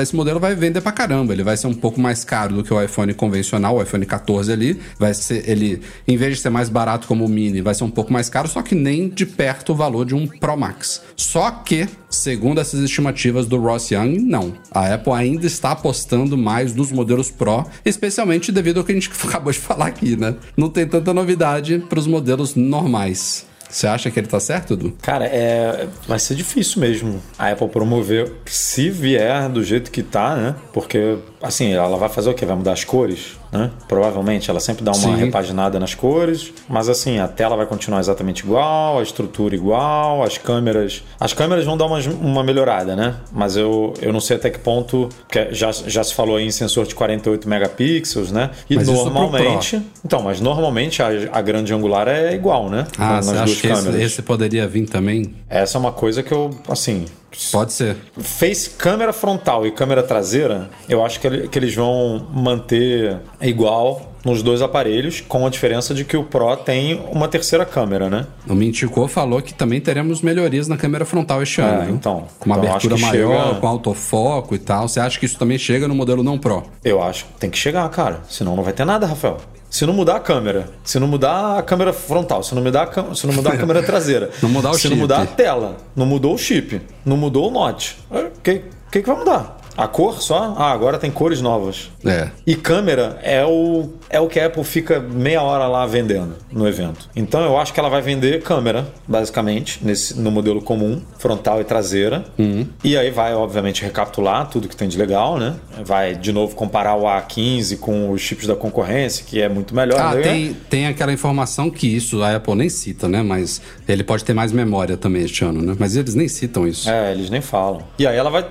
esse 0.00 0.16
modelo 0.16 0.40
vai 0.40 0.54
vender 0.54 0.80
pra 0.80 0.92
caramba. 0.92 1.32
Ele 1.32 1.42
vai 1.42 1.56
ser 1.56 1.66
um 1.66 1.74
pouco 1.74 2.00
mais 2.00 2.24
caro 2.24 2.54
do 2.54 2.64
que 2.64 2.72
o 2.72 2.82
iPhone 2.82 3.12
convencional, 3.14 3.76
o 3.76 3.82
iPhone 3.82 4.04
14 4.06 4.52
ali. 4.52 4.80
Vai 4.98 5.12
ser, 5.14 5.48
ele, 5.48 5.80
em 6.06 6.16
vez 6.16 6.36
de 6.36 6.42
ser 6.42 6.50
mais 6.50 6.68
barato 6.68 7.06
como 7.06 7.24
o 7.24 7.28
Mini, 7.28 7.60
vai 7.60 7.74
ser 7.74 7.84
um 7.84 7.90
pouco 7.90 8.12
mais 8.12 8.28
caro, 8.28 8.48
só 8.48 8.62
que 8.62 8.74
nem 8.74 9.08
de 9.08 9.26
perto 9.26 9.72
o 9.72 9.74
valor 9.74 10.04
de 10.04 10.14
um 10.14 10.26
Pro 10.26 10.56
Max. 10.56 11.02
Só 11.16 11.50
que, 11.50 11.88
segundo 12.08 12.60
essas 12.60 12.80
estimativas 12.80 13.46
do 13.46 13.58
Ross 13.58 13.90
Young, 13.90 14.18
não. 14.18 14.54
A 14.70 14.94
Apple 14.94 15.12
ainda 15.12 15.46
está 15.46 15.72
apostando 15.72 16.36
mais 16.36 16.74
nos 16.74 16.90
modelos 16.90 17.30
Pro, 17.30 17.66
especialmente 17.84 18.50
devido 18.50 18.78
ao 18.78 18.84
que 18.84 18.92
a 18.92 18.94
gente 18.94 19.10
acabou 19.24 19.52
de 19.52 19.58
falar 19.58 19.86
aqui, 19.86 20.16
né? 20.16 20.34
Não 20.56 20.68
tem 20.68 20.86
tanta 20.86 21.12
novidade 21.12 21.84
para 21.88 21.98
os 21.98 22.06
modelos 22.06 22.54
normais. 22.54 23.46
Você 23.74 23.88
acha 23.88 24.08
que 24.08 24.20
ele 24.20 24.28
tá 24.28 24.38
certo, 24.38 24.74
Edu? 24.74 24.96
Cara, 25.02 25.24
é, 25.24 25.88
vai 26.06 26.20
ser 26.20 26.36
difícil 26.36 26.80
mesmo 26.80 27.20
a 27.36 27.50
Apple 27.50 27.68
promover, 27.68 28.30
se 28.46 28.88
vier 28.88 29.48
do 29.48 29.64
jeito 29.64 29.90
que 29.90 30.00
tá, 30.00 30.36
né? 30.36 30.54
Porque, 30.72 31.18
assim, 31.44 31.72
ela 31.72 31.96
vai 31.96 32.08
fazer 32.08 32.30
o 32.30 32.34
quê? 32.34 32.44
Vai 32.44 32.56
mudar 32.56 32.72
as 32.72 32.84
cores? 32.84 33.36
né? 33.54 33.70
Provavelmente 33.86 34.50
ela 34.50 34.58
sempre 34.58 34.84
dá 34.84 34.90
uma 34.90 35.00
Sim. 35.00 35.16
repaginada 35.16 35.78
nas 35.78 35.94
cores, 35.94 36.52
mas 36.68 36.88
assim, 36.88 37.20
a 37.20 37.28
tela 37.28 37.56
vai 37.56 37.66
continuar 37.66 38.00
exatamente 38.00 38.40
igual, 38.40 38.98
a 38.98 39.02
estrutura 39.02 39.54
igual, 39.54 40.24
as 40.24 40.36
câmeras. 40.36 41.04
As 41.20 41.32
câmeras 41.32 41.64
vão 41.64 41.76
dar 41.76 41.86
uma, 41.86 42.00
uma 42.20 42.42
melhorada, 42.42 42.96
né? 42.96 43.14
Mas 43.32 43.56
eu, 43.56 43.94
eu 44.02 44.12
não 44.12 44.20
sei 44.20 44.36
até 44.36 44.50
que 44.50 44.58
ponto. 44.58 45.08
Porque 45.20 45.54
já, 45.54 45.70
já 45.70 46.02
se 46.02 46.12
falou 46.12 46.36
aí 46.36 46.44
em 46.44 46.50
sensor 46.50 46.84
de 46.84 46.94
48 46.94 47.48
megapixels, 47.48 48.32
né? 48.32 48.50
E 48.68 48.74
mas 48.74 48.88
normalmente. 48.88 49.80
Então, 50.04 50.20
mas 50.20 50.40
normalmente 50.40 51.02
a, 51.02 51.08
a 51.32 51.40
grande 51.40 51.72
angular 51.72 52.08
é 52.08 52.34
igual, 52.34 52.68
né? 52.68 52.86
Ah, 52.98 53.14
nas 53.14 53.26
duas 53.26 53.60
câmeras. 53.60 53.94
Esse, 53.94 54.02
esse 54.02 54.22
poderia 54.22 54.66
vir 54.66 54.86
também? 54.86 55.34
Essa 55.48 55.78
é 55.78 55.80
uma 55.80 55.92
coisa 55.92 56.22
que 56.22 56.32
eu, 56.32 56.50
assim, 56.68 57.04
Pode 57.52 57.72
ser. 57.72 57.96
Face 58.18 58.70
câmera 58.70 59.12
frontal 59.12 59.66
e 59.66 59.70
câmera 59.70 60.02
traseira, 60.02 60.70
eu 60.88 61.04
acho 61.04 61.20
que, 61.20 61.48
que 61.48 61.58
eles 61.58 61.74
vão 61.74 62.26
manter 62.32 63.18
igual 63.40 64.14
nos 64.24 64.42
dois 64.42 64.62
aparelhos, 64.62 65.20
com 65.20 65.46
a 65.46 65.50
diferença 65.50 65.92
de 65.92 66.04
que 66.04 66.16
o 66.16 66.24
Pro 66.24 66.56
tem 66.56 67.00
uma 67.12 67.28
terceira 67.28 67.64
câmera, 67.66 68.08
né? 68.08 68.26
O 68.48 68.54
Mintico 68.54 69.06
falou 69.06 69.42
que 69.42 69.52
também 69.52 69.80
teremos 69.80 70.22
melhorias 70.22 70.66
na 70.66 70.76
câmera 70.76 71.04
frontal 71.04 71.42
este 71.42 71.60
é, 71.60 71.64
ano. 71.64 71.90
Então. 71.94 72.26
Com 72.38 72.46
uma 72.46 72.56
então 72.56 72.70
abertura 72.70 72.96
maior, 72.96 73.48
chega... 73.48 73.60
com 73.60 73.66
autofoco 73.66 74.54
e 74.54 74.58
tal. 74.58 74.88
Você 74.88 74.98
acha 74.98 75.18
que 75.18 75.26
isso 75.26 75.38
também 75.38 75.58
chega 75.58 75.86
no 75.86 75.94
modelo 75.94 76.22
não 76.22 76.38
Pro? 76.38 76.64
Eu 76.82 77.02
acho 77.02 77.26
que 77.26 77.32
tem 77.34 77.50
que 77.50 77.58
chegar, 77.58 77.86
cara. 77.90 78.22
Senão 78.28 78.56
não 78.56 78.62
vai 78.62 78.72
ter 78.72 78.84
nada, 78.86 79.06
Rafael. 79.06 79.38
Se 79.74 79.84
não 79.84 79.92
mudar 79.92 80.14
a 80.14 80.20
câmera, 80.20 80.68
se 80.84 81.00
não 81.00 81.08
mudar 81.08 81.58
a 81.58 81.62
câmera 81.64 81.92
frontal, 81.92 82.44
se 82.44 82.54
não 82.54 82.62
mudar 82.62 82.84
a, 82.84 83.12
se 83.12 83.26
não 83.26 83.34
mudar 83.34 83.54
a 83.54 83.56
câmera 83.56 83.82
traseira, 83.82 84.30
não 84.40 84.48
mudar 84.48 84.70
o 84.70 84.74
se 84.74 84.82
chip. 84.82 84.90
não 84.90 84.98
mudar 84.98 85.22
a 85.22 85.26
tela, 85.26 85.76
não 85.96 86.06
mudou 86.06 86.32
o 86.32 86.38
chip, 86.38 86.80
não 87.04 87.16
mudou 87.16 87.48
o 87.48 87.50
note, 87.50 87.98
o 88.08 88.40
que, 88.40 88.62
que, 88.92 89.02
que 89.02 89.02
vai 89.02 89.16
mudar? 89.16 89.58
A 89.76 89.88
cor 89.88 90.22
só? 90.22 90.54
Ah, 90.56 90.70
agora 90.70 90.96
tem 90.96 91.10
cores 91.10 91.40
novas. 91.40 91.90
É. 92.06 92.30
E 92.46 92.54
câmera 92.54 93.18
é 93.20 93.44
o, 93.44 93.94
é 94.14 94.20
o 94.20 94.28
que 94.28 94.38
a 94.38 94.46
Apple 94.46 94.62
fica 94.62 95.00
meia 95.00 95.42
hora 95.42 95.66
lá 95.66 95.84
vendendo 95.86 96.36
no 96.52 96.68
evento. 96.68 97.10
Então 97.16 97.42
eu 97.42 97.58
acho 97.58 97.74
que 97.74 97.80
ela 97.80 97.88
vai 97.88 98.00
vender 98.00 98.40
câmera, 98.42 98.86
basicamente, 99.08 99.80
nesse, 99.82 100.18
no 100.20 100.30
modelo 100.30 100.62
comum, 100.62 101.02
frontal 101.18 101.60
e 101.60 101.64
traseira. 101.64 102.24
Uhum. 102.38 102.64
E 102.84 102.96
aí 102.96 103.10
vai, 103.10 103.34
obviamente, 103.34 103.82
recapitular 103.82 104.48
tudo 104.48 104.68
que 104.68 104.76
tem 104.76 104.86
de 104.86 104.96
legal, 104.96 105.36
né? 105.36 105.56
Vai, 105.84 106.14
de 106.14 106.32
novo, 106.32 106.54
comparar 106.54 106.94
o 106.94 107.02
A15 107.02 107.78
com 107.78 108.12
os 108.12 108.20
chips 108.20 108.46
da 108.46 108.54
concorrência, 108.54 109.24
que 109.24 109.42
é 109.42 109.48
muito 109.48 109.74
melhor. 109.74 109.98
Ah, 110.00 110.14
né? 110.14 110.22
tem, 110.22 110.56
tem 110.70 110.86
aquela 110.86 111.12
informação 111.12 111.68
que 111.68 111.88
isso 111.88 112.22
a 112.22 112.36
Apple 112.36 112.54
nem 112.54 112.68
cita, 112.68 113.08
né? 113.08 113.20
Mas 113.20 113.60
ele 113.88 114.04
pode 114.04 114.22
ter 114.22 114.32
mais 114.32 114.52
memória 114.52 114.96
também 114.96 115.24
este 115.24 115.44
ano, 115.44 115.60
né? 115.60 115.74
Mas 115.76 115.96
eles 115.96 116.14
nem 116.14 116.28
citam 116.28 116.68
isso. 116.68 116.88
É, 116.88 117.10
eles 117.10 117.30
nem 117.30 117.40
falam. 117.40 117.82
E 117.98 118.06
aí 118.06 118.16
ela 118.16 118.30
vai, 118.30 118.46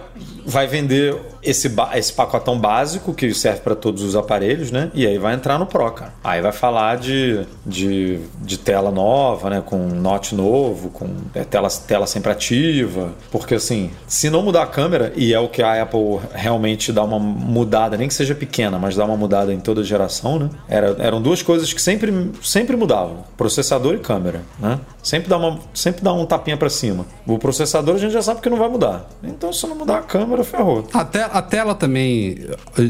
vai 0.46 0.68
vender 0.68 1.16
esse, 1.44 1.72
esse 1.96 2.14
pacotão 2.14 2.58
básico 2.58 3.14
que 3.14 3.34
serve 3.34 3.62
para 3.62 3.76
todos 3.76 4.02
os 4.04 4.16
aparelhos, 4.16 4.72
né? 4.72 4.90
E 4.94 5.06
aí 5.06 5.18
vai 5.18 5.34
entrar 5.34 5.58
no 5.60 5.66
Pro, 5.66 5.92
cara. 5.92 6.14
Aí 6.24 6.42
vai 6.42 6.52
falar 6.52 6.98
de, 6.98 7.46
de, 7.66 8.20
de 8.42 8.58
tela 8.58 8.92
nova, 8.92 9.50
né? 9.50 9.64
Com 9.66 9.78
note 9.78 10.36
novo, 10.36 10.90
com 10.90 11.10
é, 11.34 11.44
tela, 11.44 11.70
tela 11.88 12.08
sempre 12.08 12.32
ativa. 12.32 13.12
Porque 13.32 13.56
assim, 13.56 13.92
se 14.08 14.30
não 14.30 14.42
mudar 14.42 14.64
a 14.64 14.68
câmera, 14.68 15.12
e 15.16 15.34
é 15.34 15.40
o 15.40 15.48
que 15.48 15.62
a 15.62 15.82
Apple 15.82 16.20
realmente 16.34 16.92
dá 16.92 17.04
uma 17.04 17.20
mudada, 17.20 17.98
nem 17.98 18.08
que 18.08 18.14
seja 18.14 18.36
pequena, 18.36 18.80
mas 18.80 18.96
dá 18.96 19.06
uma 19.06 19.18
mudada 19.18 19.54
em 19.54 19.60
toda 19.60 19.84
geração, 19.84 20.40
né? 20.40 20.50
Era, 20.68 20.96
eram 21.00 21.22
duas 21.22 21.42
coisas 21.42 21.72
que 21.74 21.82
sempre, 21.82 22.32
sempre 22.42 22.76
mudavam: 22.76 23.24
processador 23.38 23.96
e 23.96 24.00
câmera, 24.00 24.42
né? 24.60 24.80
Sempre 25.02 25.30
dá, 25.30 25.38
uma, 25.38 25.60
sempre 25.74 26.02
dá 26.02 26.14
um 26.14 26.26
tapinha 26.26 26.56
para 26.56 26.70
cima. 26.70 27.06
O 27.28 27.38
processador 27.38 27.96
a 27.96 27.98
gente 27.98 28.14
já 28.14 28.22
sabe 28.22 28.42
que 28.42 28.50
não 28.50 28.58
vai 28.58 28.70
mudar. 28.70 29.10
Então, 29.22 29.52
se 29.52 29.68
não 29.68 29.76
mudar 29.76 29.98
a 29.98 30.02
câmera, 30.02 30.44
ferrou. 30.44 30.88
Até 30.94 31.24
a 31.34 31.42
tela 31.42 31.74
também, 31.74 32.38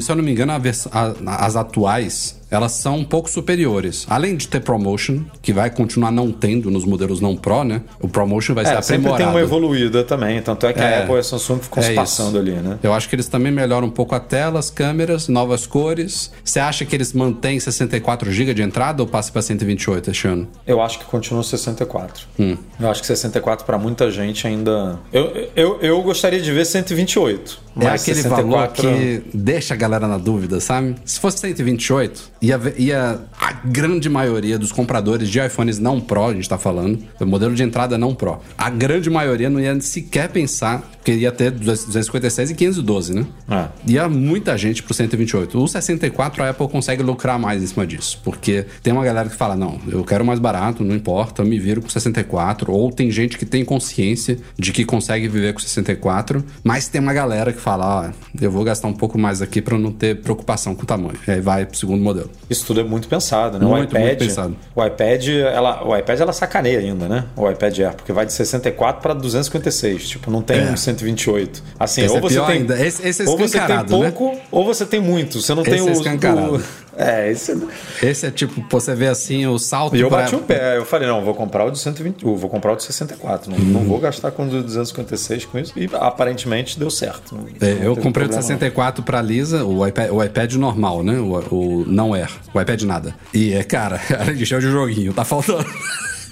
se 0.01 0.11
eu 0.11 0.15
não 0.15 0.23
me 0.23 0.31
engano, 0.31 0.51
a, 0.51 0.57
a, 0.91 1.45
as 1.45 1.55
atuais 1.55 2.35
elas 2.55 2.73
são 2.73 2.97
um 2.97 3.03
pouco 3.03 3.29
superiores. 3.29 4.05
Além 4.09 4.35
de 4.35 4.47
ter 4.47 4.59
ProMotion, 4.61 5.21
que 5.41 5.51
vai 5.53 5.69
continuar 5.69 6.11
não 6.11 6.31
tendo 6.31 6.69
nos 6.71 6.85
modelos 6.85 7.19
não 7.21 7.35
Pro, 7.35 7.63
né? 7.63 7.81
O 7.99 8.07
ProMotion 8.07 8.53
vai 8.53 8.65
ser 8.65 8.73
É, 8.73 8.81
sempre 8.81 8.95
aprimorado. 9.09 9.23
tem 9.23 9.27
uma 9.33 9.41
evoluída 9.41 10.03
também. 10.03 10.41
Tanto 10.41 10.65
é 10.65 10.73
que 10.73 10.79
É. 10.79 10.97
a 10.97 11.03
Apple 11.03 11.15
e 11.15 11.19
a 11.19 11.23
Samsung 11.23 11.59
ficam 11.59 11.79
É 11.81 11.85
se 11.85 11.91
isso. 11.91 11.99
passando 11.99 12.37
ali, 12.37 12.51
né? 12.51 12.77
Eu 12.83 12.93
acho 12.93 13.09
que 13.09 13.15
eles 13.15 13.27
também 13.27 13.51
melhoram 13.51 13.87
um 13.87 13.91
pouco 13.91 14.13
a 14.15 14.19
tela, 14.19 14.59
as 14.59 14.69
câmeras, 14.69 15.27
novas 15.27 15.65
cores. 15.65 16.31
Você 16.43 16.59
acha 16.59 16.85
que 16.85 16.95
eles 16.95 17.13
mantêm 17.13 17.59
64 17.59 18.31
GB 18.31 18.53
de 18.53 18.61
entrada 18.61 19.01
ou 19.03 19.07
passa 19.07 19.31
para 19.31 19.41
128 19.41 20.11
este 20.11 20.27
ano? 20.27 20.47
Eu 20.65 20.81
acho 20.81 20.99
que 20.99 21.05
continua 21.05 21.43
64. 21.43 22.25
Hum. 22.39 22.57
Eu 22.79 22.89
acho 22.89 23.01
que 23.01 23.07
64 23.07 23.65
para 23.65 23.77
muita 23.77 24.09
gente 24.11 24.45
ainda. 24.47 24.99
Eu, 25.11 25.49
eu, 25.55 25.79
eu 25.81 26.01
gostaria 26.01 26.39
de 26.41 26.51
ver 26.51 26.65
128. 26.65 27.63
É 27.75 27.85
Mas 27.85 28.01
aquele 28.03 28.17
64... 28.21 28.47
valor 28.51 28.67
que 28.93 29.23
deixa 29.33 29.73
a 29.73 29.77
galera 29.77 30.07
na 30.07 30.17
dúvida, 30.19 30.59
sabe? 30.59 30.95
Se 31.05 31.19
fosse 31.19 31.39
128, 31.39 32.31
ia, 32.43 32.57
ver- 32.57 32.75
ia 32.77 33.19
a 33.39 33.53
grande 33.53 34.09
maioria 34.09 34.59
dos 34.59 34.71
compradores 34.71 35.29
de 35.29 35.39
iPhones 35.39 35.79
não 35.79 35.99
Pro, 35.99 36.25
a 36.27 36.33
gente 36.33 36.47
tá 36.47 36.57
falando, 36.57 36.99
o 37.19 37.25
modelo 37.25 37.55
de 37.55 37.63
entrada 37.63 37.97
não 37.97 38.13
Pro, 38.13 38.39
a 38.57 38.69
grande 38.69 39.09
maioria 39.09 39.49
não 39.49 39.59
ia 39.59 39.79
sequer 39.81 40.29
pensar 40.29 40.91
que 41.03 41.11
ia 41.13 41.31
ter 41.31 41.51
256 41.51 42.51
e 42.51 42.55
512, 42.55 43.13
né? 43.13 43.25
É. 43.49 43.67
Ia 43.91 44.07
muita 44.07 44.57
gente 44.57 44.81
pro 44.83 44.93
128. 44.93 45.61
O 45.61 45.67
64 45.67 46.43
a 46.43 46.49
Apple 46.49 46.67
consegue 46.69 47.03
lucrar 47.03 47.37
mais 47.37 47.61
em 47.61 47.67
cima 47.67 47.85
disso, 47.85 48.21
porque 48.23 48.65
tem 48.81 48.93
uma 48.93 49.03
galera 49.03 49.27
que 49.29 49.35
fala: 49.35 49.55
não, 49.55 49.79
eu 49.87 50.03
quero 50.05 50.23
mais 50.25 50.39
barato, 50.39 50.83
não 50.83 50.95
importa, 50.95 51.43
me 51.43 51.59
viro 51.59 51.81
com 51.81 51.89
64. 51.89 52.71
Ou 52.71 52.89
tem 52.91 53.11
gente 53.11 53.37
que 53.37 53.45
tem 53.45 53.65
consciência 53.65 54.37
de 54.57 54.71
que 54.71 54.85
consegue 54.85 55.27
viver 55.27 55.53
com 55.53 55.59
64, 55.59 56.43
mas 56.63 56.87
tem 56.87 57.01
uma 57.01 57.13
galera 57.13 57.51
que 57.51 57.59
fala: 57.59 58.07
ah, 58.07 58.13
eu 58.41 58.49
vou 58.51 58.63
gastar 58.63 58.87
um 58.87 58.93
pouco 58.93 59.17
mais 59.17 59.41
aqui 59.41 59.61
pra 59.61 59.77
não 59.77 59.91
ter 59.91 60.21
preocupação 60.21 60.73
com 60.73 60.83
o 60.83 60.85
tamanho. 60.85 61.17
E 61.27 61.31
aí 61.31 61.41
vai 61.41 61.65
pro 61.65 61.77
segundo 61.77 62.01
modelo. 62.01 62.29
Isso 62.49 62.65
tudo 62.65 62.81
é 62.81 62.83
muito 62.83 63.07
pensado, 63.07 63.57
né? 63.57 63.65
Muito, 63.65 63.93
o 63.93 63.97
iPad, 63.97 64.03
muito 64.07 64.19
pensado. 64.19 64.55
O 64.75 64.85
iPad, 64.85 65.27
ela, 65.29 65.87
o 65.87 65.95
iPad 65.97 66.19
ela 66.19 66.33
sacaneia 66.33 66.79
ainda, 66.79 67.07
né? 67.07 67.25
O 67.35 67.49
iPad 67.49 67.79
Air, 67.79 67.95
porque 67.95 68.11
vai 68.11 68.25
de 68.25 68.33
64 68.33 69.01
para 69.01 69.13
256, 69.13 70.07
tipo, 70.09 70.29
não 70.31 70.41
tem 70.41 70.59
É. 70.59 70.71
um 70.71 70.77
128. 70.77 71.63
Assim, 71.79 72.01
Esse 72.01 72.11
ou 72.11 72.17
é 72.17 72.21
você 72.21 72.39
tem 72.41 72.45
ainda. 72.57 72.79
Esse- 72.85 73.07
esse 73.07 73.21
é 73.23 73.29
ou 73.29 73.37
você 73.37 73.59
tem 73.59 73.75
né? 73.77 73.85
pouco, 73.89 74.37
ou 74.51 74.65
você 74.65 74.85
tem 74.85 74.99
muito. 74.99 75.41
Você 75.41 75.53
não 75.55 75.63
tem 75.63 75.75
Esse 75.75 75.87
é 75.87 75.91
o 75.91 75.93
escancarado. 75.93 76.55
o- 76.57 76.63
É, 76.97 77.31
esse 77.31 77.57
Esse 78.01 78.27
é 78.27 78.31
tipo, 78.31 78.63
você 78.69 78.93
vê 78.93 79.07
assim 79.07 79.47
o 79.47 79.57
salto. 79.57 79.95
E 79.95 80.01
eu 80.01 80.09
pra- 80.09 80.19
bati 80.23 80.35
o 80.35 80.39
pé, 80.39 80.77
eu 80.77 80.85
falei, 80.85 81.07
não, 81.07 81.23
vou 81.23 81.33
comprar 81.33 81.65
o 81.65 81.71
de 81.71 81.79
120, 81.79 82.23
eu 82.23 82.35
vou 82.35 82.49
comprar 82.49 82.73
o 82.73 82.75
de 82.75 82.83
64, 82.83 83.49
não, 83.51 83.57
Uhum. 83.57 83.63
não 83.65 83.83
vou 83.83 83.99
gastar 83.99 84.31
com 84.31 84.45
o 84.45 84.49
de 84.49 84.61
256 84.61 85.45
com 85.45 85.57
isso. 85.57 85.73
E 85.75 85.89
aparentemente 85.93 86.77
deu 86.77 86.89
certo. 86.91 87.35
É, 87.61 87.79
eu 87.85 87.95
comprei 87.95 88.25
o 88.25 88.29
de 88.29 88.35
problema, 88.35 88.35
não. 88.35 88.41
64 88.41 89.03
pra 89.03 89.21
Lisa, 89.21 89.63
o 89.65 89.85
iPad, 89.87 90.11
o 90.11 90.23
iPad 90.23 90.53
normal, 90.55 91.03
né? 91.03 91.19
O, 91.19 91.33
o 91.55 91.85
não 91.87 92.13
Air, 92.13 92.29
o 92.53 92.61
iPad 92.61 92.81
nada. 92.83 93.15
E 93.33 93.53
é, 93.53 93.63
cara, 93.63 93.99
além 94.19 94.35
de 94.35 94.45
cheio 94.45 94.61
de 94.61 94.67
joguinho, 94.69 95.13
tá 95.13 95.23
faltando. 95.25 95.65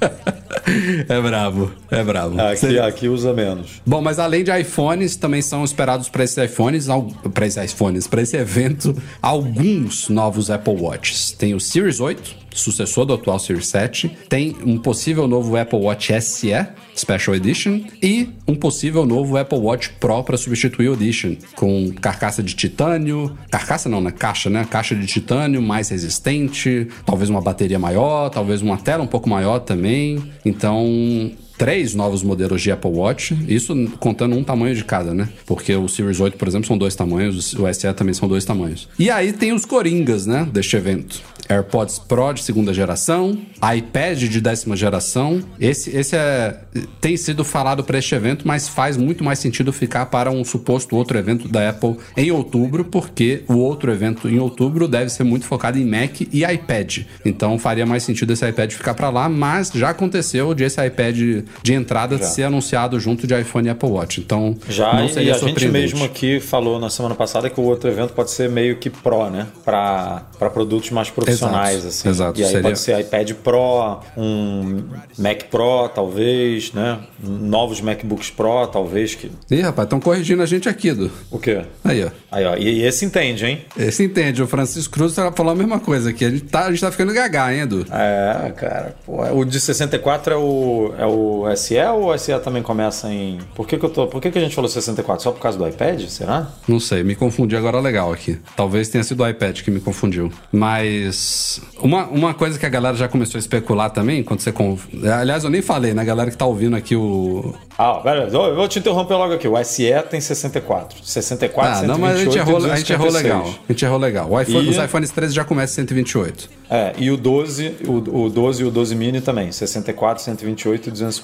é 1.07 1.21
brabo, 1.21 1.71
é 1.89 2.03
brabo. 2.03 2.39
Aqui, 2.41 2.79
aqui 2.79 3.07
usa 3.07 3.33
menos. 3.33 3.81
Bom, 3.85 4.01
mas 4.01 4.19
além 4.19 4.43
de 4.43 4.51
iPhones, 4.59 5.15
também 5.15 5.41
são 5.41 5.63
esperados 5.63 6.09
para 6.09 6.23
esses 6.23 6.37
iPhones, 6.37 6.87
para 7.33 7.45
esses 7.45 7.71
iPhones, 7.71 8.07
para 8.07 8.21
esse 8.21 8.37
evento, 8.37 8.95
alguns 9.21 10.09
novos 10.09 10.49
Apple 10.49 10.75
Watches. 10.75 11.31
Tem 11.31 11.53
o 11.53 11.59
Series 11.59 11.99
8, 11.99 12.40
sucessor 12.53 13.05
do 13.05 13.13
atual 13.13 13.39
Series 13.39 13.67
7, 13.67 14.09
tem 14.29 14.55
um 14.65 14.77
possível 14.77 15.27
novo 15.27 15.55
Apple 15.55 15.79
Watch 15.79 16.13
SE 16.21 16.51
Special 16.95 17.35
Edition 17.35 17.81
e 18.01 18.29
um 18.47 18.55
possível 18.55 19.05
novo 19.05 19.37
Apple 19.37 19.59
Watch 19.59 19.91
Pro 19.99 20.23
para 20.23 20.37
substituir 20.37 20.89
o 20.89 20.93
Edition, 20.93 21.35
com 21.55 21.91
carcaça 22.01 22.43
de 22.43 22.53
titânio, 22.53 23.35
carcaça 23.49 23.89
não, 23.89 24.01
né? 24.01 24.11
Caixa, 24.11 24.49
né? 24.49 24.65
Caixa 24.69 24.95
de 24.95 25.05
titânio 25.05 25.61
mais 25.61 25.89
resistente, 25.89 26.87
talvez 27.05 27.29
uma 27.29 27.41
bateria 27.41 27.79
maior, 27.79 28.29
talvez 28.29 28.61
uma 28.61 28.77
tela 28.77 29.03
um 29.03 29.07
pouco 29.07 29.29
maior 29.29 29.59
também. 29.59 30.21
Então, 30.45 31.31
três 31.57 31.93
novos 31.93 32.23
modelos 32.23 32.61
de 32.61 32.71
Apple 32.71 32.91
Watch, 32.91 33.37
isso 33.47 33.75
contando 33.99 34.35
um 34.35 34.43
tamanho 34.43 34.75
de 34.75 34.83
cada, 34.83 35.13
né? 35.13 35.29
Porque 35.45 35.75
o 35.75 35.87
Series 35.87 36.19
8, 36.19 36.37
por 36.37 36.47
exemplo, 36.47 36.67
são 36.67 36.77
dois 36.77 36.95
tamanhos, 36.95 37.53
o 37.53 37.71
SE 37.73 37.93
também 37.93 38.13
são 38.13 38.27
dois 38.27 38.45
tamanhos. 38.45 38.87
E 38.97 39.09
aí 39.09 39.33
tem 39.33 39.53
os 39.53 39.65
coringas, 39.65 40.25
né, 40.25 40.47
deste 40.51 40.75
evento. 40.75 41.21
AirPods 41.51 41.99
Pro 41.99 42.33
de 42.33 42.43
segunda 42.43 42.73
geração, 42.73 43.37
iPad 43.75 44.17
de 44.17 44.41
décima 44.41 44.75
geração. 44.75 45.41
Esse, 45.59 45.95
esse 45.95 46.15
é, 46.15 46.57
tem 46.99 47.17
sido 47.17 47.43
falado 47.43 47.83
para 47.83 47.99
este 47.99 48.15
evento, 48.15 48.47
mas 48.47 48.69
faz 48.69 48.95
muito 48.95 49.23
mais 49.23 49.39
sentido 49.39 49.73
ficar 49.73 50.05
para 50.05 50.31
um 50.31 50.43
suposto 50.43 50.95
outro 50.95 51.17
evento 51.17 51.47
da 51.47 51.69
Apple 51.69 51.97
em 52.15 52.31
outubro, 52.31 52.85
porque 52.85 53.43
o 53.47 53.55
outro 53.55 53.91
evento 53.91 54.29
em 54.29 54.39
outubro 54.39 54.87
deve 54.87 55.09
ser 55.09 55.23
muito 55.23 55.45
focado 55.45 55.77
em 55.77 55.85
Mac 55.85 56.21
e 56.21 56.43
iPad. 56.43 56.99
Então 57.25 57.59
faria 57.59 57.85
mais 57.85 58.03
sentido 58.03 58.31
esse 58.31 58.47
iPad 58.47 58.71
ficar 58.71 58.93
para 58.93 59.09
lá, 59.09 59.27
mas 59.27 59.71
já 59.73 59.89
aconteceu 59.89 60.53
de 60.53 60.63
esse 60.63 60.83
iPad 60.85 61.43
de 61.61 61.73
entrada 61.73 62.17
ser 62.21 62.43
anunciado 62.43 62.99
junto 62.99 63.25
de 63.27 63.39
iPhone 63.39 63.67
e 63.67 63.71
Apple 63.71 63.89
Watch. 63.89 64.19
Então 64.21 64.55
Já, 64.67 64.93
não 64.93 65.05
e 65.05 65.09
seria 65.13 65.35
a 65.35 65.37
gente 65.37 65.67
mesmo 65.67 66.03
aqui 66.03 66.39
falou 66.39 66.79
na 66.79 66.89
semana 66.89 67.15
passada 67.15 67.49
que 67.49 67.59
o 67.59 67.63
outro 67.63 67.89
evento 67.89 68.13
pode 68.13 68.31
ser 68.31 68.49
meio 68.49 68.77
que 68.77 68.89
Pro, 68.89 69.29
né? 69.29 69.47
Para 69.63 70.21
produtos 70.53 70.89
mais 70.91 71.09
profissionais, 71.09 71.77
Exato, 71.77 71.87
assim. 71.87 72.09
exato, 72.09 72.39
E 72.39 72.43
aí 72.43 72.49
seria- 72.49 72.61
pode 72.63 72.79
ser 72.79 72.99
iPad 72.99 73.31
Pro, 73.33 73.99
um 74.17 74.83
Mac 75.17 75.43
Pro, 75.49 75.89
talvez, 75.93 76.73
né? 76.73 76.99
Novos 77.23 77.81
MacBooks 77.81 78.29
Pro, 78.29 78.67
talvez. 78.67 79.15
Que... 79.15 79.31
Ih, 79.49 79.61
rapaz, 79.61 79.85
estão 79.85 79.99
corrigindo 79.99 80.41
a 80.41 80.45
gente 80.45 80.67
aqui, 80.67 80.91
do. 80.91 81.11
O 81.29 81.39
quê? 81.39 81.61
Aí, 81.83 82.03
ó. 82.03 82.09
Aí, 82.31 82.45
ó. 82.45 82.55
E, 82.55 82.79
e 82.79 82.83
esse 82.83 83.05
entende, 83.05 83.45
hein? 83.45 83.61
Esse 83.77 84.03
entende, 84.03 84.41
o 84.41 84.47
Francisco 84.47 84.93
Cruz 84.93 85.15
falou 85.35 85.51
a 85.53 85.55
mesma 85.55 85.79
coisa 85.79 86.09
aqui. 86.09 86.25
A 86.25 86.29
gente 86.29 86.43
tá, 86.43 86.65
a 86.65 86.71
gente 86.71 86.81
tá 86.81 86.91
ficando 86.91 87.13
gaga, 87.13 87.53
hein, 87.53 87.61
Edu? 87.61 87.85
É, 87.91 88.51
cara. 88.55 88.95
Pô, 89.05 89.21
o 89.33 89.45
de 89.45 89.59
64 89.59 90.33
é 90.33 90.37
o, 90.37 90.93
é 90.97 91.05
o 91.05 91.30
SE 91.55 91.77
ou 91.93 92.11
o 92.13 92.17
SE 92.17 92.37
também 92.39 92.61
começa 92.63 93.11
em. 93.11 93.39
Por 93.55 93.67
que, 93.67 93.77
que 93.77 93.85
eu 93.85 93.89
tô. 93.89 94.07
Por 94.07 94.21
que, 94.21 94.31
que 94.31 94.37
a 94.37 94.41
gente 94.41 94.55
falou 94.55 94.69
64? 94.69 95.23
Só 95.23 95.31
por 95.31 95.39
causa 95.41 95.57
do 95.57 95.67
iPad? 95.67 96.01
Será? 96.07 96.47
Não 96.67 96.79
sei, 96.79 97.03
me 97.03 97.15
confundi 97.15 97.55
agora 97.55 97.79
legal 97.79 98.11
aqui. 98.11 98.37
Talvez 98.55 98.89
tenha 98.89 99.03
sido 99.03 99.23
o 99.23 99.27
iPad 99.29 99.61
que 99.61 99.71
me 99.71 99.79
confundiu. 99.79 100.31
Mas 100.51 101.61
uma, 101.79 102.05
uma 102.07 102.33
coisa 102.33 102.57
que 102.57 102.65
a 102.65 102.69
galera 102.69 102.95
já 102.95 103.07
começou 103.07 103.37
a 103.37 103.39
especular 103.39 103.89
também, 103.89 104.23
quando 104.23 104.39
você. 104.41 104.51
Conf... 104.51 104.85
Aliás, 105.19 105.43
eu 105.43 105.49
nem 105.49 105.61
falei, 105.61 105.93
né? 105.93 106.03
Galera 106.03 106.29
que 106.31 106.37
tá 106.37 106.45
ouvindo 106.45 106.75
aqui 106.75 106.95
o. 106.95 107.53
Ah, 107.77 107.95
pera, 107.95 108.27
eu 108.31 108.55
vou 108.55 108.67
te 108.67 108.79
interromper 108.79 109.15
logo 109.15 109.33
aqui. 109.33 109.47
O 109.47 109.63
SE 109.63 109.91
tem 110.09 110.21
64. 110.21 111.03
64, 111.03 111.71
Ah, 111.71 111.81
não, 111.87 111.97
mas 111.97 112.15
a 112.15 112.17
gente 112.19 112.33
128 112.33 112.37
errou, 112.37 112.71
a 112.71 112.75
gente 112.75 112.93
errou 112.93 113.07
256. 113.07 113.23
legal. 113.23 113.63
A 113.67 113.71
gente 113.73 113.85
errou 113.85 113.97
legal. 113.97 114.29
O 114.31 114.41
iPhone- 114.41 114.65
E- 114.65 114.69
Os 114.69 114.77
iPhones 114.77 115.09
13 115.11 115.33
já 115.33 115.43
começam 115.43 115.83
em 115.83 115.87
128. 115.87 116.49
É, 116.69 116.93
e 116.97 117.09
o 117.11 117.17
12, 117.17 117.75
o, 117.87 118.23
o 118.25 118.29
12 118.29 118.61
e 118.63 118.65
o 118.65 118.71
12 118.71 118.95
mini 118.95 119.19
também. 119.19 119.51
64, 119.51 120.23
128 120.23 120.87
e 120.87 120.91
256. 120.91 121.20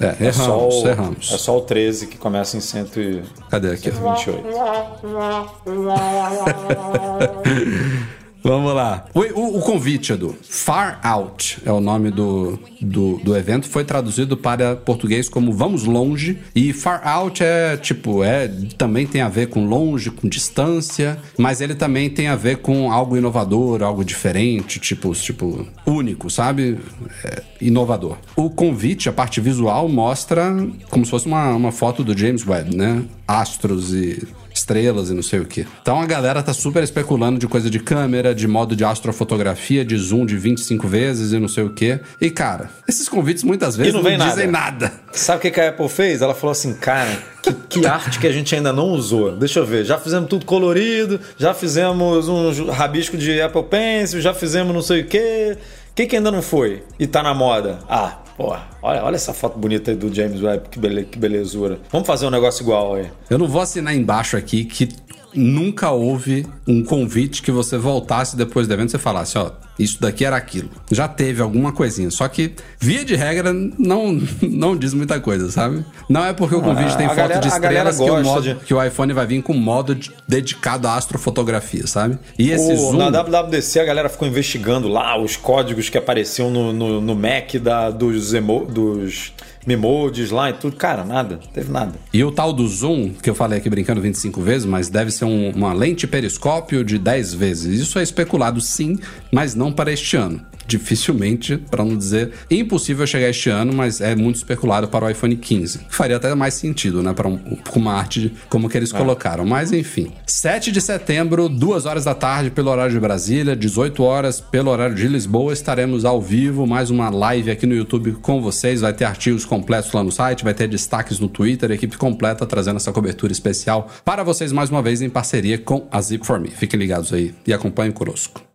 É, 0.00 0.26
erramos, 0.26 0.36
só 0.36 0.68
o, 0.68 0.88
erramos. 0.88 1.32
É 1.32 1.38
só 1.38 1.58
o 1.58 1.60
13 1.60 2.06
que 2.06 2.18
começa 2.18 2.56
em 2.56 2.60
128. 2.60 3.44
Cadê 3.50 3.72
aqui? 3.72 3.90
Vamos 8.42 8.74
lá. 8.74 9.04
O, 9.14 9.20
o- 9.20 9.58
o 9.58 9.60
convite, 9.60 10.12
Edu. 10.12 10.34
Far 10.42 10.98
Out 11.02 11.58
é 11.64 11.70
o 11.70 11.80
nome 11.80 12.10
do, 12.10 12.58
do, 12.80 13.18
do 13.18 13.36
evento. 13.36 13.68
Foi 13.68 13.84
traduzido 13.84 14.36
para 14.36 14.74
português 14.74 15.28
como 15.28 15.52
Vamos 15.52 15.84
Longe. 15.84 16.38
E 16.54 16.72
Far 16.72 17.06
Out 17.06 17.42
é 17.42 17.76
tipo, 17.76 18.24
é 18.24 18.48
também 18.76 19.06
tem 19.06 19.20
a 19.20 19.28
ver 19.28 19.46
com 19.48 19.64
longe, 19.66 20.10
com 20.10 20.28
distância, 20.28 21.18
mas 21.38 21.60
ele 21.60 21.74
também 21.74 22.10
tem 22.10 22.26
a 22.28 22.36
ver 22.36 22.56
com 22.58 22.90
algo 22.90 23.16
inovador, 23.16 23.82
algo 23.82 24.04
diferente, 24.04 24.80
tipo, 24.80 25.12
tipo 25.14 25.66
único, 25.86 26.28
sabe? 26.28 26.78
É, 27.24 27.42
inovador. 27.60 28.16
O 28.34 28.50
convite, 28.50 29.08
a 29.08 29.12
parte 29.12 29.40
visual, 29.40 29.88
mostra 29.88 30.52
como 30.90 31.04
se 31.04 31.10
fosse 31.10 31.26
uma, 31.26 31.50
uma 31.54 31.70
foto 31.72 32.02
do 32.02 32.16
James 32.16 32.46
Webb, 32.46 32.74
né? 32.76 33.04
Astros 33.26 33.94
e 33.94 34.26
estrelas 34.54 35.10
e 35.10 35.14
não 35.14 35.22
sei 35.22 35.40
o 35.40 35.44
que. 35.44 35.66
Então 35.80 36.00
a 36.00 36.06
galera 36.06 36.42
tá 36.42 36.52
super 36.52 36.82
especulando 36.82 37.38
de 37.38 37.46
coisa 37.46 37.70
de 37.70 37.78
câmera, 37.78 38.34
de 38.34 38.46
modo 38.46 38.74
de 38.76 38.84
astrofotografia, 38.84 39.84
de 39.84 39.96
zoom 39.96 40.26
de 40.26 40.36
25 40.36 40.86
vezes 40.88 41.32
e 41.32 41.38
não 41.38 41.48
sei 41.48 41.64
o 41.64 41.70
que. 41.70 42.00
E 42.20 42.30
cara, 42.30 42.70
esses 42.88 43.08
convites 43.08 43.42
muitas 43.42 43.76
vezes 43.76 43.94
não 43.94 44.02
não, 44.02 44.28
dizem 44.28 44.46
nada. 44.46 44.92
Sabe 45.12 45.38
o 45.38 45.40
que 45.42 45.50
que 45.50 45.60
a 45.60 45.68
Apple 45.68 45.88
fez? 45.88 46.22
Ela 46.22 46.34
falou 46.34 46.52
assim, 46.52 46.74
cara, 46.74 47.18
que, 47.42 47.52
que 47.80 47.86
arte 47.86 48.18
que 48.18 48.26
a 48.26 48.32
gente 48.32 48.54
ainda 48.54 48.72
não 48.72 48.88
usou. 48.88 49.36
Deixa 49.36 49.60
eu 49.60 49.66
ver, 49.66 49.84
já 49.84 49.98
fizemos 49.98 50.28
tudo 50.28 50.46
colorido, 50.46 51.20
já 51.36 51.52
fizemos 51.54 52.28
um 52.28 52.70
rabisco 52.70 53.16
de 53.16 53.40
Apple 53.40 53.64
Pencil, 53.64 54.20
já 54.20 54.32
fizemos 54.32 54.74
não 54.74 54.82
sei 54.82 55.02
o 55.02 55.06
quê. 55.06 55.56
O 55.90 55.94
que, 55.94 56.06
que 56.06 56.16
ainda 56.16 56.30
não 56.30 56.40
foi? 56.40 56.82
E 56.98 57.06
tá 57.06 57.22
na 57.22 57.34
moda? 57.34 57.78
Ah, 57.88 58.18
olha, 58.44 59.04
olha 59.04 59.16
essa 59.16 59.32
foto 59.32 59.58
bonita 59.58 59.90
aí 59.90 59.96
do 59.96 60.12
James 60.12 60.42
Webb, 60.42 60.68
que, 60.70 60.78
bele, 60.78 61.04
que 61.04 61.18
belezura. 61.18 61.78
Vamos 61.90 62.06
fazer 62.06 62.26
um 62.26 62.30
negócio 62.30 62.62
igual 62.62 62.94
aí. 62.94 63.10
Eu 63.28 63.38
não 63.38 63.48
vou 63.48 63.60
assinar 63.60 63.94
embaixo 63.94 64.36
aqui 64.36 64.64
que 64.64 64.88
nunca 65.34 65.90
houve 65.90 66.46
um 66.66 66.82
convite 66.82 67.42
que 67.42 67.50
você 67.50 67.76
voltasse 67.78 68.36
depois 68.36 68.66
do 68.66 68.74
evento 68.74 68.88
e 68.88 68.92
você 68.92 68.98
falasse, 68.98 69.36
ó, 69.38 69.50
isso 69.78 70.00
daqui 70.00 70.24
era 70.24 70.36
aquilo. 70.36 70.68
Já 70.90 71.08
teve 71.08 71.40
alguma 71.42 71.72
coisinha. 71.72 72.10
Só 72.10 72.28
que, 72.28 72.52
via 72.78 73.04
de 73.04 73.14
regra, 73.16 73.52
não, 73.52 74.20
não 74.42 74.76
diz 74.76 74.92
muita 74.94 75.18
coisa, 75.20 75.50
sabe? 75.50 75.84
Não 76.08 76.24
é 76.24 76.32
porque 76.32 76.54
o 76.54 76.60
convite 76.60 76.92
Ah, 76.92 76.96
tem 76.96 77.06
foto 77.08 77.16
galera- 77.16 77.40
de 77.40 77.48
estrelas 77.48 77.96
que 77.96 78.02
o, 78.10 78.22
modo, 78.22 78.42
de- 78.42 78.54
que 78.66 78.74
o 78.74 78.82
iPhone 78.84 79.12
vai 79.12 79.26
vir 79.26 79.42
com 79.42 79.54
modo 79.54 79.94
de- 79.94 80.10
dedicado 80.28 80.86
à 80.86 80.96
astrofotografia, 80.96 81.86
sabe? 81.86 82.18
E 82.38 82.50
esse 82.50 82.70
O- 82.72 82.76
zoom... 82.76 82.96
Na 82.98 83.08
WWDC 83.22 83.80
a 83.80 83.84
galera 83.84 84.08
ficou 84.08 84.28
investigando 84.28 84.88
lá 84.88 85.18
os 85.18 85.36
códigos 85.36 85.88
que 85.88 85.96
apareciam 85.98 86.50
no, 86.50 86.72
no, 86.72 87.00
no 87.00 87.14
Mac 87.14 87.54
da, 87.60 87.90
dos, 87.90 88.34
emo, 88.34 88.66
dos 88.66 89.32
Memodes 89.66 90.30
lá 90.30 90.50
e 90.50 90.52
tudo. 90.54 90.76
Cara, 90.76 91.04
nada. 91.04 91.38
Teve 91.52 91.70
nada. 91.70 91.92
E 92.12 92.22
o 92.24 92.30
tal 92.32 92.52
do 92.52 92.66
zoom, 92.66 93.10
que 93.10 93.30
eu 93.30 93.34
falei 93.34 93.58
aqui 93.58 93.70
brincando 93.70 94.00
25 94.00 94.40
vezes, 94.40 94.66
mas 94.66 94.88
deve 94.88 95.10
ser 95.10 95.24
um- 95.24 95.50
uma 95.50 95.72
lente 95.72 96.06
periscópio 96.06 96.84
de 96.84 96.98
10 96.98 97.32
vezes. 97.34 97.80
Isso 97.80 97.98
é 97.98 98.02
especulado 98.02 98.60
sim, 98.60 98.98
mas 99.32 99.54
não 99.54 99.72
para 99.72 99.92
este 99.92 100.16
ano. 100.16 100.40
Dificilmente, 100.66 101.56
para 101.56 101.84
não 101.84 101.96
dizer 101.96 102.32
impossível 102.50 103.06
chegar 103.06 103.28
este 103.28 103.50
ano, 103.50 103.72
mas 103.72 104.00
é 104.00 104.14
muito 104.14 104.36
especulado 104.36 104.88
para 104.88 105.04
o 105.04 105.10
iPhone 105.10 105.36
15. 105.36 105.80
Faria 105.88 106.16
até 106.16 106.34
mais 106.34 106.54
sentido, 106.54 107.02
né? 107.02 107.12
Para 107.12 107.28
um, 107.28 107.38
uma 107.74 107.94
arte 107.94 108.32
como 108.48 108.68
que 108.68 108.76
eles 108.76 108.92
colocaram. 108.92 109.44
Mas 109.44 109.72
enfim. 109.72 110.12
7 110.26 110.72
de 110.72 110.80
setembro, 110.80 111.48
2 111.48 111.86
horas 111.86 112.04
da 112.04 112.14
tarde, 112.14 112.50
pelo 112.50 112.70
horário 112.70 112.92
de 112.92 113.00
Brasília, 113.00 113.56
18 113.56 114.02
horas 114.02 114.40
pelo 114.40 114.70
horário 114.70 114.94
de 114.94 115.06
Lisboa, 115.08 115.52
estaremos 115.52 116.04
ao 116.04 116.20
vivo, 116.20 116.66
mais 116.66 116.90
uma 116.90 117.10
live 117.10 117.50
aqui 117.50 117.66
no 117.66 117.74
YouTube 117.74 118.12
com 118.22 118.40
vocês. 118.40 118.80
Vai 118.80 118.92
ter 118.92 119.04
artigos 119.04 119.44
completos 119.44 119.92
lá 119.92 120.02
no 120.02 120.12
site, 120.12 120.44
vai 120.44 120.54
ter 120.54 120.68
destaques 120.68 121.18
no 121.18 121.28
Twitter, 121.28 121.70
equipe 121.70 121.96
completa 121.96 122.46
trazendo 122.46 122.76
essa 122.76 122.92
cobertura 122.92 123.32
especial 123.32 123.88
para 124.04 124.22
vocês 124.22 124.52
mais 124.52 124.70
uma 124.70 124.82
vez 124.82 125.02
em 125.02 125.10
parceria 125.10 125.58
com 125.58 125.86
a 125.90 126.00
Zip4Me. 126.00 126.50
Fiquem 126.50 126.78
ligados 126.78 127.12
aí 127.12 127.34
e 127.46 127.52
acompanhem 127.52 127.92
conosco. 127.92 128.51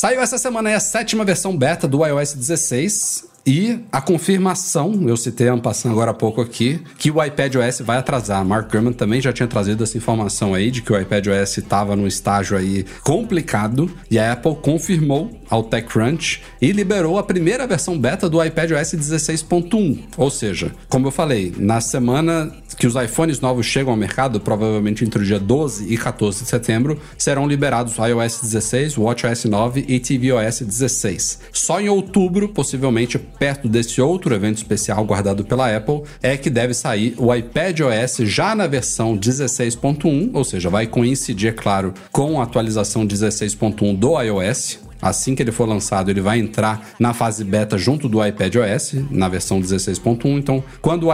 Saiu 0.00 0.22
essa 0.22 0.38
semana 0.38 0.74
a 0.74 0.80
sétima 0.80 1.26
versão 1.26 1.54
beta 1.54 1.86
do 1.86 2.02
iOS 2.06 2.32
16 2.32 3.28
e 3.46 3.80
a 3.92 4.00
confirmação, 4.00 5.06
eu 5.06 5.14
citei 5.14 5.48
ano 5.48 5.60
passando 5.60 5.92
agora 5.92 6.12
há 6.12 6.14
pouco 6.14 6.40
aqui, 6.40 6.80
que 6.98 7.10
o 7.10 7.22
iPadOS 7.22 7.80
vai 7.80 7.98
atrasar. 7.98 8.42
Mark 8.42 8.72
Gurman 8.72 8.94
também 8.94 9.20
já 9.20 9.30
tinha 9.30 9.46
trazido 9.46 9.84
essa 9.84 9.98
informação 9.98 10.54
aí 10.54 10.70
de 10.70 10.80
que 10.80 10.90
o 10.90 10.98
iPadOS 10.98 11.58
estava 11.58 11.94
num 11.94 12.06
estágio 12.06 12.56
aí 12.56 12.86
complicado 13.04 13.90
e 14.10 14.18
a 14.18 14.32
Apple 14.32 14.56
confirmou 14.62 15.38
ao 15.50 15.64
TechCrunch 15.64 16.42
e 16.62 16.72
liberou 16.72 17.18
a 17.18 17.22
primeira 17.22 17.66
versão 17.66 17.98
beta 17.98 18.26
do 18.26 18.42
iPadOS 18.42 18.94
16.1. 18.94 19.98
Ou 20.16 20.30
seja, 20.30 20.72
como 20.88 21.08
eu 21.08 21.10
falei, 21.10 21.52
na 21.58 21.80
semana 21.82 22.50
que 22.76 22.86
os 22.86 22.94
iPhones 22.94 23.40
novos 23.40 23.66
chegam 23.66 23.92
ao 23.92 23.96
mercado, 23.96 24.40
provavelmente 24.40 25.04
entre 25.04 25.22
o 25.22 25.24
dia 25.24 25.38
12 25.38 25.92
e 25.92 25.96
14 25.96 26.42
de 26.42 26.48
setembro, 26.48 26.98
serão 27.16 27.46
liberados 27.46 27.98
o 27.98 28.06
iOS 28.06 28.40
16, 28.42 28.98
o 28.98 29.02
WatchOS 29.02 29.44
9 29.44 29.84
e 29.88 30.00
tvOS 30.00 30.60
16. 30.62 31.40
Só 31.52 31.80
em 31.80 31.88
outubro, 31.88 32.48
possivelmente 32.48 33.18
perto 33.18 33.68
desse 33.68 34.00
outro 34.00 34.34
evento 34.34 34.58
especial 34.58 35.04
guardado 35.04 35.44
pela 35.44 35.74
Apple, 35.74 36.02
é 36.22 36.36
que 36.36 36.50
deve 36.50 36.74
sair 36.74 37.14
o 37.18 37.34
iPadOS 37.34 38.18
já 38.20 38.54
na 38.54 38.66
versão 38.66 39.16
16.1, 39.16 40.30
ou 40.32 40.44
seja, 40.44 40.70
vai 40.70 40.86
coincidir, 40.86 41.54
claro, 41.54 41.94
com 42.10 42.40
a 42.40 42.44
atualização 42.44 43.06
16.1 43.06 43.96
do 43.96 44.20
iOS, 44.20 44.78
Assim 45.02 45.34
que 45.34 45.42
ele 45.42 45.52
for 45.52 45.66
lançado, 45.66 46.10
ele 46.10 46.20
vai 46.20 46.38
entrar 46.38 46.90
na 46.98 47.14
fase 47.14 47.42
beta 47.42 47.78
junto 47.78 48.08
do 48.08 48.24
iPadOS, 48.24 48.96
na 49.10 49.28
versão 49.28 49.60
16.1. 49.60 50.38
Então, 50.38 50.62
quando 50.82 51.08
o, 51.08 51.12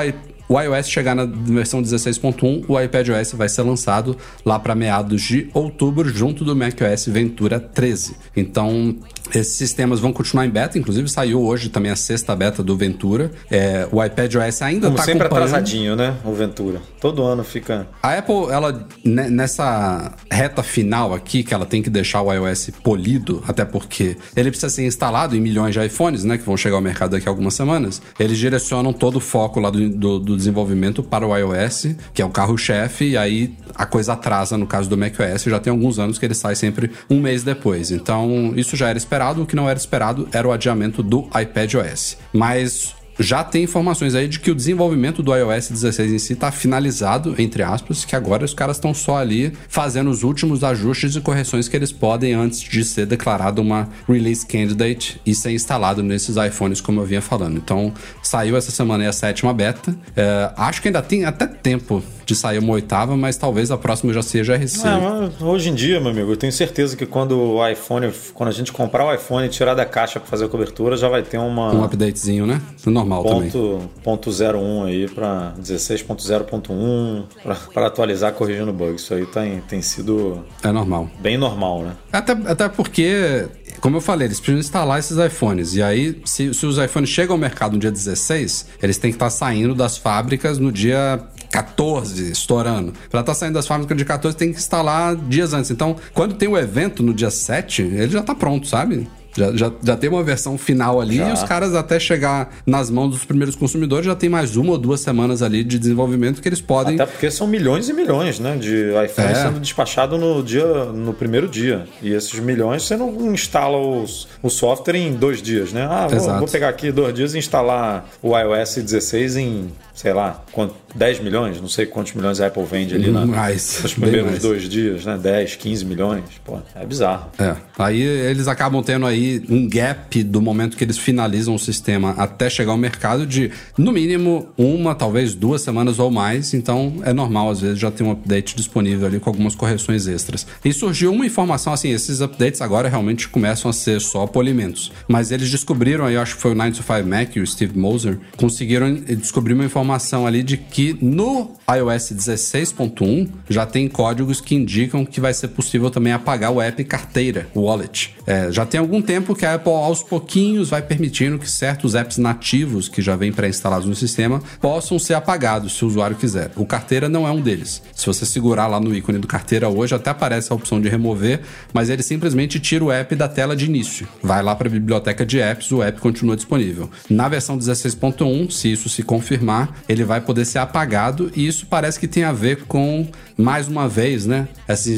o 0.48 0.60
iOS 0.60 0.88
chegar 0.88 1.14
na 1.14 1.24
versão 1.24 1.82
16.1, 1.82 2.64
o 2.68 2.80
iPadOS 2.80 3.32
vai 3.32 3.48
ser 3.48 3.62
lançado 3.62 4.16
lá 4.44 4.58
para 4.58 4.74
meados 4.74 5.22
de 5.22 5.48
outubro, 5.52 6.08
junto 6.08 6.44
do 6.44 6.54
macOS 6.54 7.06
Ventura 7.06 7.58
13. 7.60 8.16
Então, 8.36 8.96
esses 9.34 9.54
sistemas 9.54 9.98
vão 9.98 10.12
continuar 10.12 10.46
em 10.46 10.50
beta. 10.50 10.78
Inclusive, 10.78 11.08
saiu 11.08 11.42
hoje 11.42 11.68
também 11.68 11.90
a 11.90 11.96
sexta 11.96 12.34
beta 12.36 12.62
do 12.62 12.76
Ventura. 12.76 13.30
É, 13.50 13.88
o 13.90 14.02
iPadOS 14.02 14.62
ainda 14.62 14.88
está 14.88 15.02
sempre 15.02 15.26
atrasadinho, 15.26 15.96
né? 15.96 16.14
O 16.24 16.32
Ventura. 16.32 16.80
Todo 17.00 17.22
ano 17.22 17.42
fica. 17.42 17.86
A 18.02 18.14
Apple, 18.18 18.46
ela 18.50 18.86
ne- 19.04 19.28
nessa 19.30 20.12
reta 20.30 20.62
final 20.62 21.12
aqui, 21.12 21.42
que 21.42 21.52
ela 21.52 21.66
tem 21.66 21.82
que 21.82 21.90
deixar 21.90 22.22
o 22.22 22.32
iOS 22.32 22.70
polido, 22.82 23.42
até 23.48 23.64
porque 23.64 24.16
ele 24.36 24.50
precisa 24.50 24.70
ser 24.70 24.86
instalado 24.86 25.34
em 25.36 25.40
milhões 25.40 25.74
de 25.74 25.84
iPhones, 25.84 26.24
né, 26.24 26.38
que 26.38 26.44
vão 26.44 26.56
chegar 26.56 26.76
ao 26.76 26.82
mercado 26.82 27.10
daqui 27.12 27.28
a 27.28 27.30
algumas 27.30 27.54
semanas. 27.54 28.00
Eles 28.18 28.38
direcionam 28.38 28.92
todo 28.92 29.16
o 29.16 29.20
foco 29.20 29.58
lá 29.60 29.70
do, 29.70 29.88
do- 29.90 30.35
desenvolvimento 30.36 31.02
para 31.02 31.26
o 31.26 31.36
iOS, 31.36 31.88
que 32.12 32.22
é 32.22 32.24
o 32.24 32.30
carro-chefe, 32.30 33.10
e 33.10 33.16
aí 33.16 33.54
a 33.74 33.86
coisa 33.86 34.12
atrasa 34.12 34.56
no 34.56 34.66
caso 34.66 34.88
do 34.88 34.96
macOS. 34.96 35.44
Já 35.44 35.58
tem 35.58 35.70
alguns 35.70 35.98
anos 35.98 36.18
que 36.18 36.24
ele 36.24 36.34
sai 36.34 36.54
sempre 36.54 36.90
um 37.10 37.20
mês 37.20 37.42
depois. 37.42 37.90
Então, 37.90 38.52
isso 38.56 38.76
já 38.76 38.88
era 38.88 38.98
esperado. 38.98 39.42
O 39.42 39.46
que 39.46 39.56
não 39.56 39.68
era 39.68 39.78
esperado 39.78 40.28
era 40.32 40.46
o 40.46 40.52
adiamento 40.52 41.02
do 41.02 41.28
iPadOS. 41.38 42.16
Mas 42.32 42.94
já 43.18 43.42
tem 43.42 43.64
informações 43.64 44.14
aí 44.14 44.28
de 44.28 44.38
que 44.40 44.50
o 44.50 44.54
desenvolvimento 44.54 45.22
do 45.22 45.34
iOS 45.34 45.70
16 45.70 46.12
em 46.12 46.18
si 46.18 46.32
está 46.34 46.50
finalizado, 46.52 47.34
entre 47.38 47.62
aspas, 47.62 48.04
que 48.04 48.14
agora 48.14 48.44
os 48.44 48.54
caras 48.54 48.76
estão 48.76 48.92
só 48.92 49.16
ali 49.16 49.52
fazendo 49.68 50.10
os 50.10 50.22
últimos 50.22 50.62
ajustes 50.62 51.16
e 51.16 51.20
correções 51.20 51.68
que 51.68 51.76
eles 51.76 51.92
podem 51.92 52.34
antes 52.34 52.60
de 52.60 52.84
ser 52.84 53.06
declarado 53.06 53.62
uma 53.62 53.88
release 54.08 54.44
candidate 54.46 55.20
e 55.24 55.34
ser 55.34 55.52
instalado 55.52 56.02
nesses 56.02 56.36
iPhones, 56.36 56.80
como 56.80 57.00
eu 57.00 57.04
vinha 57.06 57.22
falando. 57.22 57.56
Então, 57.56 57.92
saiu 58.22 58.56
essa 58.56 58.70
semana 58.70 59.04
aí 59.04 59.08
a 59.08 59.12
sétima 59.12 59.52
beta. 59.52 59.94
É, 60.14 60.50
acho 60.56 60.82
que 60.82 60.88
ainda 60.88 61.02
tem 61.02 61.24
até 61.24 61.46
tempo 61.46 62.02
de 62.26 62.34
sair 62.34 62.58
uma 62.58 62.72
oitava, 62.72 63.16
mas 63.16 63.36
talvez 63.36 63.70
a 63.70 63.78
próxima 63.78 64.12
já 64.12 64.20
seja 64.20 64.56
RC. 64.56 64.82
Ah, 64.84 64.98
mas 65.20 65.40
hoje 65.40 65.70
em 65.70 65.74
dia, 65.74 66.00
meu 66.00 66.10
amigo, 66.10 66.32
eu 66.32 66.36
tenho 66.36 66.52
certeza 66.52 66.96
que 66.96 67.06
quando 67.06 67.38
o 67.38 67.68
iPhone, 67.68 68.12
quando 68.34 68.48
a 68.48 68.52
gente 68.52 68.72
comprar 68.72 69.06
o 69.06 69.14
iPhone 69.14 69.46
e 69.46 69.48
tirar 69.48 69.74
da 69.74 69.84
caixa 69.84 70.18
para 70.18 70.28
fazer 70.28 70.46
a 70.46 70.48
cobertura, 70.48 70.96
já 70.96 71.08
vai 71.08 71.22
ter 71.22 71.38
uma 71.38 71.72
Um 71.72 71.84
updatezinho, 71.84 72.44
né? 72.44 72.60
Normal 72.84 73.05
também. 73.08 73.50
ponto, 73.50 73.90
ponto 74.02 74.30
01 74.30 74.84
aí 74.84 75.08
para 75.08 75.54
16.0.1 75.60 77.24
para 77.72 77.86
atualizar 77.86 78.32
corrigindo 78.32 78.72
bugs. 78.72 79.02
Isso 79.02 79.14
aí 79.14 79.26
tem, 79.26 79.60
tem 79.62 79.82
sido 79.82 80.44
É 80.62 80.70
normal. 80.72 81.08
bem 81.20 81.36
normal, 81.36 81.82
né? 81.82 81.92
Até, 82.12 82.32
até 82.32 82.68
porque, 82.68 83.46
como 83.80 83.96
eu 83.96 84.00
falei, 84.00 84.26
eles 84.28 84.38
precisam 84.38 84.60
instalar 84.60 84.98
esses 84.98 85.16
iPhones. 85.18 85.74
E 85.74 85.82
aí, 85.82 86.20
se, 86.24 86.52
se 86.54 86.66
os 86.66 86.78
iPhones 86.78 87.10
chegam 87.10 87.34
ao 87.34 87.38
mercado 87.40 87.74
no 87.74 87.78
dia 87.78 87.90
16, 87.90 88.66
eles 88.82 88.98
têm 88.98 89.10
que 89.10 89.16
estar 89.16 89.30
saindo 89.30 89.74
das 89.74 89.96
fábricas 89.96 90.58
no 90.58 90.72
dia 90.72 91.20
14, 91.50 92.32
estourando. 92.32 92.92
Pra 93.10 93.20
estar 93.20 93.34
saindo 93.34 93.54
das 93.54 93.66
fábricas 93.66 93.96
de 93.96 94.04
14, 94.04 94.36
tem 94.36 94.52
que 94.52 94.58
instalar 94.58 95.14
dias 95.16 95.52
antes. 95.52 95.70
Então, 95.70 95.96
quando 96.12 96.34
tem 96.34 96.48
o 96.48 96.56
evento 96.58 97.02
no 97.02 97.14
dia 97.14 97.30
7, 97.30 97.82
ele 97.82 98.08
já 98.10 98.22
tá 98.22 98.34
pronto, 98.34 98.66
sabe? 98.66 99.08
Já, 99.36 99.54
já, 99.54 99.72
já 99.82 99.96
tem 99.96 100.08
uma 100.08 100.22
versão 100.22 100.56
final 100.56 101.00
ali 101.00 101.16
Já. 101.16 101.28
e 101.28 101.32
os 101.32 101.42
caras 101.42 101.74
até 101.74 101.98
chegar 102.00 102.54
nas 102.64 102.90
mãos 102.90 103.10
dos 103.10 103.24
primeiros 103.24 103.54
consumidores 103.54 104.06
já 104.06 104.14
tem 104.14 104.28
mais 104.28 104.56
uma 104.56 104.72
ou 104.72 104.78
duas 104.78 105.00
semanas 105.00 105.42
ali 105.42 105.62
de 105.62 105.78
desenvolvimento 105.78 106.40
que 106.40 106.48
eles 106.48 106.60
podem 106.60 106.94
Até 106.94 107.06
porque 107.06 107.30
são 107.30 107.46
milhões 107.46 107.88
e 107.88 107.92
milhões, 107.92 108.38
né, 108.38 108.56
de 108.56 108.90
iPhone 109.04 109.28
É. 109.28 109.34
sendo 109.34 109.60
despachado 109.60 110.16
no 110.16 110.42
dia, 110.42 110.64
no 110.86 111.12
primeiro 111.12 111.48
dia. 111.48 111.86
E 112.02 112.12
esses 112.12 112.38
milhões 112.40 112.84
você 112.84 112.96
não 112.96 113.32
instala 113.32 113.76
os, 113.78 114.26
o 114.42 114.48
software 114.48 114.96
em 114.96 115.12
dois 115.14 115.42
dias, 115.42 115.72
né? 115.72 115.86
Ah, 115.88 116.06
vou, 116.08 116.38
vou 116.38 116.48
pegar 116.48 116.68
aqui 116.68 116.90
dois 116.90 117.14
dias 117.14 117.34
e 117.34 117.38
instalar 117.38 118.08
o 118.22 118.36
iOS 118.38 118.76
16 118.76 119.36
em, 119.36 119.68
sei 119.94 120.12
lá, 120.12 120.42
quanto, 120.52 120.74
10 120.94 121.20
milhões? 121.20 121.60
Não 121.60 121.68
sei 121.68 121.84
quantos 121.86 122.14
milhões 122.14 122.40
a 122.40 122.46
Apple 122.46 122.64
vende 122.64 122.94
ali 122.94 123.10
na, 123.10 123.26
Mais, 123.26 123.80
nos 123.82 123.92
primeiros 123.94 124.38
dois 124.40 124.68
dias, 124.68 125.04
né? 125.04 125.18
10, 125.20 125.56
15 125.56 125.84
milhões. 125.84 126.24
Pô, 126.44 126.58
é 126.74 126.86
bizarro. 126.86 127.26
É, 127.38 127.54
aí 127.78 128.00
eles 128.00 128.48
acabam 128.48 128.82
tendo 128.82 129.04
aí 129.06 129.25
um 129.48 129.68
gap 129.68 130.22
do 130.22 130.40
momento 130.40 130.76
que 130.76 130.84
eles 130.84 130.98
finalizam 130.98 131.54
o 131.54 131.58
sistema 131.58 132.10
até 132.18 132.48
chegar 132.50 132.72
ao 132.72 132.78
mercado 132.78 133.26
de, 133.26 133.50
no 133.76 133.92
mínimo, 133.92 134.48
uma, 134.56 134.94
talvez 134.94 135.34
duas 135.34 135.62
semanas 135.62 135.98
ou 135.98 136.10
mais. 136.10 136.54
Então 136.54 136.94
é 137.02 137.12
normal, 137.12 137.50
às 137.50 137.60
vezes, 137.60 137.78
já 137.78 137.90
ter 137.90 138.02
um 138.02 138.10
update 138.10 138.56
disponível 138.56 139.06
ali 139.06 139.20
com 139.20 139.30
algumas 139.30 139.54
correções 139.54 140.06
extras. 140.06 140.46
E 140.64 140.72
surgiu 140.72 141.12
uma 141.12 141.26
informação 141.26 141.72
assim: 141.72 141.90
esses 141.90 142.20
updates 142.20 142.60
agora 142.60 142.88
realmente 142.88 143.28
começam 143.28 143.70
a 143.70 143.74
ser 143.74 144.00
só 144.00 144.26
polimentos. 144.26 144.92
Mas 145.08 145.30
eles 145.30 145.50
descobriram 145.50 146.04
aí, 146.04 146.14
eu 146.14 146.20
acho 146.20 146.36
que 146.36 146.42
foi 146.42 146.52
o 146.52 146.54
925 146.54 147.06
Mac 147.08 147.36
e 147.36 147.40
o 147.40 147.46
Steve 147.46 147.78
Moser, 147.78 148.18
conseguiram 148.36 148.94
descobrir 148.94 149.54
uma 149.54 149.64
informação 149.64 150.26
ali 150.26 150.42
de 150.42 150.56
que 150.56 150.96
no 151.00 151.56
iOS 151.68 152.12
16.1 152.12 153.28
já 153.48 153.66
tem 153.66 153.88
códigos 153.88 154.40
que 154.40 154.54
indicam 154.54 155.04
que 155.04 155.20
vai 155.20 155.34
ser 155.34 155.48
possível 155.48 155.90
também 155.90 156.12
apagar 156.12 156.52
o 156.52 156.60
app 156.60 156.82
carteira, 156.84 157.48
o 157.54 157.62
wallet. 157.62 158.14
É, 158.26 158.50
já 158.52 158.64
tem 158.66 158.78
algum 158.78 159.00
tempo 159.00 159.15
tempo 159.16 159.34
que 159.34 159.46
a 159.46 159.54
Apple, 159.54 159.72
aos 159.72 160.02
pouquinhos, 160.02 160.68
vai 160.68 160.82
permitindo 160.82 161.38
que 161.38 161.50
certos 161.50 161.94
apps 161.94 162.18
nativos 162.18 162.86
que 162.86 163.00
já 163.00 163.16
vêm 163.16 163.32
pré-instalados 163.32 163.88
no 163.88 163.94
sistema 163.94 164.42
possam 164.60 164.98
ser 164.98 165.14
apagados 165.14 165.72
se 165.72 165.86
o 165.86 165.88
usuário 165.88 166.14
quiser. 166.14 166.50
O 166.54 166.66
Carteira 166.66 167.08
não 167.08 167.26
é 167.26 167.30
um 167.30 167.40
deles. 167.40 167.82
Se 167.94 168.06
você 168.06 168.26
segurar 168.26 168.66
lá 168.66 168.78
no 168.78 168.94
ícone 168.94 169.18
do 169.18 169.26
Carteira 169.26 169.70
hoje, 169.70 169.94
até 169.94 170.10
aparece 170.10 170.52
a 170.52 170.54
opção 170.54 170.78
de 170.78 170.90
remover, 170.90 171.40
mas 171.72 171.88
ele 171.88 172.02
simplesmente 172.02 172.60
tira 172.60 172.84
o 172.84 172.92
app 172.92 173.16
da 173.16 173.26
tela 173.26 173.56
de 173.56 173.64
início. 173.64 174.06
Vai 174.22 174.42
lá 174.42 174.54
para 174.54 174.68
a 174.68 174.70
biblioteca 174.70 175.24
de 175.24 175.40
apps, 175.40 175.72
o 175.72 175.82
app 175.82 175.98
continua 175.98 176.36
disponível. 176.36 176.90
Na 177.08 177.26
versão 177.26 177.56
16.1, 177.56 178.50
se 178.50 178.70
isso 178.70 178.90
se 178.90 179.02
confirmar, 179.02 179.80
ele 179.88 180.04
vai 180.04 180.20
poder 180.20 180.44
ser 180.44 180.58
apagado 180.58 181.32
e 181.34 181.46
isso 181.46 181.66
parece 181.70 181.98
que 181.98 182.06
tem 182.06 182.24
a 182.24 182.32
ver 182.32 182.64
com, 182.64 183.08
mais 183.34 183.66
uma 183.66 183.88
vez, 183.88 184.26
né, 184.26 184.46
essas 184.68 184.88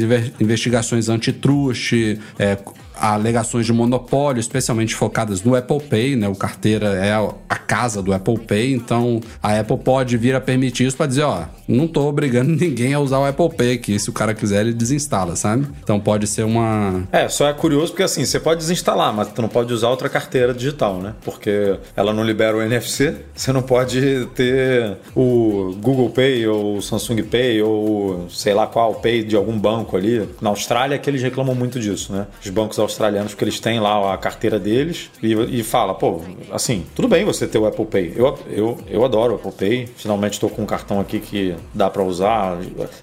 investigações 0.41 1.07
antitruste, 1.07 2.19
é, 2.37 2.57
alegações 2.99 3.65
de 3.65 3.73
monopólio, 3.73 4.39
especialmente 4.39 4.95
focadas 4.95 5.43
no 5.43 5.55
Apple 5.55 5.81
Pay, 5.81 6.15
né? 6.15 6.27
O 6.27 6.35
carteira 6.35 6.87
é 6.95 7.13
a 7.13 7.55
casa 7.55 8.01
do 8.01 8.13
Apple 8.13 8.39
Pay, 8.39 8.73
então 8.73 9.21
a 9.41 9.59
Apple 9.59 9.77
pode 9.77 10.17
vir 10.17 10.35
a 10.35 10.41
permitir 10.41 10.85
isso 10.85 10.97
para 10.97 11.07
dizer, 11.07 11.23
ó, 11.23 11.43
não 11.67 11.87
tô 11.87 12.07
obrigando 12.07 12.51
ninguém 12.55 12.93
a 12.93 12.99
usar 12.99 13.19
o 13.19 13.25
Apple 13.25 13.49
Pay 13.49 13.73
aqui, 13.73 13.99
se 13.99 14.09
o 14.09 14.13
cara 14.13 14.33
quiser 14.33 14.61
ele 14.61 14.73
desinstala, 14.73 15.35
sabe? 15.35 15.67
Então 15.83 15.99
pode 15.99 16.27
ser 16.27 16.43
uma 16.43 17.03
É, 17.11 17.29
só 17.29 17.47
é 17.47 17.53
curioso 17.53 17.91
porque 17.91 18.03
assim, 18.03 18.25
você 18.25 18.39
pode 18.39 18.59
desinstalar, 18.59 19.13
mas 19.13 19.29
tu 19.29 19.41
não 19.41 19.49
pode 19.49 19.73
usar 19.73 19.89
outra 19.89 20.09
carteira 20.09 20.53
digital, 20.53 20.97
né? 20.97 21.13
Porque 21.23 21.77
ela 21.95 22.13
não 22.13 22.23
libera 22.23 22.57
o 22.57 22.61
NFC, 22.61 23.15
você 23.35 23.51
não 23.51 23.61
pode 23.61 24.27
ter 24.35 24.97
o 25.15 25.75
Google 25.79 26.09
Pay 26.09 26.47
ou 26.47 26.77
o 26.77 26.81
Samsung 26.81 27.23
Pay 27.23 27.61
ou 27.61 28.27
sei 28.29 28.53
lá 28.53 28.67
qual 28.67 28.95
Pay 28.95 29.23
de 29.23 29.35
algum 29.35 29.57
banco 29.57 29.95
ali. 29.95 30.27
Na 30.41 30.49
Austrália 30.49 30.97
que 30.97 31.09
eles 31.09 31.21
reclamam 31.21 31.55
muito 31.55 31.79
disso, 31.79 32.13
né? 32.13 32.27
Os 32.43 32.49
bancos 32.49 32.79
australianos, 32.89 33.33
porque 33.33 33.43
eles 33.45 33.59
têm 33.59 33.79
lá 33.79 34.13
a 34.13 34.17
carteira 34.17 34.59
deles 34.59 35.09
e, 35.21 35.33
e 35.59 35.63
fala, 35.63 35.93
pô, 35.93 36.21
assim, 36.51 36.85
tudo 36.95 37.07
bem 37.07 37.25
você 37.25 37.47
ter 37.47 37.57
o 37.57 37.65
Apple 37.65 37.85
Pay. 37.85 38.13
Eu, 38.15 38.37
eu, 38.49 38.77
eu 38.87 39.05
adoro 39.05 39.33
o 39.33 39.35
Apple 39.35 39.51
Pay. 39.51 39.87
Finalmente 39.95 40.33
estou 40.33 40.49
com 40.49 40.61
um 40.61 40.65
cartão 40.65 40.99
aqui 40.99 41.19
que 41.19 41.55
dá 41.73 41.89
para 41.89 42.03
usar. 42.03 42.57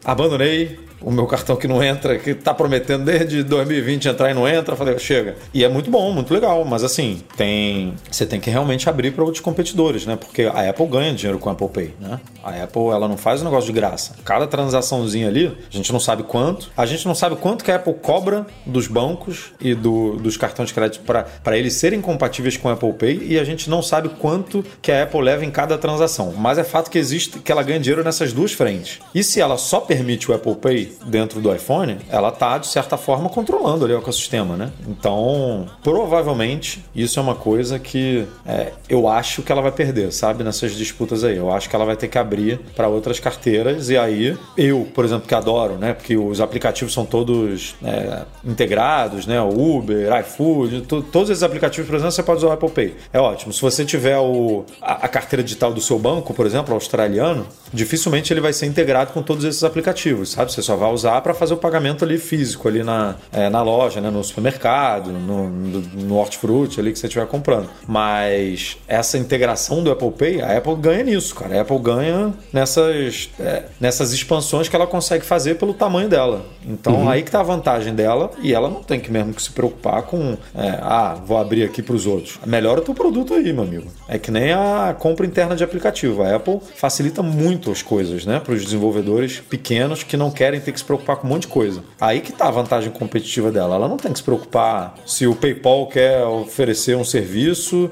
Abandonei 0.05 0.86
o 1.01 1.11
meu 1.11 1.27
cartão 1.27 1.57
que 1.57 1.69
não 1.69 1.83
entra, 1.83 2.19
que 2.19 2.35
tá 2.35 2.55
prometendo 2.55 3.05
desde 3.05 3.43
2020 3.43 4.09
entrar 4.09 4.31
e 4.31 4.35
não 4.35 4.49
entra, 4.49 4.77
falei, 4.77 4.99
chega. 4.99 5.37
E 5.53 5.65
é 5.65 5.69
muito 5.69 5.91
bom, 5.91 6.13
muito 6.13 6.33
legal, 6.33 6.65
mas 6.65 6.83
assim, 6.83 7.23
tem, 7.37 7.95
você 8.11 8.27
tem 8.27 8.41
que 8.41 8.51
realmente 8.51 8.89
abrir 8.89 9.13
para 9.13 9.25
outros 9.25 9.43
competidores, 9.43 10.07
né? 10.07 10.17
Porque 10.17 10.43
a 10.43 10.69
Apple 10.69 10.87
ganha 10.87 11.13
dinheiro 11.13 11.39
com 11.39 11.49
a 11.49 11.53
Apple 11.53 11.69
Pay, 11.69 11.95
né? 12.01 12.21
A 12.43 12.63
Apple, 12.63 12.89
ela 12.89 13.09
não 13.09 13.17
faz 13.17 13.41
um 13.41 13.45
negócio 13.45 13.67
de 13.67 13.73
graça. 13.73 14.15
Cada 14.25 14.47
transaçãozinha 14.47 15.29
ali, 15.29 15.47
a 15.47 15.77
gente 15.77 15.93
não 15.93 16.01
sabe 16.01 16.23
quanto, 16.23 16.71
a 16.77 16.87
gente 16.87 17.07
não 17.07 17.15
sabe 17.15 17.37
quanto 17.37 17.65
que 17.65 17.71
a 17.71 17.77
Apple 17.77 17.95
cobra 17.95 18.47
dos 18.65 18.87
bancos 18.87 19.53
e 19.61 19.75
do, 19.75 20.17
dos 20.17 20.37
cartões 20.37 20.69
de 20.69 20.75
crédito 20.75 21.05
para 21.05 21.59
eles 21.59 21.75
serem 21.75 22.01
compatíveis 22.01 22.57
com 22.57 22.69
a 22.69 22.73
Apple 22.73 22.93
Pay 22.93 23.27
e 23.27 23.39
a 23.39 23.45
gente 23.45 23.69
não 23.69 23.83
sabe 23.83 24.09
quanto 24.09 24.65
que 24.81 24.91
a 24.91 25.03
Apple 25.03 25.21
leva 25.21 25.45
em 25.45 25.51
cada 25.51 25.77
transação. 25.77 26.33
Mas 26.37 26.59
é 26.59 26.65
fato 26.65 26.91
que 26.91 26.99
existe 26.99 27.39
que 27.39 27.53
ela 27.53 27.63
ganha 27.63 27.81
dinheiro 27.81 28.05
nessas 28.05 28.33
duas 28.33 28.53
frentes. 28.53 29.01
E 29.15 29.23
se 29.23 29.41
ela 29.41 29.57
só 29.57 29.81
permite 29.81 30.31
o 30.31 30.35
Apple 30.35 30.55
Pay 30.57 30.86
dentro 31.07 31.41
do 31.41 31.55
iPhone, 31.55 31.99
ela 32.09 32.31
tá 32.31 32.59
de 32.59 32.67
certa 32.67 32.97
forma 32.97 33.29
controlando 33.29 33.85
ali 33.85 33.95
o 33.95 33.99
ecossistema, 33.99 34.57
né? 34.57 34.71
Então, 34.87 35.67
provavelmente 35.83 36.85
isso 36.95 37.19
é 37.19 37.23
uma 37.23 37.35
coisa 37.35 37.79
que 37.79 38.27
é, 38.45 38.73
eu 38.89 39.09
acho 39.09 39.43
que 39.43 39.53
ela 39.53 39.63
vai 39.63 39.73
perder, 39.73 40.13
sabe? 40.13 40.45
Nessas 40.45 40.73
disputas 40.73 41.25
aí. 41.25 41.37
Eu 41.37 41.53
acho 41.53 41.69
que 41.69 41.77
ela 41.77 41.85
vai 41.85 41.97
ter 41.97 42.09
que 42.09 42.19
abrir 42.19 42.59
para 42.75 42.89
outras 42.89 43.21
carteiras 43.21 43.89
e 43.91 43.97
aí 43.97 44.37
eu, 44.57 44.89
por 44.95 45.05
exemplo, 45.05 45.27
que 45.27 45.35
adoro, 45.35 45.75
né? 45.75 45.93
Porque 45.93 46.17
os 46.17 46.41
aplicativos 46.41 46.93
são 46.93 47.05
todos 47.05 47.75
é, 47.83 48.23
integrados, 48.45 49.27
né? 49.27 49.41
Uber, 49.41 50.19
iFood, 50.21 50.83
todos 50.83 51.31
esses 51.31 51.43
aplicativos, 51.43 51.89
por 51.89 51.97
exemplo, 51.97 52.13
você 52.13 52.23
pode 52.23 52.39
usar 52.39 52.49
o 52.49 52.53
Apple 52.53 52.71
Pay. 52.71 52.95
É 53.13 53.21
ótimo. 53.21 53.53
Se 53.53 53.61
você 53.61 53.85
tiver 53.85 54.19
o, 54.19 54.65
a, 54.81 55.07
a 55.07 55.09
carteira 55.09 55.43
digital 55.43 55.73
do 55.73 55.81
seu 55.81 55.99
banco, 55.99 56.33
por 56.35 56.47
exemplo, 56.47 56.75
australiano, 56.75 57.47
dificilmente 57.77 58.33
ele 58.33 58.41
vai 58.41 58.53
ser 58.53 58.67
integrado 58.67 59.13
com 59.13 59.23
todos 59.23 59.45
esses 59.45 59.63
aplicativos, 59.63 60.31
sabe? 60.31 60.53
Você 60.53 60.63
só 60.63 60.75
vai 60.75 60.91
usar 60.91 61.21
para 61.21 61.35
fazer 61.35 61.55
o 61.55 61.57
pagamento 61.57 62.05
ali 62.05 62.19
físico, 62.19 62.67
ali 62.67 62.83
na, 62.83 63.17
é, 63.31 63.49
na 63.49 63.63
loja, 63.63 64.01
né? 64.01 64.11
no 64.11 64.25
supermercado, 64.25 65.13
no, 65.13 65.49
no, 65.49 65.81
no 65.81 66.17
hortifruti 66.17 66.81
ali 66.81 66.93
que 66.93 66.99
você 66.99 67.07
estiver 67.07 67.27
comprando. 67.27 67.69
Mas 67.87 68.79
essa 68.89 69.19
integração 69.19 69.83
do 69.83 69.91
Apple 69.91 70.11
Pay, 70.11 70.41
a 70.41 70.57
Apple 70.57 70.75
ganha 70.77 71.05
nisso, 71.05 71.35
cara. 71.35 71.59
A 71.59 71.61
Apple 71.61 71.79
ganha 71.79 72.33
nessas, 72.53 73.31
é, 73.39 73.65
nessas 73.79 74.13
expansões 74.13 74.69
que 74.69 74.75
ela 74.75 74.87
consegue 74.87 75.25
fazer 75.25 75.57
pelo 75.57 75.75
tamanho 75.75 76.09
dela. 76.09 76.47
Então 76.67 76.95
uhum. 76.95 77.09
aí 77.09 77.23
que 77.23 77.31
tá 77.31 77.41
a 77.41 77.45
vantagem 77.45 77.95
dela 77.95 78.31
e 78.43 78.55
ela 78.55 78.69
não 78.69 78.83
tem 78.83 78.99
que 78.99 79.13
mesmo 79.13 79.35
que 79.35 79.43
se 79.43 79.51
preocupar 79.51 80.03
com, 80.03 80.37
é, 80.55 80.79
ah, 80.81 81.17
vou 81.25 81.37
abrir 81.37 81.65
aqui 81.65 81.83
para 81.83 81.95
os 81.95 82.07
outros. 82.07 82.39
Melhora 82.47 82.81
o 82.81 82.83
teu 82.83 82.95
produto 82.95 83.35
aí, 83.35 83.53
meu 83.53 83.65
amigo. 83.65 83.87
É 84.09 84.19
que 84.19 84.31
nem 84.31 84.53
a 84.53 84.97
compra 84.99 85.27
interna 85.27 85.55
de 85.55 85.63
aplicativo. 85.63 86.23
A 86.23 86.37
Apple 86.37 86.61
facilita 86.75 87.23
muito 87.23 87.66
as 87.73 87.83
coisas, 87.83 88.25
né, 88.25 88.41
para 88.41 88.55
os 88.55 88.65
desenvolvedores 88.65 89.41
pequenos 89.41 90.03
que 90.03 90.17
não 90.17 90.31
querem 90.31 90.61
ter 90.61 90.73
que 90.73 90.79
se 90.79 90.85
preocupar 90.85 91.17
com 91.17 91.27
um 91.27 91.31
monte 91.31 91.43
de 91.43 91.49
coisa. 91.49 91.83
Aí 92.01 92.21
que 92.21 92.33
tá 92.33 92.49
a 92.49 92.51
vantagem 92.51 92.91
competitiva 92.91 93.51
dela. 93.51 93.77
Ela 93.77 93.89
não 93.89 93.97
tem 93.97 94.13
que 94.13 94.19
se 94.19 94.25
preocupar 94.25 94.95
se 95.07 95.27
o 95.27 95.35
PayPal 95.35 95.87
quer 95.87 96.25
oferecer 96.25 96.97
um 96.97 97.05
serviço. 97.05 97.91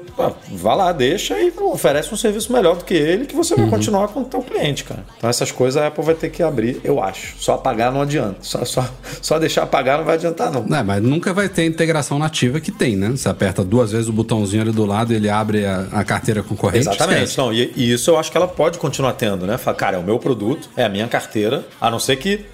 vá 0.51 0.73
lá, 0.73 0.91
deixa 0.91 1.39
e 1.39 1.53
oferece 1.57 2.13
um 2.13 2.17
serviço 2.17 2.51
melhor 2.51 2.75
do 2.75 2.85
que 2.85 2.93
ele 2.93 3.25
que 3.25 3.35
você 3.35 3.55
vai 3.55 3.65
uhum. 3.65 3.71
continuar 3.71 4.07
com 4.09 4.21
o 4.21 4.25
teu 4.25 4.41
cliente, 4.41 4.83
cara. 4.83 5.05
Então 5.17 5.29
essas 5.29 5.51
coisas 5.51 5.81
a 5.81 5.87
Apple 5.87 6.03
vai 6.03 6.15
ter 6.15 6.29
que 6.29 6.43
abrir, 6.43 6.79
eu 6.83 7.01
acho. 7.01 7.35
Só 7.39 7.53
apagar 7.53 7.91
não 7.91 8.01
adianta. 8.01 8.37
Só, 8.41 8.63
só, 8.65 8.89
só 9.21 9.39
deixar 9.39 9.63
apagar 9.63 9.97
não 9.97 10.05
vai 10.05 10.15
adiantar, 10.15 10.51
não. 10.51 10.65
É, 10.75 10.83
mas 10.83 11.01
nunca 11.01 11.33
vai 11.33 11.49
ter 11.49 11.65
integração 11.65 12.19
nativa 12.19 12.59
que 12.59 12.71
tem, 12.71 12.95
né? 12.95 13.09
Você 13.09 13.29
aperta 13.29 13.63
duas 13.63 13.91
vezes 13.91 14.07
o 14.07 14.13
botãozinho 14.13 14.61
ali 14.63 14.71
do 14.71 14.85
lado 14.85 15.13
e 15.13 15.15
ele 15.15 15.29
abre 15.29 15.65
a, 15.65 15.87
a 15.91 16.03
carteira 16.03 16.43
concorrente. 16.43 16.87
Exatamente. 16.87 17.37
Não, 17.37 17.53
e, 17.53 17.71
e, 17.75 17.93
isso 17.93 18.11
eu 18.11 18.17
acho 18.17 18.31
que 18.31 18.37
ela 18.37 18.47
pode 18.47 18.77
continuar 18.77 19.13
tendo, 19.13 19.45
né? 19.45 19.54
Fala, 19.57 19.77
cara, 19.77 19.97
é 19.97 19.99
o 19.99 20.03
meu 20.03 20.19
produto, 20.19 20.69
é 20.75 20.83
a 20.83 20.89
minha 20.89 21.07
carteira, 21.07 21.65
a 21.79 21.89
não 21.89 21.99
ser 21.99 22.17
que 22.17 22.45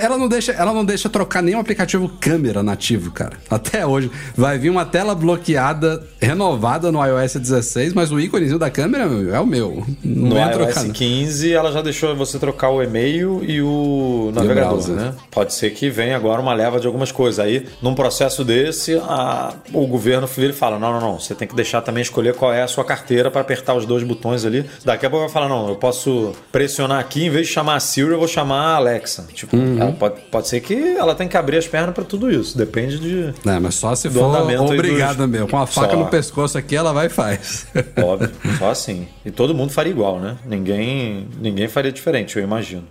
ela 0.00 0.16
não 0.16 0.28
deixa, 0.28 0.52
ela 0.52 0.72
não 0.72 0.84
deixa 0.84 1.08
trocar 1.08 1.42
nenhum 1.42 1.60
aplicativo 1.60 2.08
câmera 2.20 2.62
nativo, 2.62 3.10
cara. 3.10 3.36
Até 3.48 3.84
hoje. 3.86 4.10
Vai 4.36 4.58
vir 4.58 4.70
uma 4.70 4.84
tela 4.84 5.14
bloqueada, 5.14 6.06
renovada 6.20 6.92
no 6.92 7.04
iOS 7.04 7.36
16, 7.36 7.92
mas 7.92 8.12
o 8.12 8.20
íconezinho 8.20 8.58
da 8.58 8.70
câmera 8.70 9.04
é 9.04 9.40
o 9.40 9.46
meu. 9.46 9.84
Não 10.02 10.30
no 10.30 10.38
iOS 10.38 10.74
trocar, 10.74 10.92
15, 10.92 11.52
ela 11.52 11.72
já 11.72 11.82
deixou 11.82 12.14
você 12.14 12.38
trocar 12.38 12.70
o 12.70 12.82
e-mail 12.82 13.42
e 13.44 13.60
o 13.60 14.30
navegador, 14.34 14.80
e 14.80 14.90
o 14.90 14.94
né? 14.94 15.14
Pode 15.30 15.54
ser 15.54 15.70
que 15.70 15.90
venha 15.90 16.16
agora 16.16 16.40
uma 16.40 16.54
leva 16.54 16.78
de 16.78 16.86
algumas 16.86 17.12
coisas. 17.12 17.38
Aí, 17.38 17.66
num 17.82 17.94
processo 17.94 18.44
desse, 18.44 18.96
a, 18.96 19.54
o 19.72 19.86
governo 19.86 20.28
ele 20.38 20.52
fala: 20.52 20.78
não, 20.78 20.92
não, 20.92 21.00
não, 21.00 21.18
você 21.18 21.34
tem 21.34 21.46
que 21.46 21.54
deixar 21.54 21.82
também 21.82 22.02
escolher 22.02 22.34
qual 22.34 22.52
é 22.52 22.62
a 22.62 22.68
sua 22.68 22.84
carteira 22.84 23.30
para 23.30 23.40
apertar 23.40 23.74
os 23.74 23.86
dois 23.86 24.02
botões 24.02 24.44
ali. 24.44 24.64
Daqui 24.84 25.06
a 25.06 25.10
pouco 25.10 25.24
vai 25.24 25.32
falar: 25.32 25.48
não, 25.48 25.68
eu 25.68 25.76
posso 25.76 26.32
pressionar 26.52 26.98
aqui, 26.98 27.24
em 27.24 27.30
vez 27.30 27.46
de 27.46 27.52
chamar 27.52 27.76
a 27.76 27.80
Siri, 27.80 28.10
eu 28.10 28.18
vou 28.18 28.28
chamar 28.28 28.60
a 28.60 28.76
Alexa. 28.76 29.26
Tipo, 29.32 29.56
uhum. 29.56 29.92
pode, 29.92 30.20
pode 30.30 30.48
ser 30.48 30.60
que 30.60 30.74
ela 30.74 31.14
tenha 31.14 31.28
que 31.28 31.36
abrir 31.36 31.58
as 31.58 31.66
pernas 31.66 31.94
para 31.94 32.04
tudo 32.04 32.30
isso. 32.30 32.56
Depende 32.56 32.98
de. 32.98 33.34
É, 33.48 33.58
mas 33.58 33.74
só 33.74 33.94
se 33.94 34.08
for 34.10 34.24
obrigada 34.62 35.26
dos... 35.26 35.30
meu. 35.30 35.48
Com 35.48 35.58
a 35.58 35.66
faca 35.66 35.92
só. 35.92 35.98
no 35.98 36.06
pescoço 36.06 36.58
aqui, 36.58 36.76
ela 36.76 36.92
vai 36.92 37.06
e 37.06 37.10
faz. 37.10 37.66
Óbvio, 38.02 38.30
só 38.58 38.70
assim. 38.70 39.08
E 39.24 39.30
todo 39.30 39.54
mundo 39.54 39.72
faria 39.72 39.90
igual, 39.90 40.20
né? 40.20 40.36
Ninguém, 40.46 41.28
ninguém 41.40 41.68
faria 41.68 41.92
diferente, 41.92 42.36
eu 42.36 42.42
imagino. 42.42 42.84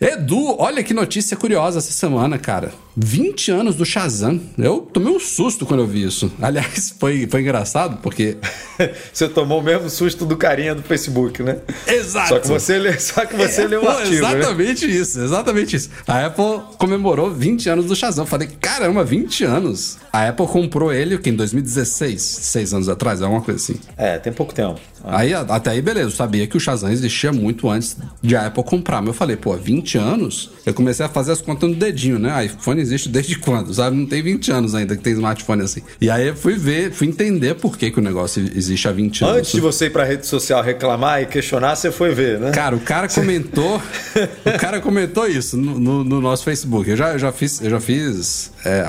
Edu, 0.00 0.56
olha 0.58 0.82
que 0.82 0.92
notícia 0.92 1.36
curiosa 1.36 1.78
essa 1.78 1.92
semana, 1.92 2.36
cara. 2.36 2.72
20 2.96 3.50
anos 3.50 3.76
do 3.76 3.84
Shazam. 3.84 4.40
Eu 4.58 4.80
tomei 4.92 5.12
um 5.12 5.20
susto 5.20 5.64
quando 5.64 5.80
eu 5.80 5.86
vi 5.86 6.04
isso. 6.04 6.32
Aliás, 6.40 6.94
foi, 6.98 7.26
foi 7.26 7.40
engraçado 7.40 7.98
porque. 8.02 8.36
você 9.12 9.28
tomou 9.28 9.60
o 9.60 9.62
mesmo 9.62 9.88
susto 9.88 10.24
do 10.24 10.36
carinha 10.36 10.74
do 10.74 10.82
Facebook, 10.82 11.42
né? 11.42 11.58
Exato. 11.86 12.28
Só 12.28 12.38
que 12.38 12.48
você, 12.48 12.78
lê, 12.78 12.98
só 12.98 13.24
que 13.24 13.36
você 13.36 13.62
é, 13.62 13.66
leu 13.66 13.82
o 13.82 13.88
artigo. 13.88 14.22
Né? 14.22 14.38
Exatamente 14.38 14.86
né? 14.86 14.92
isso, 14.92 15.20
exatamente 15.20 15.76
isso. 15.76 15.90
A 16.06 16.26
Apple 16.26 16.60
comemorou 16.78 17.30
20 17.30 17.68
anos 17.68 17.86
do 17.86 17.96
Shazam. 17.96 18.24
Eu 18.24 18.28
falei, 18.28 18.48
caramba, 18.60 19.04
20 19.04 19.44
anos. 19.44 19.98
A 20.12 20.28
Apple 20.28 20.46
comprou 20.46 20.92
ele 20.92 21.16
que 21.18 21.30
em 21.30 21.34
2016, 21.34 22.20
seis 22.20 22.74
anos 22.74 22.88
atrás, 22.88 23.22
alguma 23.22 23.40
coisa 23.40 23.58
assim. 23.58 23.80
É, 23.96 24.18
tem 24.18 24.32
pouco 24.32 24.52
tempo. 24.52 24.78
Ah. 25.04 25.20
Aí, 25.20 25.34
até 25.34 25.70
aí, 25.70 25.82
beleza, 25.82 26.08
eu 26.08 26.12
sabia 26.12 26.46
que 26.46 26.56
o 26.56 26.60
Shazam 26.60 26.90
existia 26.90 27.32
muito 27.32 27.68
antes 27.68 27.96
de 28.20 28.36
a 28.36 28.46
Apple 28.46 28.62
comprar. 28.62 29.00
Mas 29.00 29.08
eu 29.08 29.14
falei, 29.14 29.36
pô, 29.36 29.56
20 29.56 29.98
anos? 29.98 30.50
Eu 30.64 30.74
comecei 30.74 31.04
a 31.04 31.08
fazer 31.08 31.32
as 31.32 31.40
contas 31.40 31.68
no 31.68 31.74
dedinho, 31.74 32.18
né? 32.18 32.44
iPhone 32.44 32.81
existe 32.82 33.08
desde 33.08 33.36
quando, 33.38 33.72
sabe? 33.72 33.96
Não 33.96 34.06
tem 34.06 34.22
20 34.22 34.52
anos 34.52 34.74
ainda 34.74 34.96
que 34.96 35.02
tem 35.02 35.12
smartphone 35.12 35.62
assim. 35.62 35.82
E 36.00 36.10
aí 36.10 36.28
eu 36.28 36.36
fui 36.36 36.54
ver, 36.54 36.92
fui 36.92 37.06
entender 37.06 37.54
por 37.54 37.78
que, 37.78 37.90
que 37.90 37.98
o 37.98 38.02
negócio 38.02 38.42
existe 38.54 38.86
há 38.86 38.92
20 38.92 39.24
anos. 39.24 39.36
Antes 39.38 39.52
de 39.52 39.60
você 39.60 39.86
ir 39.86 39.90
pra 39.90 40.04
rede 40.04 40.26
social 40.26 40.62
reclamar 40.62 41.22
e 41.22 41.26
questionar, 41.26 41.76
você 41.76 41.90
foi 41.90 42.14
ver, 42.14 42.38
né? 42.38 42.50
Cara, 42.50 42.76
o 42.76 42.80
cara 42.80 43.08
comentou. 43.08 43.80
o 44.44 44.58
cara 44.58 44.80
comentou 44.80 45.26
isso 45.26 45.56
no, 45.56 45.78
no, 45.78 46.04
no, 46.04 46.20
nosso 46.20 46.44
Facebook. 46.44 46.90
Eu 46.90 46.96
já, 46.96 47.12
eu 47.12 47.18
já 47.18 47.32
fiz. 47.32 47.60
Eu 47.60 47.70
já 47.70 47.80
fiz. 47.80 48.52
É, 48.64 48.84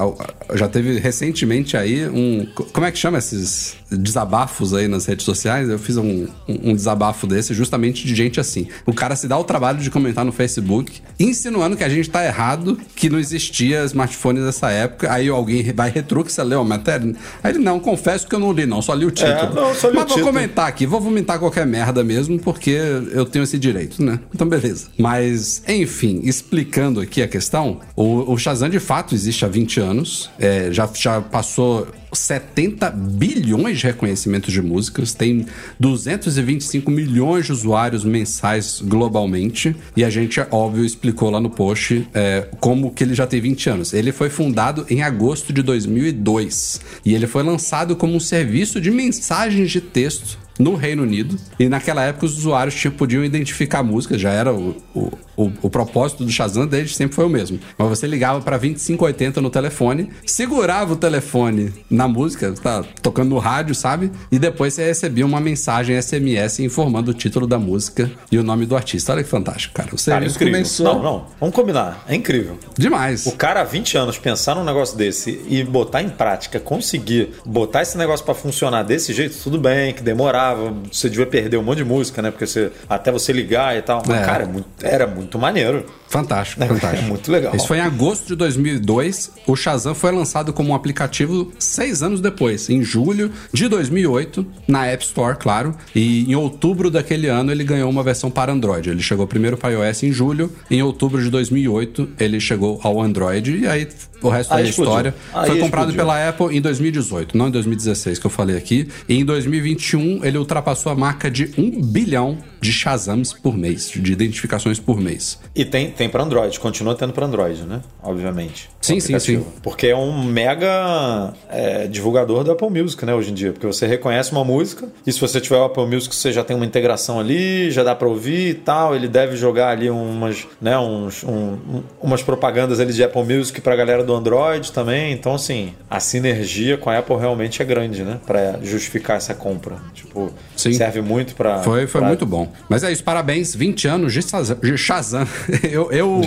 já 0.55 0.67
teve 0.67 0.99
recentemente 0.99 1.77
aí 1.77 2.07
um. 2.07 2.45
Como 2.71 2.85
é 2.85 2.91
que 2.91 2.97
chama 2.97 3.17
esses 3.17 3.75
desabafos 3.91 4.73
aí 4.73 4.87
nas 4.87 5.05
redes 5.05 5.25
sociais? 5.25 5.69
Eu 5.69 5.79
fiz 5.79 5.97
um, 5.97 6.27
um 6.47 6.75
desabafo 6.75 7.27
desse 7.27 7.53
justamente 7.53 8.05
de 8.05 8.15
gente 8.15 8.39
assim. 8.39 8.67
O 8.85 8.93
cara 8.93 9.15
se 9.15 9.27
dá 9.27 9.37
o 9.37 9.43
trabalho 9.43 9.79
de 9.79 9.89
comentar 9.89 10.25
no 10.25 10.31
Facebook 10.31 11.01
insinuando 11.19 11.77
que 11.77 11.83
a 11.83 11.89
gente 11.89 12.09
tá 12.09 12.25
errado, 12.25 12.79
que 12.95 13.09
não 13.09 13.19
existia 13.19 13.82
smartphone 13.85 14.39
nessa 14.39 14.71
época. 14.71 15.11
Aí 15.11 15.27
alguém 15.29 15.63
vai 15.73 15.89
retruque, 15.89 16.31
você 16.31 16.43
leu 16.43 16.61
a 16.61 16.63
matéria? 16.63 17.13
Aí 17.43 17.53
ele, 17.53 17.59
não, 17.59 17.79
confesso 17.79 18.27
que 18.27 18.35
eu 18.35 18.39
não 18.39 18.51
li, 18.51 18.65
não, 18.65 18.81
só 18.81 18.93
li 18.93 19.05
o 19.05 19.11
título. 19.11 19.33
É, 19.33 19.53
não, 19.53 19.73
só 19.73 19.89
li 19.89 19.93
o 19.93 19.99
Mas 19.99 20.07
vou 20.07 20.17
título. 20.17 20.25
comentar 20.25 20.67
aqui, 20.67 20.85
vou 20.85 21.01
vomitar 21.01 21.39
qualquer 21.39 21.65
merda 21.65 22.03
mesmo, 22.03 22.39
porque 22.39 22.71
eu 22.71 23.25
tenho 23.25 23.43
esse 23.43 23.57
direito, 23.57 24.03
né? 24.03 24.19
Então, 24.33 24.47
beleza. 24.47 24.87
Mas, 24.97 25.63
enfim, 25.67 26.21
explicando 26.23 26.99
aqui 26.99 27.21
a 27.21 27.27
questão, 27.27 27.79
o, 27.95 28.31
o 28.33 28.37
Shazam 28.37 28.69
de 28.69 28.79
fato 28.79 29.13
existe 29.15 29.45
há 29.45 29.47
20 29.47 29.79
anos, 29.79 30.29
é, 30.39 30.69
já, 30.71 30.89
já 30.93 31.21
passou 31.21 31.87
70 32.15 32.89
bilhões 32.91 33.79
de 33.79 33.85
reconhecimentos 33.85 34.53
de 34.53 34.61
músicas, 34.61 35.13
tem 35.13 35.45
225 35.79 36.89
milhões 36.91 37.45
de 37.45 37.51
usuários 37.51 38.03
mensais 38.03 38.81
globalmente, 38.83 39.75
e 39.95 40.03
a 40.03 40.09
gente, 40.09 40.39
óbvio, 40.51 40.85
explicou 40.85 41.29
lá 41.29 41.39
no 41.39 41.49
post 41.49 42.07
é, 42.13 42.47
como 42.59 42.91
que 42.91 43.03
ele 43.03 43.15
já 43.15 43.25
tem 43.25 43.41
20 43.41 43.69
anos. 43.73 43.93
Ele 43.93 44.11
foi 44.11 44.29
fundado 44.29 44.85
em 44.89 45.01
agosto 45.01 45.51
de 45.51 45.61
2002, 45.61 46.81
e 47.05 47.13
ele 47.13 47.27
foi 47.27 47.43
lançado 47.43 47.95
como 47.95 48.15
um 48.15 48.19
serviço 48.19 48.79
de 48.79 48.89
mensagens 48.89 49.71
de 49.71 49.81
texto 49.81 50.37
no 50.59 50.75
Reino 50.75 51.03
Unido. 51.03 51.37
E 51.59 51.67
naquela 51.67 52.03
época 52.03 52.25
os 52.25 52.37
usuários 52.37 52.75
tipo, 52.75 52.97
podiam 52.97 53.23
identificar 53.23 53.83
músicas, 53.83 54.21
já 54.21 54.31
era 54.31 54.53
o, 54.53 54.75
o, 54.93 55.11
o, 55.35 55.51
o 55.61 55.69
propósito 55.69 56.23
do 56.23 56.31
Shazam 56.31 56.67
desde 56.67 56.95
sempre 56.95 57.15
foi 57.15 57.25
o 57.25 57.29
mesmo. 57.29 57.59
Mas 57.77 57.87
você 57.89 58.07
ligava 58.07 58.41
para 58.41 58.57
2580 58.57 59.41
no 59.41 59.49
telefone, 59.49 60.09
segurava 60.25 60.93
o 60.93 60.95
telefone 60.95 61.73
na 61.89 62.07
música, 62.07 62.51
tá 62.53 62.83
tocando 63.01 63.29
no 63.29 63.37
rádio, 63.39 63.73
sabe? 63.75 64.11
E 64.31 64.37
depois 64.39 64.73
você 64.73 64.85
recebia 64.85 65.25
uma 65.25 65.39
mensagem 65.39 65.99
SMS 66.01 66.59
informando 66.59 67.11
o 67.11 67.13
título 67.13 67.45
da 67.47 67.57
música 67.59 68.11
e 68.31 68.37
o 68.37 68.43
nome 68.43 68.65
do 68.65 68.75
artista. 68.75 69.13
Olha 69.13 69.23
que 69.23 69.29
fantástico, 69.29 69.73
cara. 69.73 69.87
O 69.87 69.91
Cara, 69.91 69.97
serviço 69.99 70.35
incrível. 70.35 70.53
começou 70.53 70.85
Não, 70.85 71.03
não. 71.03 71.25
Vamos 71.39 71.55
combinar. 71.55 72.03
É 72.07 72.15
incrível. 72.15 72.57
demais. 72.77 73.25
O 73.25 73.31
cara 73.33 73.61
há 73.61 73.63
20 73.63 73.97
anos 73.97 74.17
pensar 74.17 74.55
num 74.55 74.63
negócio 74.63 74.97
desse 74.97 75.41
e 75.47 75.63
botar 75.63 76.01
em 76.01 76.09
prática, 76.09 76.59
conseguir 76.59 77.29
botar 77.45 77.81
esse 77.81 77.97
negócio 77.97 78.25
pra 78.25 78.33
funcionar 78.33 78.83
desse 78.83 79.13
jeito, 79.13 79.37
tudo 79.43 79.57
bem, 79.57 79.93
que 79.93 80.01
demorava, 80.03 80.73
você 80.91 81.09
devia 81.09 81.25
perder 81.25 81.57
um 81.57 81.63
monte 81.63 81.77
de 81.77 81.85
música, 81.85 82.21
né? 82.21 82.31
Porque 82.31 82.45
você 82.45 82.71
até 82.89 83.11
você 83.11 83.31
ligar 83.33 83.77
e 83.77 83.81
tal. 83.81 84.01
Mas, 84.07 84.21
É. 84.21 84.25
cara, 84.25 84.43
é 84.43 84.47
muito- 84.47 84.67
era 84.81 85.07
muito 85.23 85.39
maneiro. 85.39 85.85
Fantástico, 86.07 86.63
É 86.63 86.67
fantástico. 86.67 87.07
muito 87.09 87.31
legal. 87.31 87.55
Isso 87.55 87.67
foi 87.67 87.77
em 87.77 87.81
agosto 87.81 88.27
de 88.27 88.35
2002. 88.35 89.31
O 89.47 89.55
Shazam 89.55 89.95
foi 89.95 90.11
lançado 90.11 90.53
como 90.53 90.69
um 90.69 90.75
aplicativo 90.75 91.51
seis 91.57 92.03
anos 92.03 92.21
depois, 92.21 92.69
em 92.69 92.83
julho 92.83 93.31
de 93.51 93.67
2008, 93.67 94.45
na 94.67 94.85
App 94.85 95.03
Store, 95.03 95.37
claro. 95.37 95.75
E 95.95 96.29
em 96.31 96.35
outubro 96.35 96.91
daquele 96.91 97.27
ano 97.27 97.51
ele 97.51 97.63
ganhou 97.63 97.89
uma 97.89 98.03
versão 98.03 98.29
para 98.29 98.51
Android. 98.51 98.89
Ele 98.89 99.01
chegou 99.01 99.25
primeiro 99.25 99.57
para 99.57 99.71
iOS 99.73 100.03
em 100.03 100.11
julho. 100.11 100.51
Em 100.69 100.83
outubro 100.83 101.21
de 101.23 101.29
2008 101.31 102.09
ele 102.19 102.39
chegou 102.39 102.79
ao 102.83 103.01
Android. 103.01 103.57
E 103.57 103.67
aí 103.67 103.87
o 104.23 104.29
resto 104.29 104.53
Aí 104.53 104.63
da 104.63 104.69
explodiu. 104.69 104.91
história. 104.91 105.15
Aí 105.33 105.47
foi 105.49 105.59
comprado 105.59 105.89
explodiu. 105.91 105.97
pela 106.13 106.29
Apple 106.29 106.57
em 106.57 106.61
2018, 106.61 107.37
não 107.37 107.47
em 107.47 107.51
2016 107.51 108.19
que 108.19 108.25
eu 108.25 108.31
falei 108.31 108.57
aqui. 108.57 108.87
E 109.07 109.15
em 109.19 109.25
2021 109.25 110.23
ele 110.25 110.37
ultrapassou 110.37 110.91
a 110.91 110.95
marca 110.95 111.29
de 111.29 111.51
um 111.57 111.81
bilhão 111.81 112.37
de 112.61 112.71
Shazams 112.71 113.33
por 113.33 113.57
mês, 113.57 113.89
de 113.89 114.11
identificações 114.13 114.79
por 114.79 114.99
mês. 114.99 115.37
E 115.55 115.65
tem, 115.65 115.91
tem 115.91 116.07
para 116.09 116.23
Android, 116.23 116.57
continua 116.59 116.95
tendo 116.95 117.11
para 117.13 117.25
Android, 117.25 117.61
né? 117.63 117.81
Obviamente. 118.01 118.69
Sim, 118.81 118.99
sim, 118.99 119.17
sim. 119.19 119.43
Porque 119.61 119.87
é 119.87 119.95
um 119.95 120.23
mega 120.23 121.33
é, 121.49 121.87
divulgador 121.87 122.43
do 122.43 122.51
Apple 122.51 122.69
Music, 122.69 123.05
né, 123.05 123.13
hoje 123.13 123.31
em 123.31 123.33
dia. 123.33 123.51
Porque 123.51 123.65
você 123.67 123.85
reconhece 123.87 124.31
uma 124.31 124.43
música 124.43 124.87
e 125.05 125.11
se 125.11 125.19
você 125.19 125.39
tiver 125.41 125.57
o 125.57 125.63
Apple 125.65 125.85
Music, 125.85 126.15
você 126.15 126.31
já 126.31 126.43
tem 126.43 126.55
uma 126.55 126.65
integração 126.65 127.19
ali, 127.19 127.69
já 127.71 127.83
dá 127.83 127.93
para 127.95 128.07
ouvir 128.07 128.49
e 128.49 128.53
tal. 128.53 128.95
Ele 128.95 129.07
deve 129.07 129.35
jogar 129.35 129.69
ali 129.69 129.89
umas, 129.89 130.47
né, 130.61 130.77
uns, 130.77 131.23
um- 131.23 131.53
um- 131.53 131.83
umas 132.01 132.21
propagandas 132.21 132.79
ali 132.79 132.93
de 132.93 133.03
Apple 133.03 133.23
Music 133.23 133.59
pra 133.61 133.75
galera 133.75 134.03
do 134.03 134.12
Android 134.13 134.71
também. 134.71 135.11
Então, 135.13 135.35
assim, 135.35 135.73
a 135.89 135.99
sinergia 135.99 136.77
com 136.77 136.89
a 136.89 136.97
Apple 136.97 137.15
realmente 137.17 137.61
é 137.61 137.65
grande, 137.65 138.03
né? 138.03 138.19
Pra 138.25 138.59
justificar 138.61 139.17
essa 139.17 139.33
compra. 139.33 139.77
Tipo, 139.93 140.31
Sim. 140.55 140.73
serve 140.73 141.01
muito 141.01 141.35
pra... 141.35 141.63
Foi, 141.63 141.87
foi 141.87 142.01
pra- 142.01 142.07
muito 142.07 142.25
bom. 142.25 142.51
Mas 142.69 142.83
é 142.83 142.91
isso, 142.91 143.03
parabéns, 143.03 143.55
20 143.55 143.87
anos 143.87 144.13
de 144.13 144.21
Shazam. 144.21 144.57
de 144.61 144.77
Shazam. 144.77 145.27
Eu, 145.63 145.91
eu, 145.91 146.21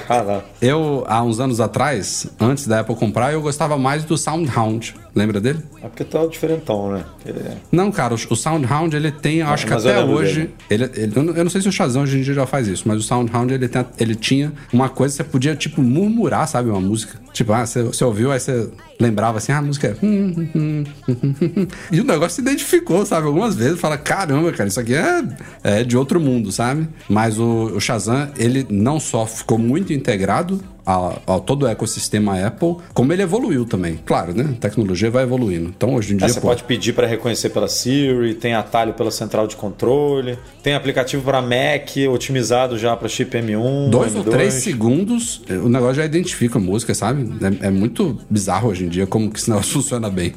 eu, 0.60 1.04
há 1.06 1.22
uns 1.22 1.40
anos 1.40 1.60
atrás, 1.60 2.26
antes 2.38 2.66
da 2.66 2.80
Apple 2.80 2.94
comprar, 2.94 3.32
eu 3.32 3.40
gostava 3.40 3.76
mais 3.76 4.04
do 4.04 4.16
SoundHound. 4.16 4.94
Lembra 5.16 5.40
dele? 5.40 5.60
é 5.82 5.88
porque 5.88 6.04
tá 6.04 6.26
diferentão, 6.26 6.92
né? 6.92 7.02
Ele 7.24 7.38
é- 7.38 7.56
Não, 7.72 7.90
cara, 7.90 8.12
o, 8.14 8.18
o 8.30 8.36
SoundHound 8.36 8.94
ele 8.94 9.10
tem, 9.10 9.38
eu 9.38 9.46
acho 9.48 9.66
que 9.66 9.72
até 9.72 10.04
hoje. 10.04 10.50
Ele, 10.68 10.84
ele- 10.94 11.12
eu, 11.16 11.44
não, 11.44 11.48
sei 11.50 11.62
se 11.62 11.68
o 11.68 11.72
Shazam 11.72 12.02
hoje 12.02 12.18
em 12.18 12.22
dia 12.22 12.34
já 12.34 12.44
faz 12.46 12.68
isso, 12.68 12.84
mas 12.86 12.98
o 12.98 13.02
SoundHound 13.02 13.54
ele, 13.54 13.66
tem- 13.66 13.84
ele 13.98 14.14
tinha 14.14 14.52
uma 14.70 14.90
coisa 14.90 15.14
que 15.16 15.22
você 15.22 15.24
podia, 15.24 15.56
tipo, 15.56 15.80
murmurar, 15.80 16.46
sabe? 16.46 16.68
Uma 16.68 16.82
música. 16.82 17.18
Tipo, 17.32 17.54
ah, 17.54 17.64
você, 17.64 17.82
você 17.82 18.04
ouviu, 18.04 18.30
aí 18.30 18.38
você 18.38 18.68
lembrava 19.00 19.38
assim, 19.38 19.52
ah, 19.52 19.58
a 19.58 19.62
música 19.62 19.88
é. 20.00 20.06
hum, 20.06 20.48
hum, 20.54 20.84
hum. 21.08 21.66
E 21.90 22.00
o 22.00 22.04
negócio 22.04 22.36
se 22.36 22.40
identificou, 22.42 23.06
sabe? 23.06 23.26
Algumas 23.26 23.54
vezes 23.54 23.80
fala, 23.80 23.96
caramba, 23.96 24.52
cara, 24.52 24.68
isso 24.68 24.80
aqui 24.80 24.94
é, 24.94 25.24
é 25.64 25.82
de 25.84 25.96
outro 25.96 26.20
mundo, 26.20 26.52
sabe? 26.52 26.86
Mas 27.08 27.38
o, 27.38 27.72
o 27.74 27.80
Shazam, 27.80 28.28
ele 28.36 28.66
não 28.68 29.00
só 29.00 29.26
ficou 29.26 29.56
muito 29.58 29.92
integrado 29.94 30.60
a, 30.86 31.18
a 31.26 31.40
todo 31.40 31.64
o 31.64 31.66
ecossistema 31.66 32.40
Apple, 32.46 32.76
como 32.94 33.12
ele 33.12 33.22
evoluiu 33.22 33.64
também. 33.64 33.98
Claro, 34.06 34.32
né? 34.32 34.54
A 34.56 34.60
tecnologia 34.60 35.10
vai 35.10 35.24
evoluindo. 35.24 35.72
Então, 35.76 35.94
hoje 35.94 36.14
em 36.14 36.16
dia, 36.16 36.26
É, 36.26 36.28
você 36.30 36.40
pô, 36.40 36.48
pode 36.48 36.62
pedir 36.64 36.92
para 36.92 37.06
reconhecer 37.06 37.50
pela 37.50 37.66
Siri, 37.68 38.34
tem 38.34 38.54
atalho 38.54 38.94
pela 38.94 39.10
central 39.10 39.46
de 39.46 39.56
controle, 39.56 40.38
tem 40.62 40.74
aplicativo 40.74 41.22
para 41.22 41.42
Mac 41.42 41.90
otimizado 42.12 42.78
já 42.78 42.96
para 42.96 43.08
chip 43.08 43.36
M1. 43.36 43.90
Dois 43.90 44.14
ou 44.14 44.24
M2. 44.24 44.30
três 44.30 44.54
segundos, 44.54 45.42
o 45.48 45.68
negócio 45.68 45.96
já 45.96 46.04
identifica 46.04 46.58
a 46.58 46.60
música, 46.60 46.94
sabe? 46.94 47.28
É, 47.62 47.66
é 47.66 47.70
muito 47.70 48.18
bizarro 48.30 48.68
hoje 48.68 48.84
em 48.84 48.88
dia 48.88 49.06
como 49.06 49.30
que 49.30 49.38
esse 49.38 49.48
negócio 49.50 49.72
funciona 49.72 50.08
bem. 50.08 50.34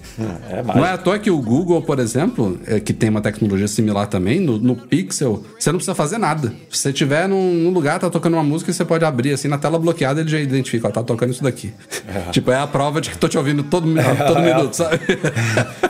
É 0.50 0.64
Não 0.64 0.86
é 0.86 0.92
à 0.92 0.98
toa 0.98 1.20
que 1.20 1.30
o 1.30 1.40
Google, 1.42 1.82
por 1.82 2.00
exemplo, 2.00 2.60
é, 2.66 2.80
que 2.80 2.94
tem 2.94 3.10
uma 3.10 3.22
tecnologia 3.22 3.68
similar 3.68 4.08
também, 4.08 4.40
no, 4.40 4.58
no 4.58 4.76
Pixel, 4.76 5.44
você 5.58 5.72
não 5.72 5.78
precisa 5.78 5.94
fazer 5.96 6.18
nada. 6.18 6.54
Se 6.72 6.80
você 6.80 6.90
estiver 6.90 7.28
num, 7.28 7.54
num 7.54 7.70
lugar, 7.70 8.00
tá 8.00 8.10
tocando 8.10 8.34
uma 8.34 8.44
música, 8.44 8.72
você 8.74 8.84
pode 8.84 9.06
abrir 9.06 9.34
assim 9.34 9.48
na 9.48 9.58
tela 9.58 9.78
bloqueada, 9.78 10.22
ele 10.22 10.30
já 10.30 10.39
identifica, 10.42 10.88
ó, 10.88 10.92
tá 10.92 11.04
tocando 11.04 11.32
isso 11.32 11.44
daqui. 11.44 11.74
Tipo, 12.32 12.52
é 12.52 12.60
a 12.60 12.68
prova 12.68 13.00
de 13.02 13.10
que 13.10 13.18
tô 13.18 13.28
te 13.28 13.38
ouvindo 13.38 13.64
todo, 13.64 13.86
mi- 13.88 14.02
todo 14.28 14.40
minuto, 14.42 14.74
sabe? 14.76 15.00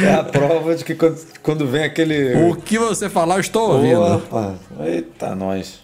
É 0.00 0.14
a 0.14 0.22
prova 0.22 0.76
de 0.76 0.84
que 0.84 0.94
quando, 0.94 1.18
quando 1.42 1.66
vem 1.66 1.82
aquele. 1.82 2.48
o 2.48 2.54
que 2.54 2.78
você 2.78 3.08
falar, 3.08 3.34
eu 3.34 3.40
estou 3.40 3.72
ouvindo. 3.72 4.00
Opa, 4.00 4.54
eita, 4.84 5.34
nós. 5.34 5.80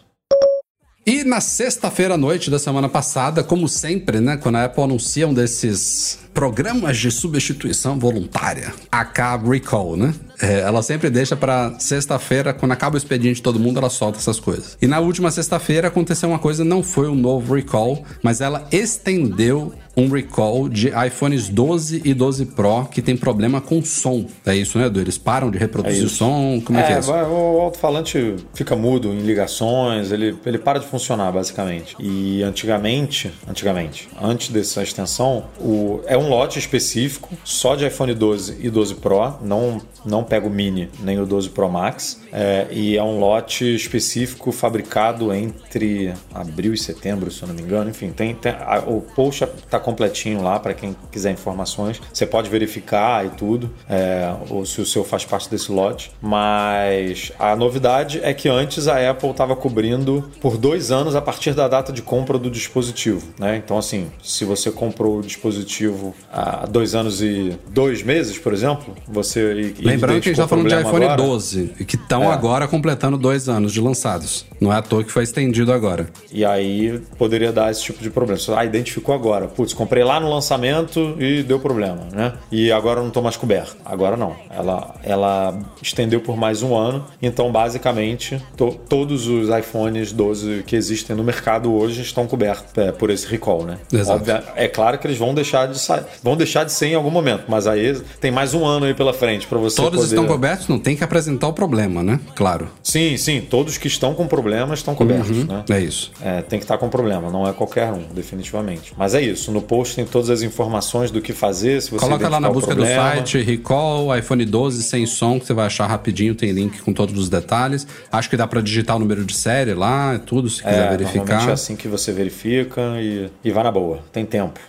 E 1.05 1.25
na 1.25 1.41
sexta-feira 1.41 2.15
à 2.15 2.17
noite 2.17 2.49
da 2.49 2.59
semana 2.61 2.89
passada, 2.89 3.43
como 3.43 3.69
sempre, 3.69 4.21
né, 4.21 4.37
quando 4.37 4.55
a 4.57 4.65
Apple 4.67 4.85
anuncia 4.85 5.27
um 5.27 5.35
desses 5.35 6.21
programas 6.35 6.99
de 6.99 7.11
substituição 7.11 7.99
voluntária, 7.99 8.75
a 8.91 9.05
Cab 9.05 9.49
Recall, 9.49 9.97
né? 9.97 10.13
É, 10.43 10.61
ela 10.61 10.83
sempre 10.83 11.09
deixa 11.09 11.37
pra 11.37 11.75
sexta-feira, 11.79 12.53
quando 12.53 12.73
acaba 12.73 12.97
o 12.97 12.99
expediente 12.99 13.37
de 13.37 13.43
todo 13.43 13.59
mundo, 13.61 13.79
ela 13.79 13.89
solta 13.89 14.19
essas 14.19 14.41
coisas. 14.41 14.77
E 14.83 14.87
na 14.87 14.99
última 14.99 15.31
sexta-feira 15.31 15.89
aconteceu 15.89 16.29
uma 16.29 16.39
coisa, 16.41 16.65
não 16.65 16.83
foi 16.83 17.09
um 17.09 17.15
novo 17.15 17.55
recall, 17.55 18.05
mas 18.21 18.41
ela 18.41 18.67
estendeu 18.73 19.73
um 19.97 20.09
recall 20.09 20.69
de 20.69 20.89
iPhones 21.07 21.49
12 21.49 22.03
e 22.05 22.13
12 22.13 22.47
Pro 22.47 22.87
que 22.91 23.01
tem 23.01 23.17
problema 23.17 23.61
com 23.61 23.81
som. 23.85 24.27
É 24.45 24.55
isso, 24.57 24.77
né, 24.77 24.87
Edu? 24.87 25.01
Eles 25.01 25.17
param 25.17 25.53
de 25.53 25.57
reproduzir 25.59 26.05
o 26.05 26.09
som? 26.09 26.61
Como 26.65 26.79
é, 26.79 26.83
que 26.83 26.93
é 26.95 26.99
isso? 26.99 27.13
vai- 27.13 27.23
o 27.25 27.61
alto-falante 27.61 28.35
fica 28.55 28.75
mudo 28.75 29.09
em 29.13 29.21
ligações, 29.21 30.11
ele, 30.11 30.37
ele 30.45 30.59
para 30.59 30.81
de 30.81 30.87
funcionar, 30.87 31.31
basicamente. 31.31 31.95
E 32.01 32.43
antigamente, 32.43 33.33
antigamente, 33.49 34.09
antes 34.21 34.49
dessa 34.49 34.83
extensão, 34.83 35.45
o, 35.61 36.01
é 36.07 36.19
um 36.19 36.24
lote 36.29 36.59
específico 36.59 37.31
só 37.45 37.75
de 37.75 37.87
iPhone 37.87 38.15
12 38.15 38.59
e 38.61 38.71
12 38.71 38.95
Pro, 38.97 39.39
não, 39.43 39.81
não 40.05 40.23
pega 40.25 40.47
o 40.47 40.51
Mini 40.51 40.89
nem 41.03 41.19
o 41.21 41.27
12 41.27 41.51
Pro 41.51 41.69
Max, 41.69 42.21
é, 42.33 42.67
e 42.71 42.97
é 42.97 43.03
um 43.03 43.19
lote 43.19 43.75
específico 43.75 44.51
fabricado 44.53 45.33
entre 45.33 46.13
abril 46.33 46.75
e 46.75 46.79
setembro, 46.79 47.31
se 47.31 47.43
eu 47.43 47.49
não 47.49 47.55
me 47.55 47.63
engano. 47.63 47.89
Enfim, 47.91 48.11
tem, 48.11 48.35
tem- 48.35 48.53
a- 48.53 48.83
o 48.87 49.01
post 49.01 49.47
tá 49.71 49.79
completinho 49.79 50.43
lá 50.43 50.59
para 50.59 50.75
quem 50.75 50.97
quiser 51.11 51.31
informações. 51.33 52.01
Você 52.13 52.27
pode 52.27 52.49
verificar 52.51 53.25
e 53.27 53.31
tudo, 53.31 53.71
é, 53.89 54.33
ou 54.51 54.65
se 54.67 54.81
o 54.81 54.87
seu 54.87 55.05
faz 55.05 55.25
parte 55.25 55.49
desse 55.51 55.71
lote. 55.71 56.11
Mas 56.21 57.33
a 57.39 57.55
novidade 57.57 58.21
é 58.23 58.35
que 58.35 58.49
antes 58.49 58.89
a 58.89 59.11
Apple 59.11 59.31
estava 59.31 59.55
cobrindo 59.57 60.31
por 60.41 60.57
dois 60.57 60.91
anos 60.91 61.15
a 61.15 61.21
partir 61.23 61.55
da 61.55 61.69
data 61.69 61.93
de 61.93 62.03
compra 62.03 62.39
do 62.39 62.51
dispositivo. 62.51 63.27
Né? 63.39 63.57
Então, 63.65 63.79
assim, 63.79 64.11
se 64.23 64.45
você 64.45 64.71
comprou 64.71 65.19
o 65.19 65.23
dispositivo 65.23 66.15
há 66.33 66.67
dois 66.67 66.95
anos 66.95 67.23
e 67.23 67.57
dois 67.69 68.03
meses, 68.03 68.39
por 68.39 68.53
exemplo, 68.53 68.95
você. 69.07 69.75
Lembrando 69.95 70.21
que 70.21 70.29
a 70.29 70.33
gente 70.33 70.41
está 70.41 70.49
falando 70.49 70.69
de 70.69 70.75
iPhone 70.75 71.05
agora, 71.05 71.17
12, 71.17 71.73
que 71.87 71.97
estão 71.97 72.25
É. 72.25 72.33
agora 72.33 72.69
completando 72.69 73.17
dois 73.17 73.49
anos 73.49 73.73
de 73.73 73.81
lançados. 73.81 74.45
Não 74.65 74.73
é 74.73 74.77
à 74.77 74.83
toa 74.83 75.05
que 75.05 75.13
foi 75.13 75.25
estendido 75.25 75.71
agora. 75.73 76.09
E 76.33 76.43
aí 76.43 76.99
poderia 77.19 77.53
dar 77.53 77.71
esse 77.71 77.83
tipo 77.83 78.03
de 78.03 78.09
problema. 78.09 78.39
Você, 78.41 78.51
ah, 78.53 78.65
identificou 78.65 79.15
agora. 79.15 79.47
Putz, 79.47 79.75
comprei 79.75 80.03
lá 80.03 80.19
no 80.19 80.31
lançamento 80.31 81.15
e 81.21 81.43
deu 81.43 81.61
problema, 81.61 82.09
né? 82.11 82.33
E 82.51 82.73
agora 82.73 83.01
eu 83.01 83.05
não 83.05 83.11
tô 83.11 83.21
mais 83.21 83.37
coberto. 83.37 83.77
Agora 83.85 84.17
não. 84.17 84.35
Ela, 84.51 84.95
ela 85.03 85.59
estendeu 85.83 86.19
por 86.23 86.35
mais 86.35 86.63
um 86.63 86.75
ano. 86.75 87.05
Então, 87.21 87.53
basicamente, 87.53 88.43
to- 88.57 88.75
todos 88.89 89.27
os 89.27 89.51
iPhones 89.51 90.13
12 90.13 90.63
que 90.67 90.75
existem 90.75 91.15
no 91.15 91.23
mercado 91.23 91.71
hoje 91.75 92.01
estão 92.01 92.27
cobertos 92.27 92.65
é, 92.79 92.91
por 92.91 93.11
esse 93.11 93.27
recall, 93.27 93.65
né? 93.67 93.77
Exato. 93.93 94.25
É 94.57 94.67
claro 94.67 94.97
que 94.99 95.07
eles 95.07 95.19
vão 95.19 95.35
deixar 95.35 95.69
de 95.69 95.79
sair, 95.79 96.05
vão 96.23 96.37
deixar 96.39 96.65
de 96.65 96.73
ser 96.73 96.87
em 96.87 96.95
algum 96.95 97.11
momento, 97.11 97.45
mas 97.49 97.67
aí 97.67 98.01
tem 98.19 98.31
mais 98.31 98.55
um 98.55 98.65
ano 98.65 98.87
aí 98.87 98.95
pela 98.95 99.13
frente 99.13 99.47
para 99.47 99.59
você 99.59 99.77
Todos 99.77 100.01
poder... 100.01 100.15
estão 100.15 100.27
cobertos, 100.27 100.69
não 100.69 100.79
tem 100.79 100.97
que 100.97 101.05
apresentar 101.05 101.49
o 101.49 101.53
problema, 101.53 102.03
né? 102.03 102.19
Claro. 102.35 102.69
Sim, 102.83 103.19
sim, 103.19 103.43
todos 103.43 103.77
que 103.77 103.89
estão 103.89 104.15
com 104.15 104.27
problema 104.27 104.54
estão 104.79 104.95
cobertos, 104.95 105.45
né? 105.45 105.65
É 105.71 105.81
isso. 105.81 106.13
É, 106.21 106.43
tem 106.43 106.59
que 106.59 106.65
estar 106.65 106.79
com 106.79 106.89
problema, 106.89 107.31
não 107.31 107.47
é 107.47 107.53
qualquer 107.53 107.93
um, 107.93 108.03
definitivamente. 108.15 108.93
Mas 108.97 109.15
é 109.15 109.21
isso, 109.23 109.51
no 109.53 109.61
post 109.63 109.97
tem 109.97 110.05
todas 110.05 110.31
as 110.31 110.43
informações 110.43 111.11
do 111.11 111.21
que 111.21 111.33
fazer, 111.33 111.81
se 111.83 111.91
você 111.91 112.05
Coloca 112.05 112.29
lá 112.29 112.39
na 112.41 112.51
busca 112.51 112.75
do 112.75 112.85
site, 112.85 113.39
recall, 113.43 114.17
iPhone 114.17 114.45
12 114.45 114.83
sem 114.83 115.07
som, 115.07 115.39
que 115.41 115.47
você 115.47 115.55
vai 115.55 115.67
achar 115.67 115.87
rapidinho, 115.87 116.35
tem 116.35 116.53
link 116.53 116.81
com 116.83 116.93
todos 116.93 117.19
os 117.19 117.29
detalhes. 117.29 117.87
Acho 118.13 118.31
que 118.31 118.37
dá 118.37 118.47
pra 118.47 118.61
digitar 118.61 118.97
o 118.97 118.99
número 118.99 119.25
de 119.25 119.35
série 119.35 119.75
lá, 119.75 120.15
é 120.15 120.19
tudo, 120.19 120.49
se 120.49 120.63
quiser 120.63 120.87
É, 120.87 120.91
verificar. 120.91 121.19
normalmente 121.19 121.51
é 121.51 121.53
assim 121.53 121.77
que 121.77 121.89
você 121.89 122.13
verifica 122.13 122.81
e, 123.01 123.31
e 123.43 123.51
vai 123.51 123.65
na 123.65 123.73
boa, 123.73 124.01
tem 124.13 124.25
tempo. 124.25 124.61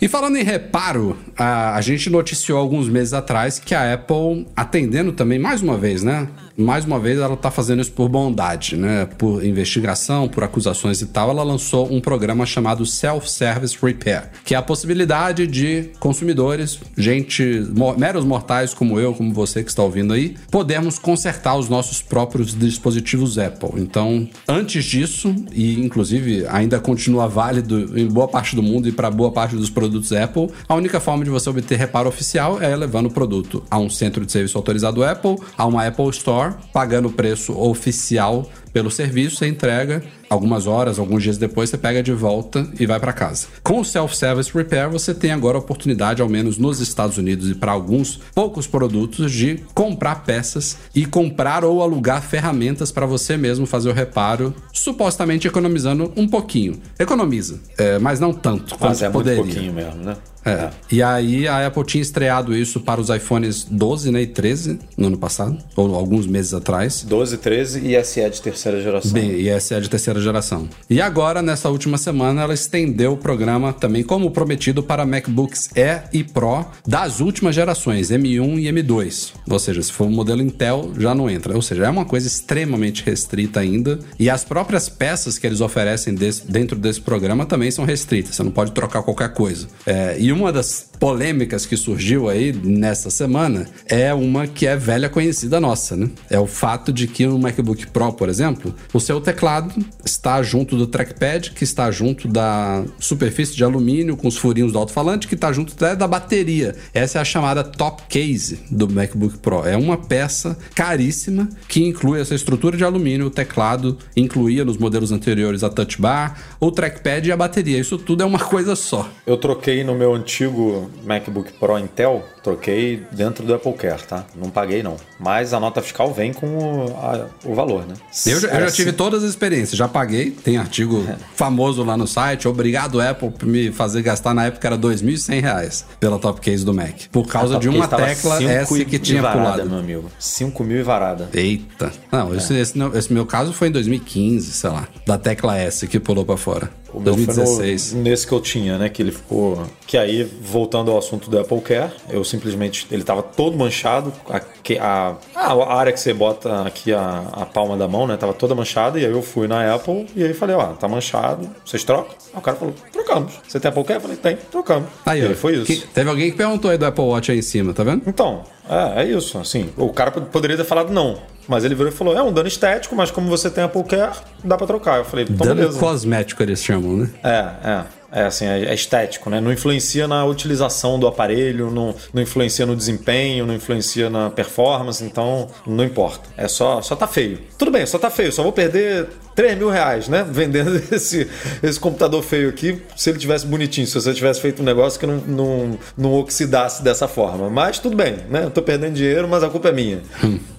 E 0.00 0.06
falando 0.06 0.36
em 0.36 0.44
reparo, 0.44 1.16
a, 1.36 1.74
a 1.74 1.80
gente 1.80 2.08
noticiou 2.08 2.56
alguns 2.56 2.88
meses 2.88 3.12
atrás 3.12 3.58
que 3.58 3.74
a 3.74 3.94
Apple, 3.94 4.46
atendendo 4.56 5.10
também, 5.12 5.40
mais 5.40 5.60
uma 5.60 5.76
vez, 5.76 6.04
né? 6.04 6.28
Mais 6.58 6.84
uma 6.84 6.98
vez 6.98 7.20
ela 7.20 7.36
tá 7.36 7.52
fazendo 7.52 7.80
isso 7.80 7.92
por 7.92 8.08
bondade, 8.08 8.76
né? 8.76 9.06
Por 9.16 9.44
investigação, 9.44 10.26
por 10.26 10.42
acusações 10.42 11.00
e 11.00 11.06
tal. 11.06 11.30
Ela 11.30 11.44
lançou 11.44 11.88
um 11.92 12.00
programa 12.00 12.44
chamado 12.44 12.84
Self-Service 12.84 13.78
Repair, 13.80 14.30
que 14.44 14.56
é 14.56 14.58
a 14.58 14.62
possibilidade 14.62 15.46
de 15.46 15.90
consumidores, 16.00 16.80
gente, 16.96 17.64
meros 17.96 18.24
mortais 18.24 18.74
como 18.74 18.98
eu, 18.98 19.14
como 19.14 19.32
você 19.32 19.62
que 19.62 19.70
está 19.70 19.84
ouvindo 19.84 20.12
aí, 20.12 20.36
podermos 20.50 20.98
consertar 20.98 21.56
os 21.56 21.68
nossos 21.68 22.02
próprios 22.02 22.58
dispositivos 22.58 23.38
Apple. 23.38 23.80
Então, 23.80 24.28
antes 24.48 24.84
disso, 24.84 25.32
e 25.52 25.78
inclusive 25.78 26.44
ainda 26.48 26.80
continua 26.80 27.28
válido 27.28 27.96
em 27.96 28.08
boa 28.08 28.26
parte 28.26 28.56
do 28.56 28.64
mundo 28.64 28.88
e 28.88 28.92
para 28.92 29.10
boa 29.12 29.30
parte 29.30 29.54
dos 29.54 29.70
produtos 29.70 30.12
Apple, 30.12 30.48
a 30.68 30.74
única 30.74 30.98
forma 30.98 31.22
de 31.22 31.30
você 31.30 31.48
obter 31.48 31.78
reparo 31.78 32.08
oficial 32.08 32.60
é 32.60 32.74
levando 32.74 33.06
o 33.06 33.10
produto 33.10 33.62
a 33.70 33.78
um 33.78 33.88
centro 33.88 34.26
de 34.26 34.32
serviço 34.32 34.58
autorizado 34.58 35.04
Apple, 35.04 35.36
a 35.56 35.64
uma 35.64 35.86
Apple 35.86 36.08
Store, 36.10 36.47
pagando 36.72 37.08
o 37.08 37.12
preço 37.12 37.58
oficial 37.58 38.48
pelo 38.72 38.90
serviço, 38.90 39.36
você 39.36 39.48
entrega 39.48 40.02
algumas 40.28 40.66
horas, 40.66 40.98
alguns 40.98 41.22
dias 41.22 41.38
depois, 41.38 41.70
você 41.70 41.78
pega 41.78 42.02
de 42.02 42.12
volta 42.12 42.66
e 42.78 42.86
vai 42.86 43.00
para 43.00 43.12
casa. 43.12 43.46
Com 43.62 43.80
o 43.80 43.84
Self-Service 43.84 44.52
Repair, 44.52 44.90
você 44.90 45.14
tem 45.14 45.32
agora 45.32 45.56
a 45.56 45.60
oportunidade, 45.60 46.20
ao 46.20 46.28
menos 46.28 46.58
nos 46.58 46.80
Estados 46.80 47.16
Unidos 47.16 47.50
e 47.50 47.54
para 47.54 47.72
alguns 47.72 48.20
poucos 48.34 48.66
produtos, 48.66 49.32
de 49.32 49.62
comprar 49.74 50.24
peças 50.24 50.76
e 50.94 51.06
comprar 51.06 51.64
ou 51.64 51.82
alugar 51.82 52.22
ferramentas 52.22 52.92
para 52.92 53.06
você 53.06 53.36
mesmo 53.36 53.66
fazer 53.66 53.88
o 53.88 53.92
reparo, 53.92 54.54
supostamente 54.72 55.48
economizando 55.48 56.12
um 56.16 56.28
pouquinho. 56.28 56.80
Economiza, 56.98 57.60
é, 57.76 57.98
mas 57.98 58.20
não 58.20 58.32
tanto 58.32 58.76
quanto 58.76 58.90
Mas 58.90 59.02
é 59.02 59.10
poderia. 59.10 59.42
muito 59.42 59.54
pouquinho 59.54 59.72
mesmo, 59.72 60.02
né? 60.02 60.16
É. 60.44 60.70
E 60.90 61.02
aí 61.02 61.46
a 61.46 61.66
Apple 61.66 61.84
tinha 61.84 62.00
estreado 62.00 62.56
isso 62.56 62.80
para 62.80 63.00
os 63.00 63.10
iPhones 63.10 63.64
12 63.64 64.10
né, 64.10 64.22
e 64.22 64.26
13 64.26 64.78
no 64.96 65.08
ano 65.08 65.18
passado, 65.18 65.58
ou 65.76 65.94
alguns 65.94 66.26
meses 66.26 66.54
atrás. 66.54 67.04
12, 67.06 67.36
13 67.38 67.86
e 67.86 68.04
SE 68.04 68.30
de 68.30 68.40
terceira 68.58 68.82
geração. 68.82 69.12
Bem, 69.12 69.30
e 69.32 69.48
essa 69.48 69.76
é 69.76 69.80
de 69.80 69.88
terceira 69.88 70.20
geração. 70.20 70.68
E 70.90 71.00
agora, 71.00 71.40
nessa 71.40 71.68
última 71.68 71.96
semana, 71.96 72.42
ela 72.42 72.52
estendeu 72.54 73.12
o 73.12 73.16
programa 73.16 73.72
também, 73.72 74.02
como 74.02 74.30
prometido, 74.30 74.82
para 74.82 75.06
MacBooks 75.06 75.70
E 75.76 76.00
e 76.18 76.24
Pro 76.24 76.66
das 76.86 77.20
últimas 77.20 77.54
gerações, 77.54 78.10
M1 78.10 78.58
e 78.58 78.64
M2. 78.72 79.32
Ou 79.48 79.58
seja, 79.58 79.80
se 79.82 79.92
for 79.92 80.06
um 80.06 80.10
modelo 80.10 80.42
Intel, 80.42 80.92
já 80.98 81.14
não 81.14 81.30
entra. 81.30 81.54
Ou 81.54 81.62
seja, 81.62 81.86
é 81.86 81.88
uma 81.90 82.04
coisa 82.04 82.26
extremamente 82.26 83.04
restrita 83.04 83.60
ainda. 83.60 83.98
E 84.18 84.28
as 84.28 84.42
próprias 84.44 84.88
peças 84.88 85.38
que 85.38 85.46
eles 85.46 85.60
oferecem 85.60 86.14
desse- 86.14 86.50
dentro 86.50 86.76
desse 86.76 87.00
programa 87.00 87.46
também 87.46 87.70
são 87.70 87.84
restritas. 87.84 88.34
Você 88.34 88.42
não 88.42 88.50
pode 88.50 88.72
trocar 88.72 89.02
qualquer 89.02 89.32
coisa. 89.32 89.68
É, 89.86 90.16
e 90.18 90.32
uma 90.32 90.52
das 90.52 90.88
polêmicas 90.98 91.64
que 91.64 91.76
surgiu 91.76 92.28
aí 92.28 92.52
nessa 92.52 93.08
semana 93.10 93.66
é 93.86 94.12
uma 94.12 94.46
que 94.48 94.66
é 94.66 94.76
velha 94.76 95.08
conhecida 95.08 95.60
nossa, 95.60 95.96
né? 95.96 96.10
É 96.28 96.40
o 96.40 96.46
fato 96.46 96.92
de 96.92 97.06
que 97.06 97.24
no 97.26 97.38
MacBook 97.38 97.86
Pro, 97.88 98.12
por 98.12 98.28
exemplo, 98.28 98.47
o 98.92 99.00
seu 99.00 99.20
teclado 99.20 99.72
está 100.04 100.42
junto 100.42 100.76
do 100.76 100.86
trackpad, 100.86 101.52
que 101.52 101.64
está 101.64 101.90
junto 101.90 102.28
da 102.28 102.84
superfície 102.98 103.54
de 103.56 103.64
alumínio 103.64 104.16
com 104.16 104.28
os 104.28 104.36
furinhos 104.36 104.72
do 104.72 104.78
alto-falante, 104.78 105.26
que 105.28 105.34
está 105.34 105.52
junto 105.52 105.72
até 105.74 105.94
da 105.96 106.06
bateria. 106.06 106.74
Essa 106.94 107.18
é 107.18 107.20
a 107.20 107.24
chamada 107.24 107.62
top 107.64 108.02
case 108.08 108.60
do 108.70 108.88
MacBook 108.88 109.38
Pro. 109.38 109.64
É 109.66 109.76
uma 109.76 109.96
peça 109.96 110.56
caríssima 110.74 111.48
que 111.68 111.84
inclui 111.84 112.20
essa 112.20 112.34
estrutura 112.34 112.76
de 112.76 112.84
alumínio, 112.84 113.26
o 113.26 113.30
teclado 113.30 113.98
incluía 114.16 114.64
nos 114.64 114.76
modelos 114.78 115.12
anteriores 115.12 115.62
a 115.62 115.68
touch 115.70 116.00
bar, 116.00 116.38
o 116.60 116.70
trackpad 116.70 117.28
e 117.28 117.32
a 117.32 117.36
bateria. 117.36 117.78
Isso 117.78 117.98
tudo 117.98 118.22
é 118.22 118.26
uma 118.26 118.38
coisa 118.38 118.74
só. 118.76 119.08
Eu 119.26 119.36
troquei 119.36 119.82
no 119.84 119.94
meu 119.94 120.14
antigo 120.14 120.90
MacBook 121.04 121.52
Pro 121.54 121.78
Intel, 121.78 122.24
troquei 122.42 123.02
dentro 123.12 123.44
do 123.44 123.54
Apple 123.54 123.72
Care, 123.74 124.02
tá? 124.04 124.24
Não 124.34 124.50
paguei 124.50 124.82
não. 124.82 124.96
Mas 125.18 125.52
a 125.52 125.60
nota 125.60 125.82
fiscal 125.82 126.12
vem 126.12 126.32
com 126.32 126.46
o, 126.46 126.96
a- 126.96 127.26
o 127.44 127.54
valor, 127.54 127.86
né? 127.86 127.94
Eu, 128.26 128.37
já- 128.42 128.48
eu 128.48 128.54
Era 128.54 128.66
já 128.68 128.72
tive 128.74 128.92
todas 128.92 129.22
as 129.24 129.30
experiências, 129.30 129.76
já 129.76 129.88
paguei, 129.88 130.30
tem 130.30 130.56
artigo 130.56 131.06
famoso 131.34 131.82
lá 131.84 131.96
no 131.96 132.06
site. 132.06 132.48
Obrigado, 132.48 133.00
Apple, 133.00 133.30
por 133.30 133.46
me 133.46 133.70
fazer 133.72 134.02
gastar 134.02 134.34
na 134.34 134.46
época 134.46 134.66
era 134.66 134.76
2.100 134.76 135.40
reais 135.40 135.84
pela 136.00 136.18
top 136.18 136.40
case 136.40 136.64
do 136.64 136.72
Mac. 136.74 137.06
Por 137.12 137.26
causa 137.26 137.58
de 137.58 137.68
uma 137.68 137.86
tecla 137.88 138.42
S 138.42 138.84
que 138.84 138.98
tinha 138.98 139.22
varada, 139.22 139.40
pulado. 139.62 139.70
meu 139.70 139.78
amigo. 139.78 140.10
5 140.18 140.64
mil 140.64 140.78
e 140.78 140.82
varada. 140.82 141.28
Eita. 141.34 141.92
Não, 142.10 142.34
esse, 142.34 142.54
esse, 142.54 142.76
não- 142.78 142.94
esse 142.96 143.12
meu 143.12 143.24
caso 143.26 143.52
foi 143.52 143.68
em 143.68 143.72
2015, 143.72 144.52
sei 144.52 144.70
lá. 144.70 144.88
Da 145.06 145.18
tecla 145.18 145.56
S 145.56 145.86
que 145.86 145.98
pulou 146.00 146.24
pra 146.24 146.36
fora. 146.36 146.70
O 146.92 147.00
meu 147.00 147.14
foi 147.14 147.26
2016. 147.26 147.92
no- 147.92 148.02
nesse 148.02 148.26
que 148.26 148.32
eu 148.32 148.40
tinha, 148.40 148.78
né? 148.78 148.88
Que 148.88 149.02
ele 149.02 149.12
ficou. 149.12 149.62
Que 149.86 149.98
aí, 149.98 150.22
voltando 150.24 150.90
ao 150.90 150.98
assunto 150.98 151.28
do 151.30 151.38
Apple 151.38 151.60
Care, 151.60 151.92
eu 152.08 152.24
simplesmente. 152.24 152.86
Ele 152.90 153.02
tava 153.04 153.22
todo 153.22 153.56
manchado. 153.56 154.12
A, 154.28 154.40
a, 154.80 155.52
a 155.52 155.74
área 155.78 155.92
que 155.92 156.00
você 156.00 156.12
bota 156.14 156.62
aqui, 156.62 156.92
a, 156.92 157.24
a 157.32 157.46
palma 157.46 157.76
da 157.76 157.86
mão, 157.86 158.06
né? 158.06 158.16
Tava 158.16 158.32
toda 158.32 158.54
manchada. 158.54 158.98
E 158.98 159.04
aí 159.04 159.12
eu 159.12 159.22
fui 159.22 159.46
na 159.46 159.74
Apple 159.74 160.06
e 160.16 160.24
aí 160.24 160.32
falei: 160.34 160.56
Ó, 160.56 160.64
tá 160.74 160.88
manchado, 160.88 161.48
vocês 161.64 161.84
trocam? 161.84 162.14
Aí 162.32 162.38
o 162.38 162.40
cara 162.40 162.56
falou: 162.56 162.74
Trocamos. 162.92 163.32
Você 163.46 163.60
tem 163.60 163.68
Apple 163.68 163.84
Care? 163.84 163.96
Eu 163.98 164.00
falei: 164.02 164.16
Tem, 164.16 164.36
trocamos. 164.50 164.88
Aí, 165.04 165.20
e 165.22 165.26
aí 165.26 165.34
foi 165.34 165.54
isso. 165.56 165.66
que- 165.66 165.86
teve 165.88 166.08
alguém 166.08 166.30
que 166.30 166.36
perguntou 166.36 166.70
aí 166.70 166.78
do 166.78 166.86
Apple 166.86 167.04
Watch 167.04 167.30
aí 167.30 167.38
em 167.38 167.42
cima, 167.42 167.72
tá 167.72 167.82
vendo? 167.84 168.02
Então, 168.06 168.44
é, 168.68 169.02
é 169.02 169.06
isso, 169.08 169.38
assim. 169.38 169.68
O 169.76 169.90
cara 169.90 170.10
pod- 170.10 170.26
poderia 170.30 170.56
ter 170.56 170.64
falado 170.64 170.90
não. 170.92 171.18
Mas 171.48 171.64
ele 171.64 171.74
virou 171.74 171.90
e 171.90 171.94
falou: 171.94 172.16
é 172.16 172.22
um 172.22 172.32
dano 172.32 172.46
estético, 172.46 172.94
mas 172.94 173.10
como 173.10 173.28
você 173.28 173.50
tem 173.50 173.64
Apple 173.64 173.82
Care, 173.84 174.16
dá 174.44 174.56
pra 174.56 174.66
trocar. 174.66 174.98
Eu 174.98 175.04
falei, 175.04 175.24
então 175.28 175.46
Dano 175.46 175.60
beleza. 175.60 175.78
cosmético 175.78 176.42
eles 176.42 176.62
chamam, 176.62 176.98
né? 176.98 177.10
É, 177.24 177.68
é. 177.70 177.98
É 178.10 178.22
assim, 178.22 178.46
é 178.46 178.64
é 178.64 178.74
estético, 178.74 179.28
né? 179.28 179.38
Não 179.38 179.52
influencia 179.52 180.08
na 180.08 180.24
utilização 180.24 180.98
do 180.98 181.06
aparelho, 181.06 181.70
não, 181.70 181.94
não 182.12 182.22
influencia 182.22 182.64
no 182.64 182.74
desempenho, 182.74 183.44
não 183.46 183.54
influencia 183.54 184.08
na 184.08 184.30
performance, 184.30 185.04
então 185.04 185.48
não 185.66 185.84
importa. 185.84 186.26
É 186.34 186.48
só, 186.48 186.80
só 186.80 186.96
tá 186.96 187.06
feio. 187.06 187.38
Tudo 187.58 187.70
bem, 187.70 187.84
só 187.84 187.98
tá 187.98 188.08
feio, 188.08 188.32
só 188.32 188.42
vou 188.42 188.52
perder 188.52 189.08
3 189.34 189.58
mil 189.58 189.68
reais, 189.68 190.08
né? 190.08 190.24
Vendendo 190.32 190.74
esse, 190.90 191.28
esse 191.62 191.78
computador 191.78 192.22
feio 192.22 192.48
aqui, 192.48 192.80
se 192.96 193.10
ele 193.10 193.18
tivesse 193.18 193.46
bonitinho, 193.46 193.86
se 193.86 193.94
você 193.94 194.14
tivesse 194.14 194.40
feito 194.40 194.62
um 194.62 194.64
negócio 194.64 194.98
que 194.98 195.06
não, 195.06 195.18
não, 195.18 195.78
não 195.94 196.14
oxidasse 196.14 196.82
dessa 196.82 197.06
forma. 197.06 197.50
Mas 197.50 197.78
tudo 197.78 197.94
bem, 197.94 198.20
né? 198.30 198.44
Eu 198.44 198.50
tô 198.50 198.62
perdendo 198.62 198.94
dinheiro, 198.94 199.28
mas 199.28 199.44
a 199.44 199.50
culpa 199.50 199.68
é 199.68 199.72
minha. 199.72 200.00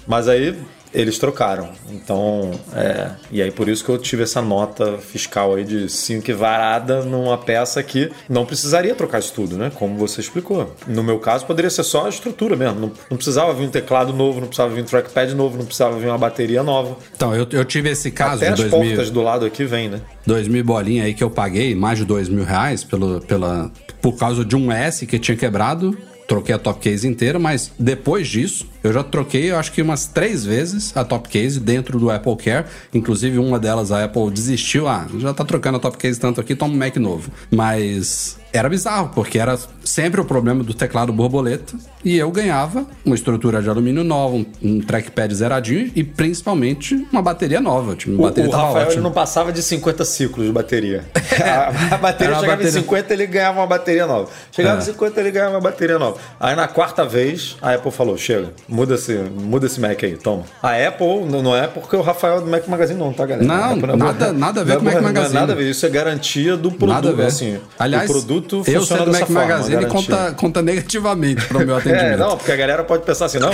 Mas 0.06 0.28
aí 0.28 0.56
eles 0.94 1.18
trocaram. 1.18 1.70
Então, 1.92 2.52
é. 2.76 3.12
E 3.32 3.42
aí 3.42 3.52
por 3.52 3.68
isso 3.68 3.84
que 3.84 3.90
eu 3.90 3.98
tive 3.98 4.24
essa 4.24 4.42
nota 4.42 4.98
fiscal 4.98 5.56
aí 5.56 5.64
de 5.64 5.90
5 5.90 6.36
varada 6.36 7.04
numa 7.04 7.38
peça 7.38 7.82
que 7.84 8.12
não 8.28 8.46
precisaria 8.46 8.96
trocar 8.96 9.20
isso 9.20 9.34
tudo, 9.34 9.58
né? 9.58 9.72
Como 9.74 9.98
você 9.98 10.22
explicou. 10.22 10.76
No 10.88 11.04
meu 11.04 11.20
caso, 11.20 11.46
poderia 11.46 11.70
ser 11.70 11.84
só 11.84 12.06
a 12.06 12.10
estrutura 12.10 12.56
mesmo. 12.56 12.80
Não, 12.80 12.92
não 13.10 13.18
precisava 13.18 13.54
vir 13.54 13.68
um 13.68 13.72
teclado 13.72 14.14
novo, 14.14 14.40
não 14.40 14.48
precisava 14.48 14.74
vir 14.74 14.82
um 14.82 14.86
trackpad 14.86 15.34
novo, 15.36 15.58
não 15.58 15.66
precisava 15.66 15.98
vir 15.98 16.08
uma 16.08 16.18
bateria 16.18 16.64
nova. 16.64 16.98
Então, 17.16 17.36
eu, 17.36 17.48
eu 17.52 17.66
tive 17.66 17.90
esse 17.90 18.12
caso 18.12 18.44
Até 18.44 18.50
as 18.50 18.60
2000, 18.60 18.80
portas 18.80 19.10
do 19.10 19.22
lado 19.22 19.46
aqui 19.46 19.66
vem, 19.66 19.90
né? 19.90 20.02
2000 20.26 20.64
bolinha 20.64 21.04
aí 21.04 21.14
que 21.14 21.24
eu 21.24 21.30
paguei, 21.30 21.76
mais 21.76 22.00
de 22.00 22.06
2 22.06 22.30
mil 22.30 22.44
reais 22.44 22.84
pelo, 22.84 23.22
pela, 23.22 23.72
por 24.02 24.18
causa 24.18 24.46
de 24.46 24.56
um 24.56 24.72
S 24.72 25.06
que 25.06 25.18
tinha 25.18 25.38
quebrado. 25.38 25.98
Troquei 26.30 26.54
a 26.54 26.60
top 26.60 26.80
case 26.80 27.08
inteira, 27.08 27.40
mas 27.40 27.72
depois 27.80 28.28
disso, 28.28 28.68
Eu 28.82 28.94
já 28.94 29.04
troquei, 29.04 29.52
eu 29.52 29.58
acho 29.58 29.74
que 29.74 29.82
umas 29.82 30.06
três 30.06 30.46
vezes 30.46 30.96
a 30.96 31.04
top 31.04 31.28
case 31.28 31.60
dentro 31.60 32.00
do 32.00 32.10
Apple 32.10 32.36
Care. 32.38 32.66
Inclusive, 32.94 33.38
uma 33.38 33.60
delas 33.60 33.92
a 33.92 34.06
Apple 34.06 34.32
desistiu. 34.32 34.88
Ah, 34.88 35.06
já 35.18 35.34
tá 35.34 35.44
trocando 35.44 35.78
a 35.78 35.80
top 35.82 35.98
case 35.98 36.20
tanto 36.20 36.40
aqui, 36.40 36.56
toma 36.56 36.74
um 36.74 36.78
Mac 36.78 36.96
novo. 36.96 37.30
Mas 37.52 38.39
era 38.52 38.68
bizarro, 38.70 39.10
porque 39.14 39.38
era 39.40 39.58
sempre 39.84 40.20
o 40.22 40.26
problema 40.26 40.64
do 40.64 40.74
teclado 40.74 41.12
borboleta. 41.14 41.76
E 42.04 42.18
eu 42.18 42.32
ganhava 42.32 42.86
uma 43.06 43.14
estrutura 43.16 43.62
de 43.62 43.70
alumínio 43.70 44.04
nova, 44.04 44.36
um, 44.36 44.46
um 44.64 44.80
trackpad 44.82 45.34
zeradinho 45.36 45.92
e 45.96 46.04
principalmente 46.04 46.96
uma 47.12 47.22
bateria 47.22 47.60
nova. 47.60 47.96
Tipo, 47.96 48.14
O, 48.14 48.22
bateria 48.24 48.50
o 48.50 48.54
Rafael 48.54 48.88
ótima. 48.88 49.02
não 49.04 49.12
passava 49.12 49.52
de 49.52 49.62
50 49.62 50.06
ciclos 50.06 50.46
de 50.48 50.52
bateria. 50.52 51.06
A, 51.40 51.96
a 51.96 51.98
bateria 51.98 52.36
chegava 52.36 52.48
bateria- 52.58 52.70
em 52.70 52.84
50, 52.84 53.14
ele 53.14 53.26
ganhava 53.28 53.60
uma 53.60 53.68
bateria 53.68 54.06
nova. 54.06 54.30
Chegava 54.52 54.78
É. 54.80 54.82
em 54.82 54.86
50, 54.86 55.20
ele 55.22 55.32
ganhava 55.32 55.52
uma 55.56 55.62
bateria 55.62 55.98
nova. 56.00 56.18
Aí 56.40 56.56
na 56.56 56.68
quarta 56.68 57.06
vez, 57.06 57.56
a 57.62 57.74
Apple 57.76 57.92
falou: 57.92 58.18
chega, 58.18 58.52
muda 58.68 58.96
esse, 58.96 59.14
muda 59.14 59.66
esse 59.68 59.80
Mac 59.80 60.04
aí, 60.04 60.18
toma. 60.18 60.44
A 60.62 60.72
Apple 60.76 61.26
não 61.26 61.56
é 61.56 61.68
porque 61.68 61.96
o 61.96 62.02
Rafael 62.02 62.38
é 62.38 62.42
do 62.42 62.48
Mac 62.48 62.68
Magazine, 62.68 63.00
não, 63.00 63.14
tá, 63.14 63.26
galera? 63.26 63.46
Não, 63.48 63.74
Apple 63.74 63.92
é 63.92 63.96
nada- 63.96 64.14
boa- 64.26 64.34
nada 64.40 64.62
a 64.62 64.64
ver 64.66 64.74
é 64.74 64.76
com 64.76 64.82
o 64.82 64.86
Mac 64.86 64.96
é 64.96 65.02
Magazine. 65.02 65.34
Nada 65.40 65.54
a 65.54 65.56
ver, 65.56 65.70
isso 65.70 65.86
é 65.86 65.90
garantia 65.90 66.58
do 66.58 66.72
produto. 66.72 66.96
Nada 66.96 67.10
a 67.10 67.14
ver. 67.14 67.26
Assim, 67.28 67.58
Aliás, 67.78 68.10
o 68.10 68.14
produto 68.42 68.70
eu 68.70 68.80
funciona 68.82 69.02
sendo 69.04 69.12
dessa 69.12 69.20
Mac 69.20 69.28
forma, 69.28 69.42
Magazine 69.42 69.86
conta, 69.86 70.32
conta 70.34 70.62
negativamente 70.62 71.46
pro 71.46 71.66
meu 71.66 71.76
atendimento. 71.78 72.06
É, 72.06 72.18
não, 72.18 72.38
porque 72.38 72.52
a 72.52 72.56
galera 72.56 72.84
pode 72.84 73.04
pensar 73.04 73.26
assim, 73.26 73.40
não, 73.40 73.52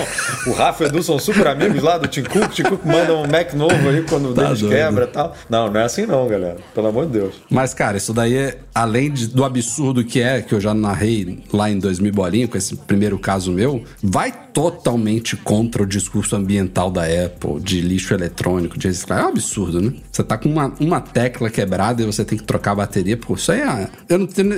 o 0.47 0.51
Rafa 0.53 0.83
e 0.83 0.87
o 0.87 0.89
Edu 0.89 1.03
são 1.03 1.19
super 1.19 1.47
amigos 1.47 1.81
lá 1.81 1.97
do 1.97 2.07
Tim 2.07 2.23
Cook, 2.23 2.43
o 2.43 2.47
Tim 2.49 2.63
Cook 2.63 2.85
manda 2.85 3.13
um 3.13 3.27
Mac 3.27 3.53
novo 3.53 3.89
ali 3.89 4.03
quando 4.03 4.29
o 4.29 4.33
Tá 4.33 4.43
doido. 4.49 4.69
quebra 4.69 5.03
e 5.05 5.07
tal. 5.07 5.35
Não, 5.49 5.71
não 5.71 5.79
é 5.79 5.83
assim 5.83 6.05
não, 6.05 6.27
galera. 6.27 6.57
Pelo 6.73 6.87
amor 6.87 7.05
de 7.05 7.13
Deus. 7.13 7.35
Mas, 7.49 7.73
cara, 7.73 7.97
isso 7.97 8.13
daí, 8.13 8.35
é, 8.35 8.57
além 8.73 9.11
de- 9.11 9.27
do 9.27 9.43
absurdo 9.43 10.03
que 10.03 10.21
é, 10.21 10.41
que 10.41 10.53
eu 10.53 10.59
já 10.61 10.73
narrei 10.73 11.43
lá 11.53 11.69
em 11.69 11.79
2000 11.79 12.11
bolinho, 12.13 12.47
com 12.47 12.57
esse 12.57 12.75
primeiro 12.75 13.17
caso 13.19 13.51
meu, 13.51 13.83
vai 14.03 14.33
totalmente 14.55 15.35
contra 15.35 15.83
o 15.83 15.85
discurso 15.85 16.33
ambiental 16.33 16.89
da 16.89 17.03
Apple, 17.03 17.59
de 17.59 17.81
lixo 17.81 18.13
eletrônico, 18.13 18.79
de 18.79 18.87
reciclagem. 18.87 19.25
É 19.25 19.27
um 19.27 19.31
absurdo, 19.31 19.81
né? 19.81 19.93
Você 20.09 20.23
tá 20.23 20.37
com 20.37 20.47
uma, 20.47 20.73
uma 20.79 21.01
tecla 21.01 21.49
quebrada 21.49 22.01
e 22.01 22.05
você 22.05 22.23
tem 22.23 22.37
que 22.37 22.45
trocar 22.45 22.71
a 22.71 22.75
bateria. 22.75 23.17
Pô, 23.17 23.33
isso 23.33 23.51
aí 23.51 23.59
é, 23.59 23.89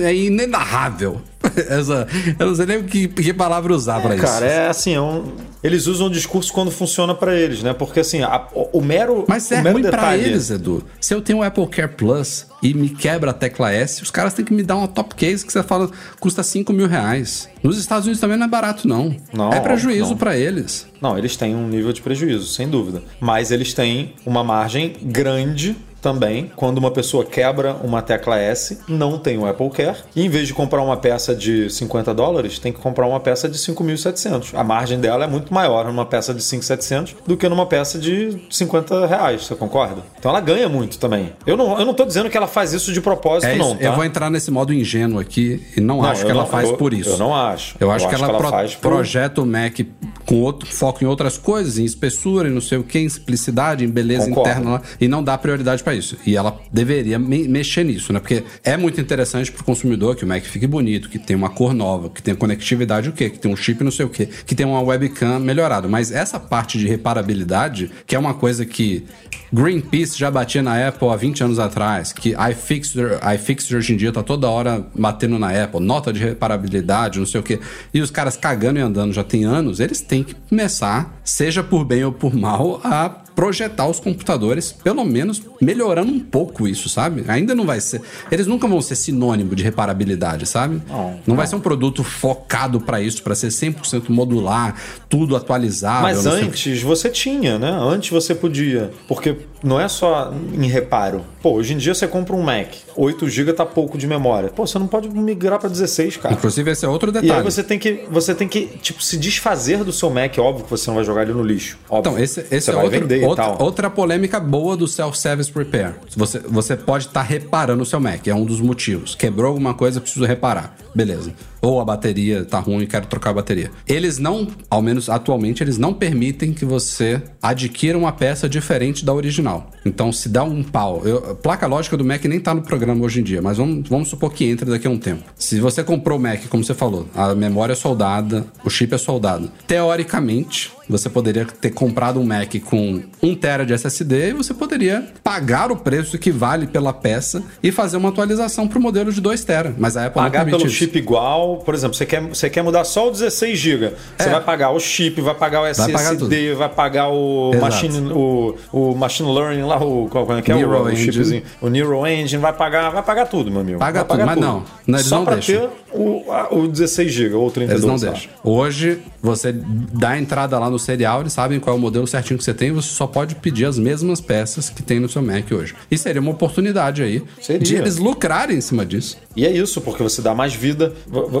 é 0.04 0.14
inenarrável. 0.14 1.20
Essa, 1.68 2.06
eu 2.38 2.46
não 2.46 2.54
sei 2.54 2.66
nem 2.66 2.82
que, 2.82 3.08
que 3.08 3.32
palavra 3.32 3.72
usar 3.72 4.00
pra 4.00 4.14
isso. 4.14 4.24
Cara, 4.24 4.46
é 4.46 4.68
assim, 4.68 4.94
é 4.94 5.00
um- 5.00 5.32
eles 5.62 5.86
usam 5.86 6.06
o 6.06 6.10
discurso 6.10 6.52
quando 6.52 6.70
funciona 6.70 7.14
pra 7.14 7.34
eles, 7.34 7.62
né? 7.62 7.72
Porque 7.72 8.00
assim, 8.00 8.22
a- 8.22 8.46
o, 8.52 8.78
o 8.78 8.82
mero 8.82 9.24
Mas 9.28 9.50
o 9.50 9.54
é 9.54 9.62
mero 9.62 9.74
ruim 9.74 9.82
pra 9.82 9.90
detalhe- 9.92 10.24
eles, 10.24 10.50
Edu. 10.50 10.84
Se 11.00 11.14
eu 11.14 11.20
tenho 11.20 11.38
o 11.38 11.42
Apple 11.42 11.66
Care 11.68 11.88
Plus 11.92 12.46
e 12.62 12.74
me 12.74 12.88
quebra 12.88 13.30
a 13.30 13.34
tecla 13.34 13.72
S, 13.72 14.02
os 14.02 14.10
caras 14.10 14.34
têm 14.34 14.44
que 14.44 14.52
me 14.52 14.62
dar 14.62 14.76
uma 14.76 14.88
top 14.88 15.14
case 15.14 15.44
que 15.46 15.52
você 15.52 15.62
fala 15.62 15.90
custa 16.20 16.42
5 16.42 16.72
mil 16.72 16.86
reais. 16.88 17.48
Nos 17.62 17.78
Estados 17.78 18.04
Unidos 18.06 18.20
também 18.20 18.36
não 18.36 18.46
é 18.46 18.48
barato, 18.48 18.86
não. 18.86 19.14
Não, 19.32 19.52
é 19.52 19.60
prejuízo 19.60 20.16
pra 20.16 20.36
eles. 20.36 20.86
Não, 21.00 21.16
eles 21.16 21.36
têm 21.36 21.54
um 21.54 21.68
nível 21.68 21.92
de 21.92 22.02
prejuízo, 22.02 22.46
sem 22.46 22.68
dúvida. 22.68 23.02
Mas 23.20 23.50
eles 23.52 23.72
têm 23.74 24.14
uma 24.26 24.42
margem 24.42 24.96
grande 25.02 25.76
também 26.00 26.50
quando 26.56 26.78
uma 26.78 26.90
pessoa 26.90 27.24
quebra 27.24 27.74
uma 27.82 28.00
tecla 28.02 28.38
S, 28.38 28.78
não 28.88 29.18
tem 29.18 29.36
o 29.38 29.46
Apple 29.46 29.70
Care, 29.70 29.96
e 30.14 30.24
em 30.24 30.28
vez 30.28 30.46
de 30.48 30.54
comprar 30.54 30.82
uma 30.82 30.96
peça 30.96 31.34
de 31.34 31.68
50 31.70 32.14
dólares, 32.14 32.58
tem 32.58 32.72
que 32.72 32.78
comprar 32.78 33.06
uma 33.06 33.20
peça 33.20 33.48
de 33.48 33.58
5.700. 33.58 34.54
A 34.54 34.62
margem 34.64 34.98
dela 35.00 35.24
é 35.24 35.28
muito 35.28 35.52
maior 35.52 35.86
numa 35.86 36.04
peça 36.06 36.32
de 36.34 36.42
5.700 36.42 37.14
do 37.26 37.36
que 37.36 37.48
numa 37.48 37.66
peça 37.66 37.98
de 37.98 38.38
50 38.50 39.06
reais, 39.06 39.46
você 39.46 39.54
concorda? 39.54 40.02
Então 40.18 40.30
ela 40.30 40.40
ganha 40.40 40.68
muito 40.68 40.98
também. 40.98 41.32
Eu 41.46 41.56
não, 41.56 41.78
eu 41.78 41.84
não 41.84 41.94
tô 41.94 42.04
dizendo 42.04 42.30
que 42.30 42.36
ela 42.36 42.46
faz 42.46 42.72
isso 42.72 42.92
de 42.92 43.00
propósito, 43.00 43.48
É 43.50 43.56
isso. 43.56 43.58
não, 43.68 43.76
tá? 43.76 43.84
Eu 43.84 43.92
vou 43.94 44.04
entrar 44.04 44.30
nesse 44.30 44.50
modo 44.50 44.72
ingênuo 44.72 45.18
aqui 45.18 45.62
e 45.76 45.80
não, 45.80 45.98
Não, 45.98 46.04
acho 46.04 46.24
que 46.24 46.30
ela 46.30 46.42
não- 46.42 46.48
faz 46.50 46.68
eu- 46.68 46.76
por 46.76 46.92
isso. 46.92 47.10
eu 47.10 47.18
não 47.18 47.34
acho. 47.34 47.76
Eu 47.80 47.88
Eu 47.88 47.92
acho 47.92 48.08
que 48.08 48.14
acho 48.14 48.24
ela, 48.24 48.32
que 48.32 48.38
ela 48.38 48.48
pro- 48.48 48.50
faz 48.58 48.74
por- 48.74 48.90
projeta 48.92 49.40
o 49.40 49.46
Mac 49.46 49.78
com 50.26 50.40
outro 50.42 50.68
foco 50.68 51.02
em 51.02 51.06
outras 51.06 51.38
coisas, 51.38 51.78
em 51.78 51.84
espessura, 51.84 52.48
em 52.48 52.52
não 52.52 52.60
sei 52.60 52.78
o 52.78 52.84
que, 52.84 52.98
em 52.98 53.08
simplicidade, 53.08 53.84
em 53.84 53.88
beleza 53.88 54.26
Concordo. 54.28 54.50
interna 54.50 54.82
e 55.00 55.08
não 55.08 55.22
dá 55.24 55.36
prioridade 55.38 55.82
pra 55.88 55.94
isso. 55.94 56.16
E 56.26 56.36
ela 56.36 56.60
deveria 56.70 57.18
me- 57.18 57.48
mexer 57.48 57.82
nisso, 57.84 58.12
né? 58.12 58.20
Porque 58.20 58.44
é 58.62 58.76
muito 58.76 59.00
interessante 59.00 59.50
pro 59.50 59.64
consumidor 59.64 60.14
que 60.16 60.24
o 60.24 60.28
Mac 60.28 60.42
fique 60.44 60.66
bonito, 60.66 61.08
que 61.08 61.18
tenha 61.18 61.36
uma 61.38 61.48
cor 61.48 61.72
nova, 61.72 62.10
que 62.10 62.22
tenha 62.22 62.36
conectividade 62.36 63.08
o 63.08 63.12
quê, 63.12 63.30
que 63.30 63.38
tenha 63.38 63.52
um 63.52 63.56
chip 63.56 63.82
não 63.82 63.90
sei 63.90 64.04
o 64.04 64.08
quê, 64.10 64.28
que 64.46 64.54
tenha 64.54 64.68
uma 64.68 64.82
webcam 64.82 65.38
melhorado. 65.40 65.88
Mas 65.88 66.12
essa 66.12 66.38
parte 66.38 66.78
de 66.78 66.86
reparabilidade, 66.86 67.90
que 68.06 68.14
é 68.14 68.18
uma 68.18 68.34
coisa 68.34 68.66
que 68.66 69.06
Greenpeace 69.50 70.18
já 70.18 70.30
batia 70.30 70.62
na 70.62 70.88
Apple 70.88 71.08
há 71.08 71.16
20 71.16 71.42
anos 71.44 71.58
atrás, 71.58 72.12
que 72.12 72.34
iFixer, 72.50 73.18
iFixer 73.34 73.78
hoje 73.78 73.94
em 73.94 73.96
dia 73.96 74.12
tá 74.12 74.22
toda 74.22 74.46
hora 74.48 74.86
batendo 74.94 75.38
na 75.38 75.48
Apple, 75.64 75.80
nota 75.80 76.12
de 76.12 76.20
reparabilidade, 76.20 77.18
não 77.18 77.24
sei 77.26 77.40
o 77.40 77.42
quê. 77.42 77.58
E 77.94 78.02
os 78.02 78.10
caras 78.10 78.36
cagando 78.36 78.78
e 78.78 78.82
andando 78.82 79.12
já 79.14 79.24
tem 79.24 79.44
anos, 79.44 79.80
eles 79.80 80.02
têm 80.02 80.22
que 80.22 80.34
começar, 80.34 81.18
seja 81.24 81.62
por 81.62 81.84
bem 81.84 82.04
ou 82.04 82.12
por 82.12 82.34
mal, 82.34 82.78
a 82.84 83.08
projetar 83.08 83.86
os 83.86 84.00
computadores, 84.00 84.72
pelo 84.72 85.04
menos 85.04 85.40
melhorando 85.78 86.12
um 86.12 86.18
pouco 86.18 86.66
isso, 86.66 86.88
sabe? 86.88 87.24
Ainda 87.28 87.54
não 87.54 87.64
vai 87.64 87.80
ser. 87.80 88.02
Eles 88.30 88.46
nunca 88.48 88.66
vão 88.66 88.82
ser 88.82 88.96
sinônimo 88.96 89.54
de 89.54 89.62
reparabilidade, 89.62 90.44
sabe? 90.44 90.82
Não, 91.24 91.36
vai 91.36 91.46
ser 91.46 91.54
um 91.54 91.60
produto 91.60 92.02
focado 92.02 92.80
pra 92.80 93.00
isso, 93.00 93.22
pra 93.22 93.34
ser 93.34 93.48
100% 93.48 94.08
modular, 94.08 94.74
tudo 95.08 95.36
atualizável. 95.36 96.02
Mas 96.02 96.24
não 96.24 96.32
antes 96.32 96.82
você 96.82 97.08
tinha, 97.08 97.58
né? 97.58 97.70
Antes 97.70 98.10
você 98.10 98.34
podia. 98.34 98.90
Porque 99.06 99.36
não 99.62 99.80
é 99.80 99.88
só 99.88 100.32
em 100.52 100.66
reparo. 100.66 101.24
Pô, 101.40 101.52
hoje 101.52 101.74
em 101.74 101.76
dia 101.76 101.94
você 101.94 102.08
compra 102.08 102.34
um 102.34 102.42
Mac, 102.42 102.68
8 102.96 103.28
GB 103.28 103.52
tá 103.52 103.64
pouco 103.64 103.96
de 103.96 104.06
memória. 104.06 104.48
Pô, 104.48 104.66
você 104.66 104.78
não 104.78 104.88
pode 104.88 105.08
migrar 105.08 105.58
para 105.60 105.68
16, 105.68 106.16
cara. 106.16 106.34
Inclusive, 106.34 106.70
esse 106.70 106.84
é 106.84 106.88
outro 106.88 107.10
E 107.10 107.12
detalhe. 107.12 107.32
aí 107.32 107.42
você 107.42 107.62
tem 107.62 107.78
que, 107.78 108.04
você 108.10 108.34
tem 108.34 108.48
que, 108.48 108.66
tipo, 108.82 109.02
se 109.02 109.16
desfazer 109.16 109.84
do 109.84 109.92
seu 109.92 110.10
Mac. 110.10 110.36
Óbvio 110.38 110.64
que 110.64 110.70
você 110.70 110.88
não 110.90 110.96
vai 110.96 111.04
jogar 111.04 111.22
ele 111.22 111.32
no 111.32 111.42
lixo. 111.42 111.78
Óbvio. 111.88 112.12
Então, 112.12 112.22
esse, 112.22 112.44
esse 112.50 112.70
é 112.70 112.74
outro, 112.76 113.14
e 113.14 113.24
outra, 113.24 113.62
outra 113.62 113.90
polêmica 113.90 114.40
boa 114.40 114.76
do 114.76 114.88
self-service 114.88 115.50
repair. 115.68 115.94
Você, 116.16 116.38
você 116.40 116.76
pode 116.76 117.06
estar 117.06 117.22
reparando 117.22 117.82
o 117.82 117.86
seu 117.86 118.00
Mac, 118.00 118.26
é 118.26 118.34
um 118.34 118.44
dos 118.44 118.60
motivos. 118.60 119.14
Quebrou 119.14 119.48
alguma 119.48 119.74
coisa, 119.74 120.00
preciso 120.00 120.24
reparar. 120.24 120.76
Beleza. 120.94 121.32
Ou 121.60 121.80
a 121.80 121.84
bateria 121.84 122.44
tá 122.44 122.58
ruim 122.58 122.82
e 122.82 122.86
quero 122.86 123.06
trocar 123.06 123.30
a 123.30 123.34
bateria. 123.34 123.70
Eles 123.86 124.18
não, 124.18 124.46
ao 124.70 124.82
menos 124.82 125.08
atualmente, 125.08 125.62
eles 125.62 125.78
não 125.78 125.92
permitem 125.92 126.52
que 126.52 126.64
você 126.64 127.22
adquira 127.42 127.96
uma 127.96 128.12
peça 128.12 128.48
diferente 128.48 129.04
da 129.04 129.12
original. 129.12 129.70
Então, 129.84 130.12
se 130.12 130.28
dá 130.28 130.44
um 130.44 130.62
pau. 130.62 131.02
Eu, 131.04 131.30
a 131.30 131.34
placa 131.34 131.66
lógica 131.66 131.96
do 131.96 132.04
Mac 132.04 132.24
nem 132.24 132.40
tá 132.40 132.54
no 132.54 132.62
programa 132.62 133.04
hoje 133.04 133.20
em 133.20 133.22
dia, 133.22 133.40
mas 133.42 133.56
vamos, 133.56 133.88
vamos 133.88 134.08
supor 134.08 134.32
que 134.32 134.44
entre 134.44 134.70
daqui 134.70 134.86
a 134.86 134.90
um 134.90 134.98
tempo. 134.98 135.24
Se 135.36 135.60
você 135.60 135.82
comprou 135.82 136.18
o 136.18 136.20
Mac, 136.20 136.46
como 136.48 136.62
você 136.62 136.74
falou, 136.74 137.08
a 137.14 137.34
memória 137.34 137.72
é 137.72 137.76
soldada, 137.76 138.46
o 138.64 138.70
chip 138.70 138.94
é 138.94 138.98
soldado. 138.98 139.50
Teoricamente, 139.66 140.70
você 140.88 141.08
poderia 141.08 141.44
ter 141.44 141.70
comprado 141.70 142.18
um 142.18 142.24
Mac 142.24 142.54
com 142.64 143.02
1 143.22 143.34
tera 143.34 143.64
de 143.64 143.72
SSD 143.72 144.30
e 144.30 144.32
você 144.32 144.54
poderia 144.54 145.06
pagar 145.22 145.70
o 145.70 145.76
preço 145.76 146.18
que 146.18 146.30
vale 146.30 146.66
pela 146.66 146.92
peça 146.92 147.42
e 147.62 147.70
fazer 147.70 147.96
uma 147.96 148.08
atualização 148.08 148.66
para 148.66 148.78
o 148.78 148.82
modelo 148.82 149.12
de 149.12 149.20
2 149.20 149.44
tera. 149.44 149.74
Mas 149.78 149.96
a 149.96 150.06
Apple 150.06 150.14
Pagar 150.14 150.40
não 150.40 150.44
permite 150.46 150.58
pelo 150.58 150.70
isso. 150.70 150.78
chip 150.78 150.98
igual, 150.98 151.47
por 151.56 151.74
exemplo, 151.74 151.94
você 151.96 152.06
quer, 152.06 152.20
você 152.20 152.48
quer 152.50 152.62
mudar 152.62 152.84
só 152.84 153.08
o 153.08 153.10
16 153.10 153.58
GB. 153.58 153.92
Você 154.18 154.28
É. 154.28 154.32
vai 154.32 154.40
pagar 154.42 154.70
o 154.70 154.78
chip, 154.80 155.20
vai 155.20 155.34
pagar 155.34 155.60
o 155.60 155.62
Vai 155.64 155.74
pagar 155.92 156.12
SSD, 156.14 156.54
vai 156.54 156.68
pagar 156.68 157.08
o 157.08 157.50
Exato. 157.54 157.64
machine, 157.64 158.12
o, 158.12 158.54
o 158.72 158.94
machine 158.94 159.32
learning 159.34 159.62
lá, 159.62 159.82
o 159.82 160.08
qual 160.08 160.36
é 160.36 160.42
que 160.42 160.52
é 160.52 160.54
o, 160.54 160.58
Neural 160.58 160.84
o 160.84 160.90
Engine. 160.90 161.12
chipzinho, 161.12 161.42
o 161.60 161.68
Neural 161.68 162.06
Engine, 162.06 162.40
vai 162.40 162.52
pagar, 162.52 162.90
vai 162.90 163.02
pagar 163.02 163.26
tudo, 163.26 163.50
meu 163.50 163.60
amigo. 163.60 163.78
Paga 163.78 164.00
vai 164.00 164.08
pagar 164.08 164.34
tudo, 164.34 164.40
mas 164.40 164.44
não. 164.54 164.64
Não, 164.86 164.98
eles 164.98 165.06
só 165.08 165.16
não 165.16 165.24
pra 165.24 165.34
deixam. 165.34 165.68
ter 165.68 165.70
o, 165.92 166.24
o 166.50 166.68
16 166.68 167.10
GB 167.12 167.34
ou 167.34 167.46
o 167.46 167.50
32. 167.50 167.82
Eles 167.84 168.02
não 168.02 168.10
deixam. 168.12 168.30
Hoje, 168.44 168.98
você 169.22 169.52
dá 169.52 170.10
a 170.10 170.18
entrada 170.18 170.58
lá 170.58 170.68
no 170.70 170.78
serial, 170.78 171.20
eles 171.20 171.32
sabem 171.32 171.58
qual 171.60 171.74
é 171.74 171.78
o 171.78 171.80
modelo 171.80 172.06
certinho 172.06 172.38
que 172.38 172.44
você 172.44 172.54
tem, 172.54 172.72
você 172.72 172.88
só 172.88 173.06
pode 173.06 173.34
pedir 173.36 173.64
as 173.66 173.78
mesmas 173.78 174.20
peças 174.20 174.68
que 174.70 174.82
tem 174.82 174.98
no 175.00 175.08
seu 175.08 175.22
Mac 175.22 175.50
hoje. 175.52 175.74
E 175.90 175.96
seria 175.98 176.20
uma 176.20 176.30
oportunidade 176.30 177.02
aí 177.02 177.22
Seria. 177.40 177.60
de 177.60 177.74
eles 177.76 177.96
lucrarem 177.98 178.56
em 178.56 178.60
cima 178.60 178.84
disso. 178.84 179.16
E 179.36 179.46
é 179.46 179.50
isso, 179.50 179.80
porque 179.80 180.02
você 180.02 180.20
dá 180.20 180.34
mais 180.34 180.52
vida, 180.54 180.92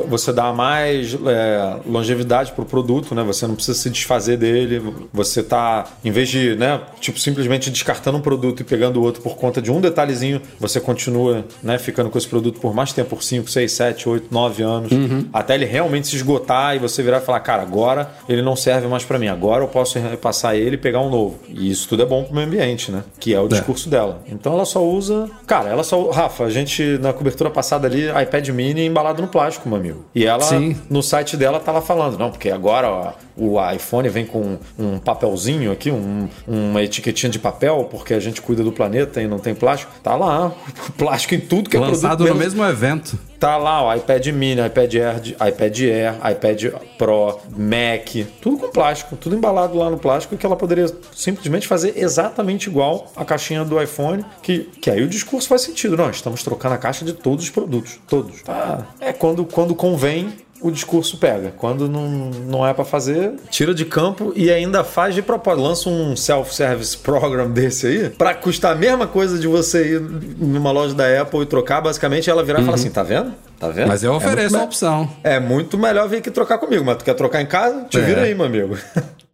você 0.06 0.32
dá 0.32 0.52
mais 0.52 1.14
é, 1.14 1.76
longevidade 1.86 2.52
pro 2.52 2.64
produto, 2.64 3.14
né? 3.14 3.22
Você 3.24 3.46
não 3.46 3.54
precisa 3.54 3.78
se 3.78 3.90
desfazer 3.90 4.36
dele. 4.36 4.82
Você 5.12 5.42
tá, 5.42 5.86
em 6.04 6.10
vez 6.10 6.28
de, 6.28 6.54
né, 6.56 6.80
tipo, 7.00 7.18
simplesmente 7.18 7.70
descartando 7.70 8.18
um 8.18 8.20
produto 8.20 8.60
e 8.60 8.64
pegando 8.64 9.00
o 9.00 9.02
outro 9.02 9.22
por 9.22 9.36
conta 9.36 9.60
de 9.60 9.70
um 9.70 9.80
detalhezinho, 9.80 10.40
você 10.58 10.80
continua, 10.80 11.44
né, 11.62 11.78
ficando 11.78 12.10
com 12.10 12.18
esse 12.18 12.28
produto 12.28 12.60
por 12.60 12.74
mais 12.74 12.92
tempo, 12.92 13.10
por 13.10 13.22
5, 13.22 13.50
6, 13.50 13.72
7, 13.72 14.08
8, 14.08 14.26
9 14.30 14.62
anos, 14.62 14.90
até 15.32 15.54
ele 15.54 15.64
realmente 15.64 16.08
se 16.08 16.16
esgotar 16.16 16.76
e 16.76 16.78
você 16.78 17.02
virar 17.02 17.18
e 17.18 17.20
falar, 17.20 17.40
cara, 17.40 17.62
agora 17.62 18.10
ele 18.28 18.42
não 18.42 18.56
serve 18.56 18.86
mais 18.86 19.04
para 19.04 19.18
mim, 19.18 19.28
agora 19.28 19.64
eu 19.64 19.68
posso 19.68 19.98
repassar 19.98 20.54
ele 20.54 20.74
e 20.74 20.78
pegar 20.78 21.00
um 21.00 21.10
novo. 21.10 21.38
E 21.48 21.70
isso 21.70 21.88
tudo 21.88 22.02
é 22.02 22.06
bom 22.06 22.24
pro 22.24 22.34
meio 22.34 22.46
ambiente, 22.46 22.90
né? 22.90 23.02
Que 23.18 23.34
é 23.34 23.40
o 23.40 23.48
discurso 23.48 23.88
dela. 23.88 24.22
Então 24.26 24.52
ela 24.52 24.64
só 24.64 24.84
usa. 24.84 25.28
Cara, 25.46 25.68
ela 25.68 25.82
só. 25.82 26.10
Rafa, 26.10 26.44
a 26.44 26.50
gente, 26.50 26.98
na 26.98 27.12
cobertura 27.12 27.50
passada 27.50 27.86
ali, 27.86 28.08
iPad 28.08 28.48
mini 28.50 28.86
embalado 28.86 29.22
no 29.22 29.28
plástico, 29.28 29.68
meu 29.68 29.78
amigo. 29.90 30.04
E 30.14 30.24
ela, 30.26 30.40
Sim. 30.42 30.76
no 30.88 31.02
site 31.02 31.36
dela, 31.36 31.58
tá 31.60 31.72
lá 31.72 31.80
falando, 31.80 32.18
não, 32.18 32.30
porque 32.30 32.50
agora 32.50 32.88
ó, 32.90 33.12
o 33.36 33.56
iPhone 33.72 34.08
vem 34.08 34.24
com 34.26 34.58
um 34.78 34.98
papelzinho 34.98 35.70
aqui, 35.72 35.90
um- 35.90 36.28
uma 36.46 36.82
etiquetinha 36.82 37.30
de 37.30 37.38
papel, 37.38 37.88
porque 37.90 38.14
a 38.14 38.20
gente 38.20 38.40
cuida 38.42 38.62
do 38.62 38.72
planeta 38.72 39.20
e 39.22 39.26
não 39.26 39.38
tem 39.38 39.54
plástico. 39.54 39.92
Tá 40.02 40.14
lá, 40.16 40.52
plástico 40.96 41.34
em 41.34 41.40
tudo 41.40 41.68
que 41.70 41.76
é 41.76 41.80
Lançado 41.80 42.24
no 42.26 42.34
mesmo 42.34 42.64
evento. 42.64 43.18
Tá 43.38 43.56
lá 43.56 43.86
o 43.86 43.94
iPad 43.94 44.26
mini, 44.28 44.60
iPad 44.66 44.94
Air, 44.94 45.18
iPad 45.48 45.80
Air, 45.80 46.14
iPad 46.32 46.64
Pro, 46.96 47.38
Mac, 47.56 48.26
tudo 48.40 48.58
com 48.58 48.68
plástico, 48.68 49.16
tudo 49.16 49.36
embalado 49.36 49.78
lá 49.78 49.90
no 49.90 49.98
plástico 49.98 50.36
que 50.36 50.44
ela 50.44 50.56
poderia 50.56 50.86
simplesmente 51.12 51.66
fazer 51.66 51.94
exatamente 51.96 52.68
igual 52.68 53.10
a 53.16 53.24
caixinha 53.24 53.64
do 53.64 53.80
iPhone, 53.80 54.24
que, 54.42 54.60
que 54.80 54.90
aí 54.90 55.02
o 55.02 55.08
discurso 55.08 55.48
faz 55.48 55.62
sentido. 55.62 55.96
Não, 55.96 56.10
estamos 56.10 56.42
trocando 56.42 56.74
a 56.74 56.78
caixa 56.78 57.04
de 57.04 57.12
todos 57.12 57.44
os 57.44 57.50
produtos, 57.50 57.98
todos. 58.08 58.42
Tá? 58.42 58.86
É 59.00 59.12
quando, 59.12 59.44
quando 59.44 59.74
convém 59.74 60.32
o 60.60 60.70
discurso 60.70 61.16
pega. 61.18 61.52
Quando 61.56 61.88
não, 61.88 62.08
não 62.46 62.66
é 62.66 62.72
pra 62.74 62.84
fazer, 62.84 63.32
tira 63.50 63.74
de 63.74 63.84
campo 63.84 64.32
e 64.34 64.50
ainda 64.50 64.82
faz 64.84 65.14
de 65.14 65.22
propósito. 65.22 65.62
Lança 65.62 65.88
um 65.88 66.16
self-service 66.16 66.96
program 66.98 67.50
desse 67.50 67.86
aí, 67.86 68.10
pra 68.10 68.34
custar 68.34 68.72
a 68.72 68.74
mesma 68.74 69.06
coisa 69.06 69.38
de 69.38 69.46
você 69.46 69.94
ir 69.96 70.00
numa 70.00 70.70
loja 70.70 70.94
da 70.94 71.20
Apple 71.22 71.40
e 71.42 71.46
trocar, 71.46 71.80
basicamente 71.80 72.28
ela 72.28 72.42
virar 72.42 72.60
e 72.60 72.64
falar 72.64 72.76
assim: 72.76 72.90
tá 72.90 73.02
vendo? 73.02 73.32
Tá 73.58 73.68
vendo? 73.68 73.88
Mas 73.88 74.02
eu 74.02 74.12
É 74.12 74.16
ofereço 74.16 74.50
muito 74.50 74.62
a 74.62 74.64
opção. 74.66 75.10
É 75.24 75.40
muito 75.40 75.76
melhor 75.78 76.08
vir 76.08 76.18
aqui 76.18 76.30
trocar 76.30 76.58
comigo, 76.58 76.84
mas 76.84 76.96
tu 76.98 77.04
quer 77.04 77.14
trocar 77.14 77.40
em 77.42 77.46
casa? 77.46 77.84
Te 77.90 77.98
É. 77.98 78.00
vira 78.00 78.22
aí, 78.22 78.34
meu 78.34 78.46
amigo. 78.46 78.76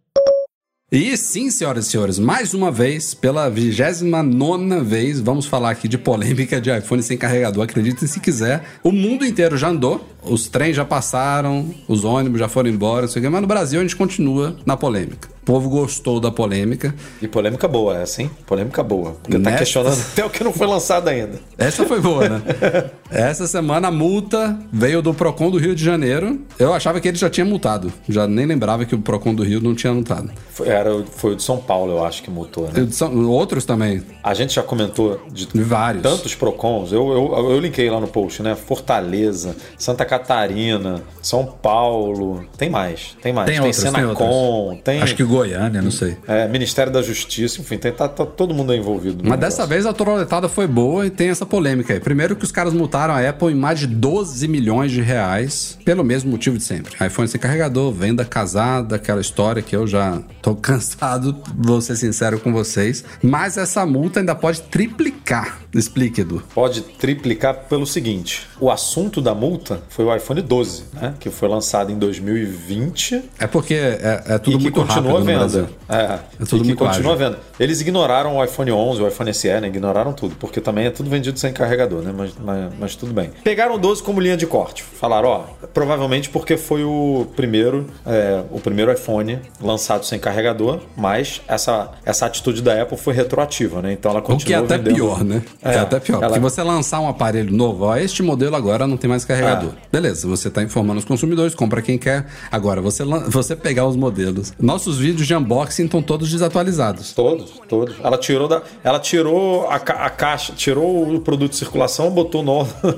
E 0.91 1.17
sim, 1.17 1.49
senhoras 1.49 1.87
e 1.87 1.89
senhores, 1.89 2.19
mais 2.19 2.53
uma 2.53 2.71
vez, 2.71 3.15
pela 3.15 3.49
29 3.49 4.81
vez, 4.81 5.19
vamos 5.19 5.47
falar 5.47 5.71
aqui 5.71 5.87
de 5.87 5.97
polêmica 5.97 6.61
de 6.61 6.69
iPhone 6.69 7.01
sem 7.01 7.17
carregador. 7.17 7.63
Acreditem 7.63 8.07
se 8.07 8.19
quiser. 8.19 8.63
O 8.83 8.91
mundo 8.91 9.25
inteiro 9.25 9.57
já 9.57 9.69
andou, 9.69 10.07
os 10.21 10.47
trens 10.47 10.75
já 10.75 10.85
passaram, 10.85 11.73
os 11.87 12.03
ônibus 12.05 12.39
já 12.39 12.47
foram 12.47 12.69
embora, 12.69 13.07
mas 13.07 13.41
no 13.41 13.47
Brasil 13.47 13.79
a 13.79 13.81
gente 13.81 13.95
continua 13.95 14.55
na 14.63 14.77
polêmica. 14.77 15.34
O 15.45 15.53
povo 15.53 15.69
gostou 15.69 16.19
da 16.19 16.31
polêmica. 16.31 16.95
E 17.21 17.27
polêmica 17.27 17.67
boa 17.67 17.95
essa, 17.99 18.19
hein? 18.23 18.31
Polêmica 18.47 18.81
boa. 18.81 19.11
Porque 19.21 19.33
tá 19.37 19.51
Nesta- 19.51 19.59
questionando 19.59 19.93
até 20.11 20.25
o 20.25 20.29
que 20.31 20.43
não 20.43 20.51
foi 20.51 20.65
lançado 20.65 21.07
ainda. 21.07 21.39
Essa 21.55 21.85
foi 21.85 22.01
boa, 22.01 22.27
né? 22.27 22.41
Essa 23.11 23.45
semana 23.45 23.89
a 23.89 23.91
multa 23.91 24.57
veio 24.73 25.03
do 25.03 25.13
Procon 25.13 25.51
do 25.51 25.59
Rio 25.59 25.75
de 25.75 25.83
Janeiro. 25.83 26.39
Eu 26.57 26.73
achava 26.73 26.99
que 26.99 27.07
ele 27.07 27.17
já 27.17 27.29
tinha 27.29 27.45
multado. 27.45 27.93
Já 28.09 28.25
nem 28.27 28.47
lembrava 28.47 28.85
que 28.85 28.95
o 28.95 28.97
Procon 28.97 29.35
do 29.35 29.43
Rio 29.43 29.61
não 29.61 29.75
tinha 29.75 29.93
multado. 29.93 30.31
Foi, 30.49 30.67
era, 30.67 30.93
o- 30.95 31.05
foi 31.05 31.33
o 31.33 31.35
de 31.35 31.43
São 31.43 31.57
Paulo, 31.57 31.91
eu 31.93 32.03
acho, 32.03 32.23
que 32.23 32.31
mutou, 32.31 32.63
né? 32.71 32.87
São 32.89 33.27
outros 33.29 33.63
também. 33.65 34.01
A 34.23 34.33
gente 34.33 34.55
já 34.55 34.63
comentou 34.63 35.21
de 35.31 35.47
Vários. 35.53 36.01
tantos 36.01 36.33
Procons. 36.33 36.91
Eu, 36.91 37.07
eu, 37.11 37.51
eu 37.51 37.59
linkei 37.59 37.87
lá 37.87 37.99
no 37.99 38.07
post, 38.07 38.41
né? 38.41 38.55
Fortaleza, 38.55 39.55
Santa 39.77 40.03
Catarina, 40.05 41.03
São 41.21 41.45
Paulo. 41.45 42.43
Tem 42.57 42.67
mais, 42.71 43.15
tem 43.21 43.31
mais. 43.31 43.47
Tem 43.47 43.59
outros, 43.59 43.83
tem 43.83 43.91
Senacom, 43.91 44.79
tem, 44.83 45.01
Acho 45.03 45.15
que 45.15 45.23
Goiânia, 45.35 45.81
não 45.81 45.91
sei. 45.91 46.17
é, 46.27 46.47
Ministério 46.47 46.91
da 46.91 47.01
Justiça, 47.01 47.59
enfim, 47.61 47.77
tem, 47.77 47.91
tá, 47.91 48.07
tá 48.07 48.25
todo 48.25 48.53
mundo 48.53 48.73
envolvido. 48.73 49.23
Mas 49.23 49.39
dessa 49.39 49.63
negócio. 49.63 49.67
vez 49.67 49.85
a 49.85 49.93
troletada 49.93 50.47
foi 50.47 50.67
boa 50.67 51.05
e 51.05 51.09
tem 51.09 51.29
essa 51.29 51.45
polêmica 51.45 51.93
aí. 51.93 51.99
Primeiro 51.99 52.35
que 52.35 52.43
os 52.43 52.51
caras 52.51 52.73
multaram 52.73 53.13
a 53.13 53.29
Apple 53.29 53.51
em 53.51 53.55
mais 53.55 53.79
de 53.79 53.87
12 53.87 54.47
milhões 54.47 54.91
de 54.91 55.01
reais, 55.01 55.77
pelo 55.83 56.03
mesmo 56.03 56.31
motivo 56.31 56.57
de 56.57 56.63
sempre. 56.63 56.95
iPhone 57.05 57.27
sem 57.27 57.39
carregador, 57.39 57.91
venda 57.91 58.23
casada, 58.23 58.95
aquela 58.95 59.21
história 59.21 59.61
que 59.61 59.75
eu 59.75 59.85
já 59.85 60.21
tô 60.41 60.55
cansado, 60.55 61.35
vou 61.57 61.81
ser 61.81 61.95
sincero 61.95 62.39
com 62.39 62.53
vocês. 62.53 63.03
Mas 63.21 63.57
essa 63.57 63.85
multa 63.85 64.19
ainda 64.19 64.35
pode 64.35 64.61
triplicar. 64.61 65.59
Explique, 65.79 66.21
Edu. 66.21 66.41
Pode 66.53 66.81
triplicar 66.81 67.65
pelo 67.69 67.85
seguinte: 67.85 68.47
o 68.59 68.71
assunto 68.71 69.21
da 69.21 69.35
multa 69.35 69.81
foi 69.89 70.05
o 70.05 70.15
iPhone 70.15 70.41
12, 70.41 70.83
né? 70.93 71.13
Que 71.19 71.29
foi 71.29 71.47
lançado 71.49 71.91
em 71.91 71.97
2020 71.97 73.21
É 73.39 73.47
porque 73.47 73.73
é, 73.73 74.23
é 74.27 74.37
tudo 74.37 74.55
e 74.55 74.57
que 74.57 74.63
muito 74.63 74.81
continua 74.81 75.19
rápido 75.19 75.25
venda. 75.25 75.69
É, 75.89 76.19
tudo 76.45 76.57
e 76.57 76.59
que 76.61 76.65
muito 76.67 76.77
continua 76.79 77.13
ágil. 77.15 77.25
venda. 77.27 77.39
Eles 77.59 77.81
ignoraram 77.81 78.37
o 78.37 78.43
iPhone 78.43 78.71
11, 78.71 79.01
o 79.01 79.07
iPhone 79.07 79.33
SE, 79.33 79.47
né? 79.47 79.67
Ignoraram 79.67 80.13
tudo, 80.13 80.35
porque 80.39 80.61
também 80.61 80.85
é 80.85 80.89
tudo 80.89 81.09
vendido 81.09 81.37
sem 81.39 81.51
carregador, 81.53 82.01
né? 82.01 82.13
Mas, 82.15 82.31
mas, 82.43 82.73
mas 82.79 82.95
tudo 82.95 83.13
bem. 83.13 83.31
Pegaram 83.43 83.75
o 83.75 83.77
12 83.77 84.01
como 84.03 84.19
linha 84.19 84.37
de 84.37 84.47
corte. 84.47 84.83
Falaram, 84.83 85.27
ó, 85.29 85.39
provavelmente 85.73 86.29
porque 86.29 86.57
foi 86.57 86.83
o 86.83 87.27
primeiro, 87.35 87.87
é, 88.05 88.43
o 88.51 88.59
primeiro 88.59 88.91
iPhone 88.91 89.39
lançado 89.61 90.05
sem 90.05 90.17
carregador, 90.19 90.79
mas 90.95 91.41
essa, 91.47 91.91
essa 92.05 92.25
atitude 92.25 92.61
da 92.61 92.81
Apple 92.81 92.97
foi 92.97 93.13
retroativa, 93.13 93.81
né? 93.81 93.91
Então 93.93 94.11
ela 94.11 94.19
O 94.19 94.23
que 94.23 94.31
é 94.31 94.35
continua 94.35 94.59
até 94.59 94.77
vendendo- 94.77 94.95
pior, 94.95 95.23
né? 95.23 95.41
É, 95.65 95.75
É, 95.75 95.79
até 95.79 95.99
pior. 95.99 96.17
ela- 96.17 96.27
Porque 96.27 96.39
você 96.39 96.61
lançar 96.63 96.99
um 96.99 97.07
aparelho 97.09 97.51
novo, 97.53 97.85
ó, 97.85 97.97
este 97.97 98.21
modelo 98.23 98.55
agora 98.55 98.85
não 98.87 98.97
tem 98.97 99.09
mais 99.09 99.25
carregador. 99.25 99.71
É. 99.71 99.87
Beleza, 99.91 100.27
você 100.27 100.49
tá 100.49 100.61
informando 100.63 100.99
os 100.99 101.05
consumidores, 101.05 101.55
compra 101.55 101.81
quem 101.81 101.97
quer. 101.97 102.27
Agora, 102.51 102.81
você, 102.81 103.03
você 103.27 103.55
pegar 103.55 103.85
os 103.87 103.95
modelos. 103.95 104.53
Nossos 104.59 104.97
vídeos 104.97 105.25
de 105.27 105.35
unboxing 105.35 105.85
estão 105.85 106.01
todos 106.01 106.31
desatualizados. 106.31 107.13
Todos, 107.13 107.53
todos. 107.67 107.95
Ela 108.03 108.17
tirou 108.17 108.47
da, 108.47 108.61
ela 108.83 108.99
tirou 108.99 109.67
a, 109.67 109.79
ca- 109.79 110.05
a 110.05 110.09
caixa, 110.09 110.53
tirou 110.55 111.13
o 111.15 111.19
produto 111.19 111.51
de 111.51 111.57
circulação, 111.57 112.09
botou 112.11 112.43
novo, 112.43 112.73
né? 112.83 112.93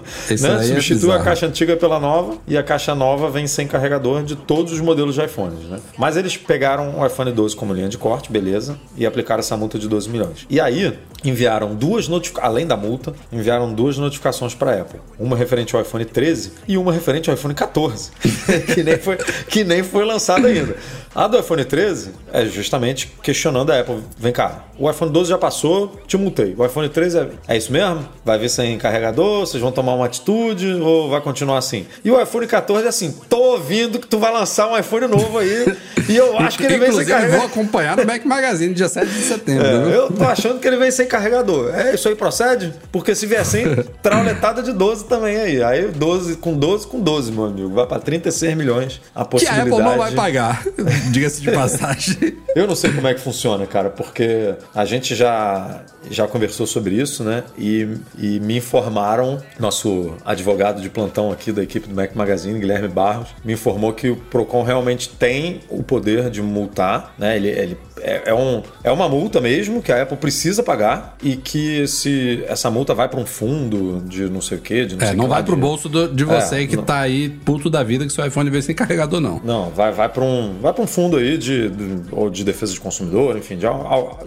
aí 0.60 0.72
é 0.72 0.76
Substituiu 0.76 1.14
a 1.14 1.20
caixa 1.20 1.46
antiga 1.46 1.76
pela 1.78 2.00
nova 2.00 2.36
e 2.48 2.58
a 2.58 2.64
caixa 2.64 2.94
nova 2.94 3.30
vem 3.30 3.48
sem 3.48 3.66
carregador 3.68 4.24
de 4.24 4.36
todos 4.36 4.74
os 4.74 4.82
modelos 4.82 5.16
de 5.16 5.24
iPhones, 5.24 5.64
né? 5.70 5.80
Mas 5.98 6.18
eles 6.18 6.36
pegaram 6.36 7.00
o 7.00 7.06
iPhone 7.06 7.32
12 7.32 7.56
como 7.56 7.74
linha 7.74 7.88
de 7.90 7.98
corte, 7.98 8.32
beleza, 8.32 8.78
e 8.98 9.06
aplicaram 9.06 9.40
essa 9.40 9.56
multa 9.56 9.80
de 9.80 9.88
12 9.88 10.10
milhões. 10.10 10.46
E 10.50 10.60
aí 10.60 10.98
enviaram 11.24 11.74
duas 11.76 12.08
notificações, 12.08 12.57
além 12.58 12.66
da 12.66 12.76
multa, 12.76 13.14
enviaram 13.32 13.72
duas 13.72 13.98
notificações 13.98 14.56
para 14.56 14.72
a 14.72 14.82
Apple. 14.82 15.00
Uma 15.20 15.38
referente 15.38 15.76
ao 15.76 15.82
iPhone 15.82 16.04
13 16.04 16.54
e 16.68 16.78
uma 16.78 16.92
referente 16.92 17.30
ao 17.30 17.36
iPhone 17.36 17.54
14, 17.54 18.10
que 18.74 18.82
nem 18.84 18.98
foi 18.98 19.18
que 19.48 19.64
nem 19.64 19.84
foi 19.84 20.04
lançado 20.04 20.48
ainda. 20.48 20.76
A 21.14 21.28
do 21.28 21.38
iPhone 21.40 21.64
13 21.64 22.12
é 22.32 22.46
justamente 22.46 23.12
questionando 23.24 23.72
a 23.72 23.80
Apple. 23.80 24.04
Vem 24.18 24.32
cá, 24.32 24.66
o 24.78 24.90
iPhone 24.90 25.12
12 25.12 25.30
já 25.30 25.38
passou, 25.38 26.00
te 26.08 26.18
multei. 26.18 26.54
O 26.58 26.66
iPhone 26.66 26.90
13 26.90 27.18
é, 27.18 27.28
é 27.48 27.58
isso 27.58 27.72
mesmo? 27.72 28.08
Vai 28.26 28.38
vir 28.38 28.50
sem 28.50 28.78
carregador? 28.78 29.42
Vocês 29.42 29.62
vão 29.62 29.72
tomar 29.72 29.94
uma 29.94 30.06
atitude 30.06 30.74
ou 30.74 31.10
vai 31.10 31.22
continuar 31.22 31.58
assim? 31.60 31.86
E 32.04 32.12
o 32.12 32.22
iPhone 32.22 32.48
14 32.48 32.86
é 32.86 32.90
assim: 32.90 33.16
tô 33.30 33.38
ouvindo 33.38 34.00
que 34.00 34.08
tu 34.08 34.18
vai 34.20 34.32
lançar 34.32 34.68
um 34.68 34.78
iPhone 34.78 35.08
novo 35.08 35.38
aí 35.38 35.76
e 36.10 36.16
eu 36.16 36.38
acho 36.38 36.58
que 36.58 36.66
ele 36.66 36.78
vem 36.78 36.92
sem 36.92 37.02
Inclusive, 37.02 37.12
vou 37.12 37.20
carregador. 37.20 37.46
acompanhar 37.46 37.98
no 37.98 38.06
Mac 38.06 38.24
Magazine, 38.26 38.74
dia 38.74 38.88
7 38.88 39.08
de 39.08 39.22
setembro. 39.22 39.66
É, 39.66 39.96
eu 39.96 40.12
tô 40.12 40.24
achando 40.24 40.60
que 40.60 40.68
ele 40.68 40.78
vem 40.78 40.92
sem 40.92 41.08
carregador. 41.08 41.74
É, 41.74 41.96
isso 41.96 42.08
aí 42.08 42.16
procede? 42.48 42.74
Porque 42.92 43.14
se 43.14 43.26
vier 43.26 43.46
sem, 43.46 43.76
trauletada 44.02 44.64
de 44.64 44.72
12 44.72 45.06
também 45.06 45.38
aí. 45.38 45.64
Aí 45.64 45.88
12 45.90 46.38
com 46.38 46.58
12 46.58 46.88
com 46.88 47.02
12, 47.02 47.32
meu 47.32 47.46
amigo. 47.46 47.70
Vai 47.70 47.86
pra 47.86 48.00
36 48.00 48.56
milhões 48.56 49.02
a 49.14 49.20
Que 49.20 49.22
a 49.22 49.26
possibilidade. 49.26 49.70
Apple 49.70 49.84
não 49.84 49.98
vai 49.98 50.12
pagar, 50.14 50.64
diga-se 51.12 51.42
de 51.42 51.52
passagem. 51.52 52.38
Eu 52.56 52.68
não 52.68 52.76
sei 52.76 52.92
como 52.92 53.08
é 53.08 53.14
que 53.14 53.20
funciona, 53.20 53.66
cara, 53.66 53.90
porque 53.90 54.56
a 54.74 54.86
gente 54.86 55.16
já, 55.16 55.82
já 56.10 56.28
conversou 56.28 56.66
sobre 56.66 56.96
isso, 56.96 57.24
né? 57.24 57.44
E, 57.58 57.88
e 58.18 58.40
me 58.40 58.58
informaram, 58.58 59.42
nosso 59.60 60.16
advogado 60.26 60.82
de 60.82 60.90
plantão 60.90 61.32
aqui 61.32 61.52
da 61.52 61.64
equipe 61.64 61.88
do 61.88 61.96
Mac 61.96 62.16
Magazine, 62.16 62.60
Guilherme 62.60 62.88
Barros, 62.88 63.30
me 63.44 63.54
informou 63.54 63.94
que 63.94 64.10
o 64.10 64.16
Procon 64.16 64.64
realmente 64.64 65.10
tem 65.10 65.62
o 65.70 65.84
poder 65.84 66.30
de 66.30 66.42
multar, 66.42 67.14
né? 67.18 67.36
Ele, 67.36 67.50
ele 67.50 67.78
é, 68.02 68.30
é 68.30 68.34
um, 68.34 68.64
é 68.84 68.92
uma 68.92 69.08
multa 69.10 69.40
mesmo 69.42 69.82
que 69.82 69.92
a 69.92 70.02
Apple 70.02 70.18
precisa 70.18 70.64
pagar 70.64 71.16
e 71.22 71.36
que 71.36 71.88
se 71.88 72.27
essa 72.48 72.70
multa 72.70 72.94
vai 72.94 73.08
para 73.10 73.20
um 73.20 73.26
fundo 73.26 74.02
de 74.08 74.30
não 74.30 74.42
sei 74.42 74.58
o 74.58 74.62
quê, 74.62 74.86
de 74.86 74.96
não 74.96 75.04
É, 75.04 75.08
sei 75.08 75.16
não 75.16 75.26
que 75.26 75.30
vai 75.32 75.44
pro 75.44 75.56
de- 75.56 75.62
bolso 75.62 75.90
do- 75.90 76.08
de 76.10 76.24
você 76.24 76.64
É, 76.64 76.68
que 76.68 76.76
não. 76.76 76.84
tá 76.84 77.00
aí 77.00 77.30
puto 77.30 77.70
da 77.70 77.84
vida 77.84 78.06
que 78.06 78.12
seu 78.12 78.26
iPhone 78.26 78.50
veio 78.50 78.64
sem 78.64 78.76
carregador, 78.76 79.20
não. 79.20 79.42
Não, 79.44 79.70
vai, 79.70 79.92
vai 79.92 80.10
para 80.10 80.24
um, 80.24 80.56
vai 80.62 80.74
um 80.78 80.88
fundo 80.88 81.18
aí 81.18 81.38
de, 81.38 81.70
de- 81.70 82.02
ou 82.12 82.30
de 82.30 82.44
defesa 82.44 82.74
de 82.74 82.80
consumidor, 82.80 83.38
enfim, 83.38 83.58
de, 83.58 83.66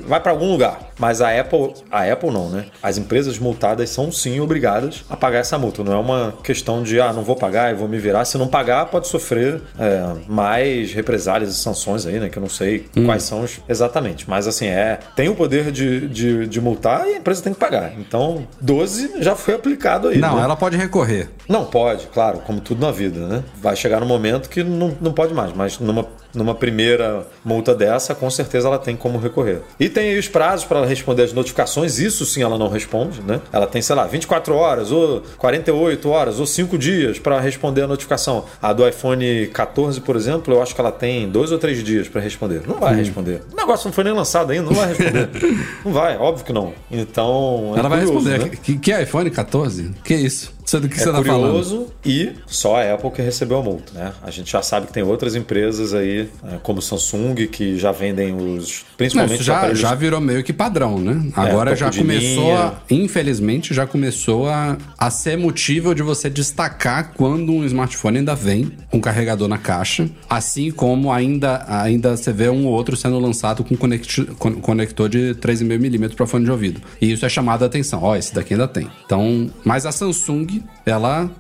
vai 0.06 0.20
para 0.20 0.32
algum 0.32 0.50
lugar. 0.52 0.90
Mas 0.98 1.20
a 1.20 1.38
Apple, 1.38 1.72
a 1.90 2.04
Apple 2.04 2.30
não, 2.30 2.50
né? 2.50 2.66
As 2.82 2.98
empresas 2.98 3.38
multadas 3.38 3.88
são 3.90 4.10
sim 4.12 4.40
obrigadas 4.40 5.04
a 5.08 5.16
pagar 5.16 5.38
essa 5.38 5.58
multa. 5.58 5.82
Não 5.82 5.92
é 5.92 5.96
uma 5.96 6.34
questão 6.42 6.82
de, 6.82 7.00
ah, 7.00 7.12
não 7.12 7.22
vou 7.22 7.36
pagar 7.36 7.70
e 7.72 7.74
vou 7.74 7.88
me 7.88 7.98
virar. 7.98 8.24
Se 8.24 8.36
não 8.36 8.46
pagar, 8.48 8.86
pode 8.86 9.08
sofrer 9.08 9.60
é, 9.78 10.02
mais 10.28 10.92
represálias 10.92 11.50
e 11.50 11.54
sanções 11.54 12.06
aí, 12.06 12.18
né? 12.20 12.28
Que 12.28 12.36
eu 12.38 12.42
não 12.42 12.48
sei 12.48 12.86
Hum. 12.96 13.06
quais 13.06 13.22
são 13.22 13.42
os- 13.42 13.60
exatamente. 13.68 14.28
Mas 14.28 14.46
assim, 14.46 14.66
é, 14.66 14.98
tem 15.16 15.28
o 15.28 15.34
poder 15.34 15.70
de, 15.72 16.06
de, 16.08 16.46
de 16.46 16.60
multar 16.60 17.06
e 17.08 17.14
a 17.14 17.18
empresa 17.18 17.42
tem 17.42 17.52
que 17.54 17.58
pagar. 17.58 17.89
Então, 17.98 18.46
12 18.60 19.22
já 19.22 19.34
foi 19.34 19.54
aplicado 19.54 20.08
aí. 20.08 20.18
Não, 20.18 20.36
né? 20.36 20.42
ela 20.42 20.56
pode 20.56 20.76
recorrer. 20.76 21.30
Não 21.48 21.64
pode, 21.64 22.06
claro, 22.08 22.38
como 22.40 22.60
tudo 22.60 22.84
na 22.84 22.92
vida, 22.92 23.26
né? 23.26 23.44
Vai 23.60 23.76
chegar 23.76 24.00
no 24.00 24.06
momento 24.06 24.48
que 24.48 24.62
não, 24.62 24.96
não 25.00 25.12
pode 25.12 25.34
mais, 25.34 25.52
mas 25.52 25.78
numa, 25.78 26.06
numa 26.34 26.54
primeira 26.54 27.26
multa 27.44 27.74
dessa, 27.74 28.14
com 28.14 28.30
certeza 28.30 28.68
ela 28.68 28.78
tem 28.78 28.96
como 28.96 29.18
recorrer. 29.18 29.60
E 29.78 29.88
tem 29.88 30.10
aí 30.10 30.18
os 30.18 30.28
prazos 30.28 30.64
para 30.64 30.78
ela 30.78 30.86
responder 30.86 31.22
as 31.22 31.32
notificações, 31.32 31.98
isso 31.98 32.24
sim 32.24 32.42
ela 32.42 32.58
não 32.58 32.68
responde, 32.68 33.20
né? 33.22 33.40
Ela 33.52 33.66
tem, 33.66 33.82
sei 33.82 33.96
lá, 33.96 34.06
24 34.06 34.54
horas, 34.54 34.92
ou 34.92 35.22
48 35.38 36.08
horas, 36.08 36.40
ou 36.40 36.46
5 36.46 36.78
dias 36.78 37.18
para 37.18 37.40
responder 37.40 37.82
a 37.82 37.86
notificação. 37.86 38.44
A 38.60 38.72
do 38.72 38.86
iPhone 38.86 39.46
14, 39.48 40.00
por 40.00 40.16
exemplo, 40.16 40.54
eu 40.54 40.62
acho 40.62 40.74
que 40.74 40.80
ela 40.80 40.92
tem 40.92 41.28
dois 41.28 41.52
ou 41.52 41.58
três 41.58 41.82
dias 41.82 42.08
para 42.08 42.20
responder. 42.20 42.62
Não 42.66 42.76
vai 42.76 42.94
responder. 42.94 43.42
O 43.52 43.56
negócio 43.56 43.88
não 43.88 43.92
foi 43.92 44.04
nem 44.04 44.12
lançado 44.12 44.50
ainda, 44.52 44.66
não 44.66 44.74
vai 44.74 44.88
responder. 44.88 45.28
não 45.84 45.92
vai, 45.92 46.16
óbvio 46.16 46.44
que 46.44 46.52
não. 46.52 46.72
Então. 46.90 47.72
é 47.74 47.78
ela 47.78 47.88
vai 47.88 48.04
curioso, 48.04 48.28
responder. 48.28 48.50
né? 48.50 48.58
Que, 48.62 48.78
que 48.78 49.02
iPhone 49.02 49.30
14? 49.30 49.90
Que 50.04 50.14
isso? 50.14 50.59
Sei 50.64 50.80
do 50.80 50.88
que 50.88 50.96
é 50.96 50.98
você 51.02 51.12
tá 51.12 51.22
falando. 51.24 51.86
e 52.04 52.30
só 52.46 52.76
a 52.76 52.94
Apple 52.94 53.10
que 53.10 53.22
recebeu 53.22 53.58
a 53.58 53.62
multa, 53.62 53.92
né? 53.92 54.12
A 54.22 54.30
gente 54.30 54.50
já 54.50 54.62
sabe 54.62 54.86
que 54.86 54.92
tem 54.92 55.02
outras 55.02 55.34
empresas 55.34 55.92
aí, 55.94 56.28
é, 56.44 56.56
como 56.62 56.80
Samsung, 56.80 57.34
que 57.46 57.78
já 57.78 57.92
vendem 57.92 58.34
os. 58.34 58.80
Não, 58.80 58.96
Principalmente 58.96 59.40
os 59.40 59.46
já, 59.46 59.56
aparelhos- 59.56 59.80
já 59.80 59.94
virou 59.94 60.20
meio 60.20 60.42
que 60.44 60.52
padrão, 60.52 60.98
né? 60.98 61.30
Agora 61.34 61.70
topo 61.70 61.80
já 61.80 61.90
começou, 61.98 62.56
a, 62.56 62.74
infelizmente, 62.90 63.72
já 63.74 63.86
começou 63.86 64.48
a, 64.48 64.76
a 64.98 65.10
ser 65.10 65.36
motivo 65.36 65.94
de 65.94 66.02
você 66.02 66.28
destacar 66.30 67.12
quando 67.14 67.50
um 67.52 67.64
smartphone 67.64 68.18
ainda 68.18 68.34
vem 68.34 68.70
com 68.90 69.00
carregador 69.00 69.48
na 69.48 69.58
caixa, 69.58 70.08
assim 70.28 70.70
como 70.70 71.12
ainda, 71.12 71.64
ainda 71.68 72.16
você 72.16 72.32
vê 72.32 72.48
um 72.48 72.66
ou 72.66 72.72
outro 72.72 72.96
sendo 72.96 73.18
lançado 73.18 73.64
com 73.64 73.76
conect, 73.76 74.24
con- 74.38 74.54
conector 74.60 75.08
de 75.08 75.34
3,5mm 75.34 76.14
para 76.14 76.26
fone 76.26 76.44
de 76.44 76.50
ouvido. 76.50 76.80
E 77.00 77.10
isso 77.12 77.24
é 77.24 77.28
chamado 77.28 77.62
a 77.62 77.66
atenção. 77.66 78.02
Ó, 78.02 78.14
esse 78.16 78.34
daqui 78.34 78.54
ainda 78.54 78.68
tem. 78.68 78.88
Então, 79.06 79.50
mas 79.64 79.86
a 79.86 79.92
Samsung, 79.92 80.59
ela 80.84 81.30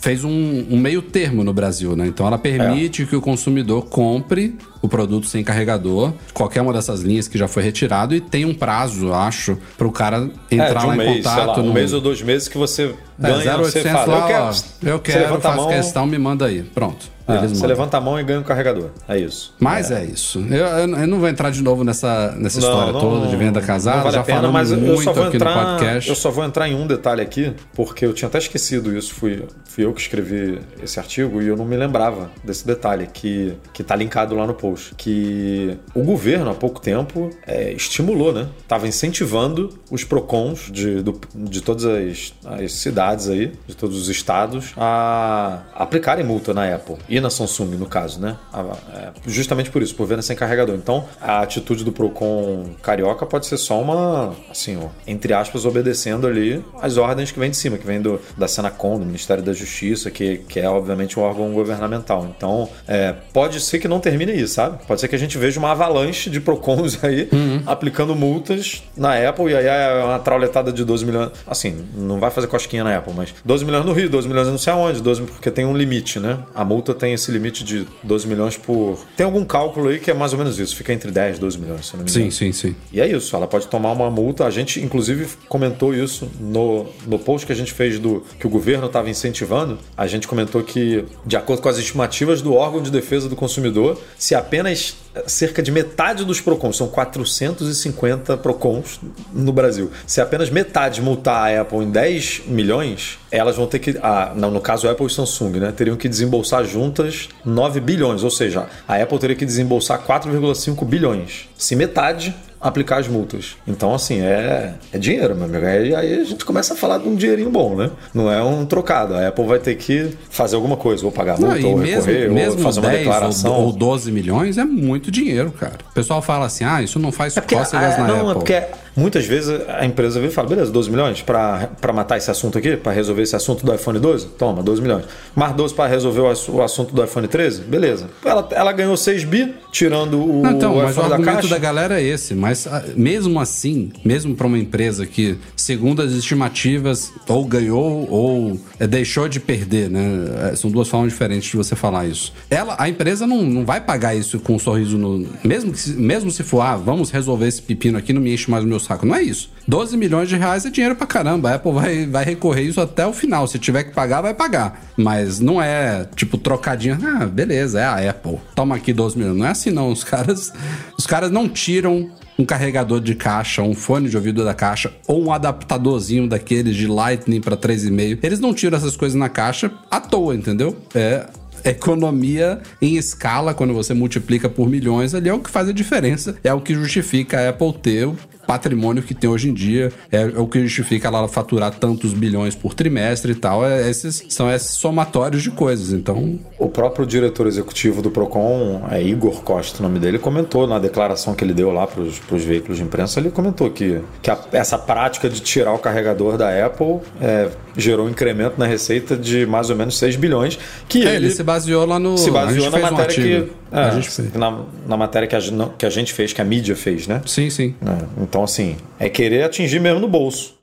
fez 0.00 0.24
um, 0.24 0.66
um 0.70 0.78
meio 0.78 1.02
termo 1.02 1.44
no 1.44 1.52
Brasil, 1.52 1.96
né? 1.96 2.06
Então 2.06 2.26
ela 2.26 2.38
permite 2.38 3.06
que 3.06 3.16
o 3.16 3.20
consumidor 3.20 3.86
compre 3.86 4.56
o 4.82 4.88
produto 4.88 5.26
sem 5.26 5.44
carregador, 5.44 6.12
qualquer 6.32 6.62
uma 6.62 6.72
dessas 6.72 7.00
linhas 7.02 7.28
que 7.28 7.36
já 7.36 7.46
foi 7.46 7.62
retirado 7.62 8.14
e 8.14 8.20
tem 8.20 8.44
um 8.44 8.54
prazo, 8.54 9.12
acho, 9.12 9.58
para 9.76 9.86
o 9.86 9.92
cara 9.92 10.28
É, 10.50 10.54
entrar 10.54 10.80
de 10.80 10.86
um 10.86 10.88
lá 10.88 10.94
em 10.94 10.98
mês, 10.98 11.16
contato. 11.18 11.46
lá, 11.46 11.58
um 11.60 11.66
no... 11.66 11.72
mês 11.72 11.92
ou 11.92 12.00
dois 12.00 12.22
meses 12.22 12.48
que 12.48 12.56
você 12.56 12.94
ganha, 13.18 13.34
é, 13.52 13.56
você 13.58 13.80
0800 13.80 13.92
fala, 13.92 14.06
lá, 14.06 14.20
eu 14.20 14.26
quero, 14.26 14.90
eu 14.90 14.98
quero, 15.00 15.40
faço 15.40 15.56
mão, 15.56 15.68
questão, 15.68 16.06
me 16.06 16.18
manda 16.18 16.46
aí. 16.46 16.62
Pronto. 16.62 17.06
é, 17.28 17.36
Eles 17.36 17.52
você 17.52 17.66
levanta 17.66 17.98
a 17.98 18.00
mão 18.00 18.18
e 18.18 18.24
ganha 18.24 18.40
um 18.40 18.42
carregador. 18.42 18.88
É 19.06 19.18
isso. 19.18 19.54
Mas 19.60 19.90
é, 19.90 20.02
isso. 20.04 20.40
Eu, 20.50 20.64
eu- 20.66 20.96
eu 20.96 21.06
não 21.06 21.20
vou 21.20 21.28
entrar 21.28 21.50
de 21.50 21.62
novo 21.62 21.84
nessa, 21.84 22.32
nessa 22.38 22.58
Não, 22.60 22.68
história 22.68 22.92
não, 22.94 23.00
toda 23.00 23.26
de 23.28 23.36
venda 23.36 23.60
casada. 23.60 24.00
vale 24.00 24.14
já 24.16 24.22
pena, 24.24 24.40
falamos 24.40 24.70
mas 24.70 24.72
muito 24.80 25.10
aqui 25.10 25.36
entrar, 25.36 25.54
no 25.54 25.70
podcast. 25.78 26.08
Eu 26.08 26.16
só 26.16 26.30
vou 26.30 26.44
entrar 26.44 26.68
em 26.68 26.74
um 26.74 26.86
detalhe 26.86 27.20
aqui, 27.20 27.52
porque 27.74 28.04
eu 28.06 28.12
tinha 28.14 28.26
até 28.28 28.38
esquecido 28.38 28.96
isso. 28.96 29.14
Fui, 29.14 29.44
fui 29.66 29.84
eu 29.84 29.92
que 29.92 30.00
escrevi 30.00 30.58
esse 30.82 30.98
artigo 30.98 31.40
e 31.42 31.46
eu 31.48 31.56
não 31.56 31.64
me 31.66 31.76
lembrava 31.76 32.30
desse 32.42 32.66
detalhe 32.66 33.06
que, 33.12 33.52
que 33.74 33.84
tá 33.84 33.94
linkado 33.94 34.34
lá 34.34 34.46
no 34.46 34.54
post. 34.54 34.69
Que 34.96 35.76
o 35.94 36.02
governo, 36.02 36.50
há 36.50 36.54
pouco 36.54 36.80
tempo, 36.80 37.30
é, 37.46 37.72
estimulou, 37.72 38.32
né? 38.32 38.48
Tava 38.68 38.86
incentivando 38.88 39.78
os 39.90 40.04
PROCONs 40.04 40.70
de, 40.70 41.02
do- 41.02 41.20
de 41.34 41.60
todas 41.60 41.84
as, 41.84 42.34
as 42.44 42.72
cidades 42.72 43.28
aí, 43.28 43.52
de 43.66 43.74
todos 43.74 43.96
os 44.00 44.08
estados, 44.08 44.72
a 44.76 45.62
aplicarem 45.74 46.24
multa 46.24 46.52
na 46.54 46.74
Apple 46.74 46.96
e 47.08 47.20
na 47.20 47.30
Samsung, 47.30 47.76
no 47.76 47.86
caso, 47.86 48.20
né? 48.20 48.36
A- 48.52 48.76
é, 48.94 49.08
justamente 49.26 49.70
por 49.70 49.82
isso, 49.82 49.94
por 49.94 50.06
venda 50.06 50.22
sem 50.22 50.36
carregador. 50.36 50.74
Então, 50.76 51.04
a 51.20 51.40
atitude 51.40 51.84
do 51.84 51.92
Procon 51.92 52.70
carioca 52.82 53.24
pode 53.26 53.46
ser 53.46 53.56
só 53.56 53.80
uma, 53.80 54.34
assim, 54.50 54.76
ó, 54.76 54.88
entre 55.06 55.32
aspas, 55.32 55.64
obedecendo 55.64 56.26
ali 56.26 56.64
as 56.80 56.96
ordens 56.96 57.30
que 57.30 57.38
vêm 57.38 57.50
de 57.50 57.56
cima, 57.56 57.78
que 57.78 57.86
vem 57.86 58.00
do, 58.00 58.20
da 58.36 58.46
Senacom, 58.48 58.98
do 58.98 59.04
Ministério 59.06 59.42
da 59.42 59.52
Justiça, 59.52 60.10
que, 60.10 60.38
que 60.38 60.60
é 60.60 60.68
obviamente 60.68 61.18
um 61.18 61.22
órgão 61.22 61.52
governamental. 61.52 62.26
Então, 62.36 62.68
é, 62.86 63.14
pode 63.32 63.60
ser 63.60 63.78
que 63.78 63.88
não 63.88 64.00
termine 64.00 64.32
aí, 64.32 64.46
sabe? 64.60 64.78
Pode 64.86 65.00
ser 65.00 65.08
que 65.08 65.14
a 65.14 65.18
gente 65.18 65.38
veja 65.38 65.58
uma 65.58 65.70
avalanche 65.70 66.28
de 66.28 66.40
Procons 66.40 67.02
aí 67.02 67.28
aplicando 67.66 68.14
multas 68.14 68.82
na 68.96 69.16
Apple 69.28 69.50
e 69.50 69.56
aí 69.56 69.66
é 69.66 70.04
uma 70.04 70.18
trauletada 70.18 70.72
de 70.72 70.84
12 70.84 71.04
milhões. 71.04 71.30
Assim, 71.46 71.84
não 71.96 72.20
vai 72.20 72.30
fazer 72.30 72.46
cosquinha 72.46 72.84
na 72.84 72.96
Apple, 72.96 73.14
mas 73.16 73.34
12 73.44 73.64
milhões 73.64 73.84
no 73.86 73.92
Rio, 73.92 74.10
12 74.10 74.28
milhões 74.28 74.48
não 74.48 74.58
sei 74.58 74.72
aonde, 74.72 75.00
12, 75.00 75.22
porque 75.22 75.50
tem 75.50 75.64
um 75.64 75.76
limite, 75.76 76.20
né? 76.20 76.38
A 76.54 76.64
multa 76.64 76.92
tem 76.92 77.14
esse 77.14 77.30
limite 77.30 77.64
de 77.64 77.86
12 78.02 78.26
milhões 78.26 78.56
por. 78.56 78.98
Tem 79.16 79.24
algum 79.24 79.44
cálculo 79.44 79.88
aí 79.88 79.98
que 79.98 80.10
é 80.10 80.14
mais 80.14 80.32
ou 80.32 80.38
menos 80.38 80.58
isso, 80.58 80.76
fica 80.76 80.92
entre 80.92 81.10
10 81.10 81.36
e 81.36 81.40
12 81.40 81.58
milhões, 81.58 81.86
se 81.86 81.96
não 81.96 82.04
me 82.04 82.10
engano. 82.10 82.30
Sim, 82.30 82.52
sim, 82.52 82.52
sim. 82.52 82.76
E 82.92 83.00
é 83.00 83.06
isso, 83.06 83.34
ela 83.34 83.46
pode 83.46 83.66
tomar 83.68 83.92
uma 83.92 84.10
multa. 84.10 84.44
A 84.44 84.50
gente, 84.50 84.80
inclusive, 84.80 85.26
comentou 85.48 85.94
isso 85.94 86.28
no, 86.38 86.86
no 87.06 87.18
post 87.18 87.46
que 87.46 87.52
a 87.52 87.56
gente 87.56 87.72
fez 87.72 87.98
do 87.98 88.24
que 88.38 88.46
o 88.46 88.50
governo 88.50 88.86
estava 88.86 89.08
incentivando. 89.08 89.78
A 89.96 90.06
gente 90.06 90.28
comentou 90.28 90.62
que, 90.62 91.04
de 91.24 91.36
acordo 91.36 91.62
com 91.62 91.68
as 91.68 91.78
estimativas 91.78 92.42
do 92.42 92.54
órgão 92.54 92.82
de 92.82 92.90
defesa 92.90 93.28
do 93.28 93.36
consumidor, 93.36 93.98
se 94.18 94.34
apenas 94.50 94.96
eh, 95.14 95.22
cerca 95.28 95.62
de 95.62 95.70
metade 95.70 96.24
dos 96.24 96.40
PROCONs, 96.40 96.76
são 96.76 96.88
450 96.88 98.36
PROCONs 98.36 99.00
no 99.32 99.52
Brasil, 99.52 99.92
se 100.04 100.20
apenas 100.20 100.50
metade 100.50 101.00
multar 101.00 101.52
a 101.56 101.60
Apple 101.60 101.78
em 101.78 101.90
10 101.90 102.42
milhões, 102.48 103.16
elas 103.30 103.54
vão 103.54 103.68
ter 103.68 103.78
que, 103.78 103.96
ah, 104.02 104.32
não, 104.34 104.50
no 104.50 104.60
caso 104.60 104.88
Apple 104.88 105.06
e 105.06 105.10
Samsung, 105.10 105.60
né, 105.60 105.72
teriam 105.72 105.96
que 105.96 106.08
desembolsar 106.08 106.64
juntas 106.64 107.28
9 107.44 107.78
bilhões, 107.78 108.24
ou 108.24 108.30
seja, 108.30 108.66
a 108.88 108.96
Apple 108.96 109.18
teria 109.20 109.36
que 109.36 109.46
desembolsar 109.46 110.04
4,5 110.04 110.84
bilhões. 110.84 111.48
Se 111.56 111.76
metade 111.76 112.34
aplicar 112.60 112.98
as 112.98 113.08
multas. 113.08 113.56
Então, 113.66 113.94
assim, 113.94 114.20
é, 114.20 114.74
é 114.92 114.98
dinheiro, 114.98 115.34
meu 115.34 115.44
amigo. 115.44 115.64
E 115.64 115.94
aí 115.94 116.20
a 116.20 116.24
gente 116.24 116.44
começa 116.44 116.74
a 116.74 116.76
falar 116.76 116.98
de 116.98 117.08
um 117.08 117.14
dinheirinho 117.14 117.50
bom, 117.50 117.74
né? 117.74 117.90
Não 118.12 118.30
é 118.30 118.42
um 118.42 118.66
trocado. 118.66 119.14
A 119.14 119.28
Apple 119.28 119.46
vai 119.46 119.58
ter 119.58 119.74
que 119.76 120.10
fazer 120.28 120.56
alguma 120.56 120.76
coisa, 120.76 121.04
ou 121.06 121.12
pagar 121.12 121.38
Não, 121.38 121.48
multa, 121.48 121.60
e 121.60 121.64
ou 121.64 121.76
mesmo, 121.78 122.02
recorrer, 122.04 122.28
ou 122.28 122.34
mesmo 122.34 122.60
fazer 122.60 122.80
uma 122.80 122.88
10 122.90 122.98
declaração. 123.02 123.52
ou, 123.52 123.66
ou 123.66 123.72
12 123.72 124.12
milhões 124.12 124.58
é 124.58 124.64
muito 124.64 125.10
dinheiro, 125.10 125.50
cara. 125.52 125.78
O 125.90 125.94
pessoal 125.94 126.20
fala 126.20 126.46
assim, 126.46 126.64
ah, 126.64 126.82
isso 126.82 126.98
não 126.98 127.10
faz 127.10 127.36
É 127.36 127.40
porque, 127.40 127.54
cócegas 127.54 127.94
ah, 127.94 127.98
na 128.02 128.06
não, 128.08 128.30
Apple. 128.30 128.30
é 128.30 128.60
porque 128.60 128.80
muitas 128.96 129.24
vezes 129.24 129.58
a 129.68 129.84
empresa 129.86 130.20
vem 130.20 130.28
e 130.28 130.32
fala, 130.32 130.48
beleza, 130.48 130.70
12 130.70 130.90
milhões 130.90 131.22
para 131.22 131.70
matar 131.94 132.18
esse 132.18 132.30
assunto 132.30 132.58
aqui, 132.58 132.76
para 132.76 132.92
resolver 132.92 133.22
esse 133.22 133.34
assunto 133.36 133.64
do 133.64 133.74
iPhone 133.74 133.98
12? 133.98 134.26
Toma, 134.38 134.62
12 134.62 134.82
milhões. 134.82 135.04
Mais 135.34 135.54
12 135.54 135.72
para 135.74 135.88
resolver 135.88 136.20
o 136.20 136.28
ass- 136.28 136.48
o 136.48 136.60
assunto 136.60 136.94
do 136.94 137.02
iPhone 137.02 137.26
13? 137.26 137.62
Beleza. 137.62 138.08
Ela, 138.24 138.46
ela 138.50 138.72
ganhou 138.72 138.96
6 138.96 139.24
bi, 139.24 139.54
tirando 139.72 140.22
o, 140.22 140.42
Não, 140.42 140.50
então, 140.50 140.74
mas 140.76 140.88
o 140.88 140.90
iPhone 140.90 141.08
da 141.08 141.14
argumento 141.14 141.36
caixa. 141.36 141.48
da 141.54 141.58
galera 141.58 142.00
é 142.00 142.04
esse. 142.04 142.34
Mas 142.34 142.49
ah, 142.66 142.84
mesmo 142.96 143.38
assim, 143.40 143.92
mesmo 144.04 144.34
para 144.34 144.46
uma 144.46 144.58
empresa 144.58 145.06
que, 145.06 145.36
segundo 145.56 146.02
as 146.02 146.12
estimativas, 146.12 147.12
ou 147.28 147.44
ganhou 147.44 148.08
ou 148.10 148.60
eh, 148.78 148.86
deixou 148.86 149.28
de 149.28 149.38
perder, 149.40 149.90
né? 149.90 150.50
Eh, 150.52 150.56
São 150.56 150.70
duas 150.70 150.88
formas 150.88 151.12
diferentes 151.12 151.50
de 151.50 151.56
você 151.56 151.76
falar 151.76 152.06
isso. 152.06 152.32
Ela, 152.48 152.76
a 152.78 152.88
empresa 152.88 153.26
não, 153.26 153.42
não 153.42 153.64
vai 153.64 153.80
pagar 153.80 154.14
isso 154.14 154.38
com 154.40 154.54
um 154.54 154.58
sorriso 154.58 154.96
no. 154.98 155.26
Mesmo, 155.44 155.72
que, 155.72 155.90
mesmo 155.90 156.30
se 156.30 156.42
for, 156.42 156.60
ah, 156.60 156.76
vamos 156.76 157.10
resolver 157.10 157.46
esse 157.46 157.62
pepino 157.62 157.98
aqui, 157.98 158.12
não 158.12 158.22
me 158.22 158.32
enche 158.32 158.50
mais 158.50 158.64
o 158.64 158.66
meu 158.66 158.80
saco. 158.80 159.06
Não 159.06 159.14
é 159.14 159.22
isso. 159.22 159.50
12 159.68 159.96
milhões 159.96 160.28
de 160.28 160.36
reais 160.36 160.64
é 160.64 160.70
dinheiro 160.70 160.96
pra 160.96 161.06
caramba. 161.06 161.50
A 161.50 161.54
Apple 161.54 161.72
vai, 161.72 162.06
vai 162.06 162.24
recorrer 162.24 162.62
isso 162.62 162.80
até 162.80 163.06
o 163.06 163.12
final. 163.12 163.46
Se 163.46 163.58
tiver 163.58 163.84
que 163.84 163.94
pagar, 163.94 164.20
vai 164.20 164.34
pagar. 164.34 164.82
Mas 164.96 165.38
não 165.38 165.62
é 165.62 166.06
tipo 166.16 166.36
trocadinho. 166.36 166.98
Ah, 167.02 167.26
beleza, 167.26 167.80
é 167.80 167.84
a 167.84 168.10
Apple. 168.10 168.38
Toma 168.54 168.76
aqui 168.76 168.92
12 168.92 169.16
milhões. 169.16 169.36
Não 169.36 169.46
é 169.46 169.50
assim, 169.50 169.70
não. 169.70 169.90
Os 169.92 170.02
caras, 170.02 170.52
os 170.98 171.06
caras 171.06 171.30
não 171.30 171.48
tiram 171.48 172.10
um 172.40 172.44
carregador 172.44 173.00
de 173.00 173.14
caixa, 173.14 173.62
um 173.62 173.74
fone 173.74 174.08
de 174.08 174.16
ouvido 174.16 174.44
da 174.44 174.54
caixa 174.54 174.92
ou 175.06 175.22
um 175.24 175.32
adaptadorzinho 175.32 176.26
daqueles 176.26 176.74
de 176.74 176.86
Lightning 176.86 177.40
para 177.40 177.56
3,5. 177.56 178.18
Eles 178.22 178.40
não 178.40 178.54
tiram 178.54 178.78
essas 178.78 178.96
coisas 178.96 179.18
na 179.18 179.28
caixa 179.28 179.70
à 179.90 180.00
toa, 180.00 180.34
entendeu? 180.34 180.76
É 180.94 181.26
economia 181.62 182.58
em 182.80 182.96
escala 182.96 183.52
quando 183.52 183.74
você 183.74 183.92
multiplica 183.92 184.48
por 184.48 184.66
milhões, 184.66 185.14
ali 185.14 185.28
é 185.28 185.34
o 185.34 185.40
que 185.40 185.50
faz 185.50 185.68
a 185.68 185.72
diferença, 185.72 186.34
é 186.42 186.54
o 186.54 186.60
que 186.60 186.74
justifica 186.74 187.38
a 187.38 187.50
Apple 187.50 187.74
ter 187.74 188.08
patrimônio 188.50 189.00
que 189.02 189.14
tem 189.14 189.30
hoje 189.30 189.48
em 189.48 189.54
dia, 189.54 189.92
é, 190.10 190.24
o 190.36 190.46
que 190.46 190.60
justifica 190.66 191.06
ela 191.06 191.28
faturar 191.28 191.72
tantos 191.72 192.12
bilhões 192.12 192.54
por 192.54 192.74
trimestre 192.74 193.30
e 193.30 193.34
tal, 193.36 193.64
é, 193.64 193.88
esses 193.88 194.24
são 194.28 194.50
esses 194.52 194.70
somatórios 194.70 195.42
de 195.42 195.50
coisas, 195.52 195.92
então. 195.92 196.36
O 196.58 196.68
próprio 196.68 197.06
diretor 197.06 197.46
executivo 197.46 198.02
do 198.02 198.10
Procon, 198.10 198.82
é 198.90 199.00
Igor 199.00 199.42
Costa, 199.42 199.78
o 199.78 199.82
nome 199.82 200.00
dele, 200.00 200.18
comentou 200.18 200.66
na 200.66 200.80
declaração 200.80 201.32
que 201.34 201.44
ele 201.44 201.54
deu 201.54 201.70
lá 201.70 201.86
para 201.86 202.02
os 202.02 202.44
veículos 202.44 202.78
de 202.78 202.82
imprensa, 202.82 203.20
ele 203.20 203.30
comentou 203.30 203.70
que, 203.70 204.00
que 204.20 204.30
a- 204.30 204.38
essa 204.52 204.76
prática 204.76 205.28
de 205.28 205.40
tirar 205.40 205.72
o 205.72 205.78
carregador 205.78 206.36
da 206.36 206.66
Apple 206.66 206.98
é, 207.20 207.48
gerou 207.76 208.06
um 208.06 208.10
incremento 208.10 208.54
na 208.58 208.66
receita 208.66 209.16
de 209.16 209.46
mais 209.46 209.70
ou 209.70 209.76
menos 209.76 209.96
6 209.96 210.16
bilhões, 210.16 210.58
que 210.88 211.06
É, 211.06 211.14
ele, 211.14 211.26
ele 211.26 211.30
se 211.30 211.42
baseou 211.44 211.86
lá 211.86 211.98
no. 212.00 212.18
se 212.18 212.30
baseou 212.32 212.64
na 212.70 212.78
fez 212.78 212.90
um 212.92 212.96
matéria 212.96 213.48
que... 213.70 213.76
a 213.76 213.88
é, 213.88 213.92
gente 213.92 214.10
fez. 214.10 214.32
na, 214.34 214.64
na 214.86 214.96
matéria 214.96 215.28
que 215.28 215.36
a, 215.36 215.40
que 215.78 215.86
a 215.86 215.90
gente 215.90 216.12
fez, 216.12 216.32
que 216.32 216.40
a 216.40 216.44
mídia 216.44 216.76
fez, 216.76 217.06
né? 217.06 217.22
Sim, 217.26 217.48
sim. 217.50 217.74
É, 217.84 218.22
então, 218.22 218.42
assim, 218.42 218.76
é 218.98 219.08
querer 219.08 219.44
atingir 219.44 219.80
mesmo 219.80 220.00
no 220.00 220.08
bolso. 220.08 220.58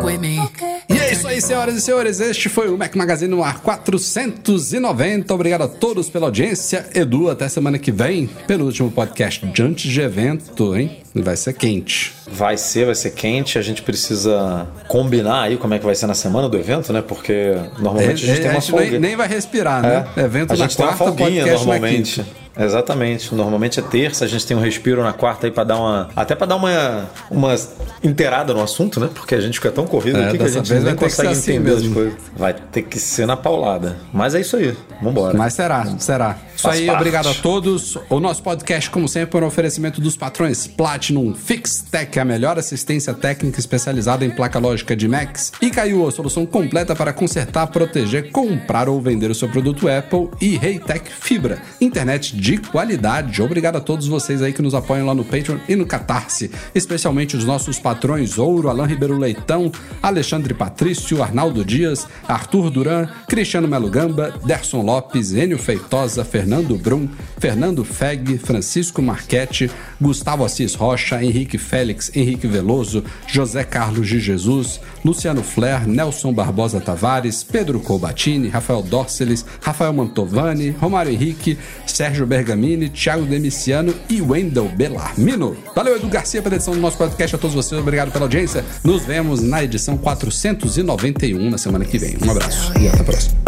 Queen 0.00 0.77
é 1.38 1.40
senhoras 1.40 1.76
e 1.76 1.80
senhores. 1.80 2.20
Este 2.20 2.48
foi 2.48 2.68
o 2.68 2.76
Mac 2.76 2.94
Magazine 2.96 3.30
no 3.30 3.44
ar 3.44 3.60
490. 3.60 5.32
Obrigado 5.32 5.62
a 5.62 5.68
todos 5.68 6.10
pela 6.10 6.26
audiência. 6.26 6.86
Edu, 6.92 7.30
até 7.30 7.48
semana 7.48 7.78
que 7.78 7.92
vem, 7.92 8.28
penúltimo 8.46 8.90
podcast 8.90 9.46
de 9.46 9.62
antes 9.62 9.90
de 9.90 10.00
evento, 10.00 10.76
hein? 10.76 10.98
Vai 11.14 11.36
ser 11.36 11.52
quente. 11.52 12.12
Vai 12.30 12.56
ser, 12.56 12.86
vai 12.86 12.94
ser 12.94 13.12
quente. 13.12 13.56
A 13.56 13.62
gente 13.62 13.82
precisa 13.82 14.66
combinar 14.88 15.42
aí 15.42 15.56
como 15.56 15.74
é 15.74 15.78
que 15.78 15.84
vai 15.84 15.94
ser 15.94 16.06
na 16.06 16.14
semana 16.14 16.48
do 16.48 16.56
evento, 16.56 16.92
né? 16.92 17.02
Porque 17.02 17.54
normalmente 17.78 18.24
a 18.24 18.34
gente 18.34 18.40
tem 18.40 18.50
uma 18.50 18.58
nem, 18.58 18.60
folga. 18.60 18.98
nem 18.98 19.16
vai 19.16 19.28
respirar, 19.28 19.82
né? 19.82 20.06
É. 20.16 20.20
Evento 20.22 20.52
a 20.52 20.56
na 20.56 20.64
gente 20.64 20.76
tem 20.76 20.86
uma 20.86 20.96
quarta, 20.96 21.16
folguinha 21.16 21.42
podcast 21.42 21.66
normalmente. 21.66 22.24
Exatamente. 22.58 23.34
Normalmente 23.34 23.78
é 23.78 23.82
terça, 23.82 24.24
a 24.24 24.28
gente 24.28 24.46
tem 24.46 24.56
um 24.56 24.60
respiro 24.60 25.02
na 25.02 25.12
quarta 25.12 25.46
aí 25.46 25.52
pra 25.52 25.64
dar 25.64 25.76
uma. 25.76 26.08
Até 26.16 26.34
pra 26.34 26.46
dar 26.46 26.56
uma, 26.56 27.08
uma 27.30 27.54
inteirada 28.02 28.52
no 28.52 28.62
assunto, 28.62 28.98
né? 28.98 29.08
Porque 29.14 29.34
a 29.34 29.40
gente 29.40 29.54
fica 29.54 29.70
tão 29.70 29.86
corrido 29.86 30.18
É, 30.18 30.28
aqui 30.28 30.38
que 30.38 30.44
a 30.44 30.48
gente 30.48 30.74
nem 30.74 30.94
consegue 30.94 31.28
assim 31.28 31.52
entender 31.52 31.74
as 31.76 31.86
coisas. 31.86 32.14
Vai 32.36 32.54
ter 32.54 32.82
que 32.82 32.98
ser 32.98 33.26
na 33.26 33.36
paulada. 33.36 33.96
Mas 34.12 34.34
é 34.34 34.40
isso 34.40 34.56
aí. 34.56 34.76
Vambora. 35.00 35.36
Mas 35.36 35.54
será, 35.54 35.86
será. 35.98 36.36
Isso 36.56 36.68
aí, 36.68 36.86
parte. 36.86 36.98
obrigado 36.98 37.28
a 37.28 37.34
todos. 37.34 37.96
O 38.10 38.18
nosso 38.18 38.42
podcast, 38.42 38.90
como 38.90 39.06
sempre, 39.06 39.38
é 39.38 39.44
um 39.44 39.46
oferecimento 39.46 40.00
dos 40.00 40.16
patrões 40.16 40.66
Platinum 40.66 41.32
FixTech, 41.32 42.18
a 42.18 42.24
melhor 42.24 42.58
assistência 42.58 43.14
técnica 43.14 43.60
especializada 43.60 44.24
em 44.24 44.30
placa 44.30 44.58
lógica 44.58 44.96
de 44.96 45.06
Macs. 45.06 45.52
E 45.62 45.70
Caiu, 45.70 46.06
a 46.06 46.10
solução 46.10 46.44
completa 46.44 46.96
para 46.96 47.12
consertar, 47.12 47.68
proteger, 47.68 48.32
comprar 48.32 48.88
ou 48.88 49.00
vender 49.00 49.30
o 49.30 49.34
seu 49.34 49.48
produto 49.48 49.88
Apple. 49.88 50.30
E 50.40 50.56
Reitec 50.56 51.08
Fibra, 51.12 51.62
internet 51.80 52.36
de 52.36 52.47
qualidade. 52.56 53.42
Obrigado 53.42 53.76
a 53.76 53.80
todos 53.80 54.06
vocês 54.06 54.40
aí 54.40 54.52
que 54.52 54.62
nos 54.62 54.74
apoiam 54.74 55.06
lá 55.06 55.14
no 55.14 55.24
Patreon 55.24 55.58
e 55.68 55.76
no 55.76 55.84
Catarse, 55.84 56.50
especialmente 56.74 57.36
os 57.36 57.44
nossos 57.44 57.78
patrões 57.78 58.38
Ouro, 58.38 58.70
Alain 58.70 58.86
Ribeiro 58.86 59.18
Leitão, 59.18 59.70
Alexandre 60.02 60.54
Patrício, 60.54 61.22
Arnaldo 61.22 61.64
Dias, 61.64 62.06
Arthur 62.26 62.70
Duran, 62.70 63.08
Cristiano 63.28 63.68
Melo 63.68 63.90
Gamba, 63.90 64.32
Derson 64.44 64.82
Lopes, 64.82 65.32
Enio 65.32 65.58
Feitosa, 65.58 66.24
Fernando 66.24 66.76
Brum, 66.78 67.08
Fernando 67.38 67.84
Feg, 67.84 68.38
Francisco 68.38 69.02
Marchetti, 69.02 69.70
Gustavo 70.00 70.44
Assis 70.44 70.74
Rocha, 70.74 71.22
Henrique 71.22 71.58
Félix, 71.58 72.10
Henrique 72.14 72.46
Veloso, 72.46 73.04
José 73.26 73.64
Carlos 73.64 74.06
de 74.06 74.18
Jesus, 74.18 74.80
Luciano 75.04 75.42
Flair, 75.42 75.86
Nelson 75.86 76.32
Barbosa 76.32 76.80
Tavares, 76.80 77.42
Pedro 77.42 77.80
Colbatini, 77.80 78.48
Rafael 78.48 78.82
Dorceles, 78.82 79.44
Rafael 79.60 79.92
Mantovani, 79.92 80.70
Romário 80.70 81.12
Henrique, 81.12 81.58
Sérgio 81.86 82.26
Bergamini, 82.38 82.88
Thiago 82.88 83.24
Demiciano 83.26 83.92
e 84.08 84.22
Wendel 84.22 84.68
Belarmino. 84.68 85.56
Valeu, 85.74 85.96
Edu 85.96 86.08
Garcia, 86.08 86.40
pela 86.40 86.54
edição 86.54 86.72
do 86.72 86.80
nosso 86.80 86.96
podcast. 86.96 87.34
A 87.34 87.38
todos 87.38 87.54
vocês, 87.54 87.80
obrigado 87.80 88.12
pela 88.12 88.26
audiência. 88.26 88.64
Nos 88.84 89.04
vemos 89.04 89.42
na 89.42 89.64
edição 89.64 89.96
491 89.98 91.50
na 91.50 91.58
semana 91.58 91.84
que 91.84 91.98
vem. 91.98 92.16
Um 92.24 92.30
abraço 92.30 92.72
e 92.78 92.86
até 92.86 93.00
a 93.00 93.04
próxima. 93.04 93.38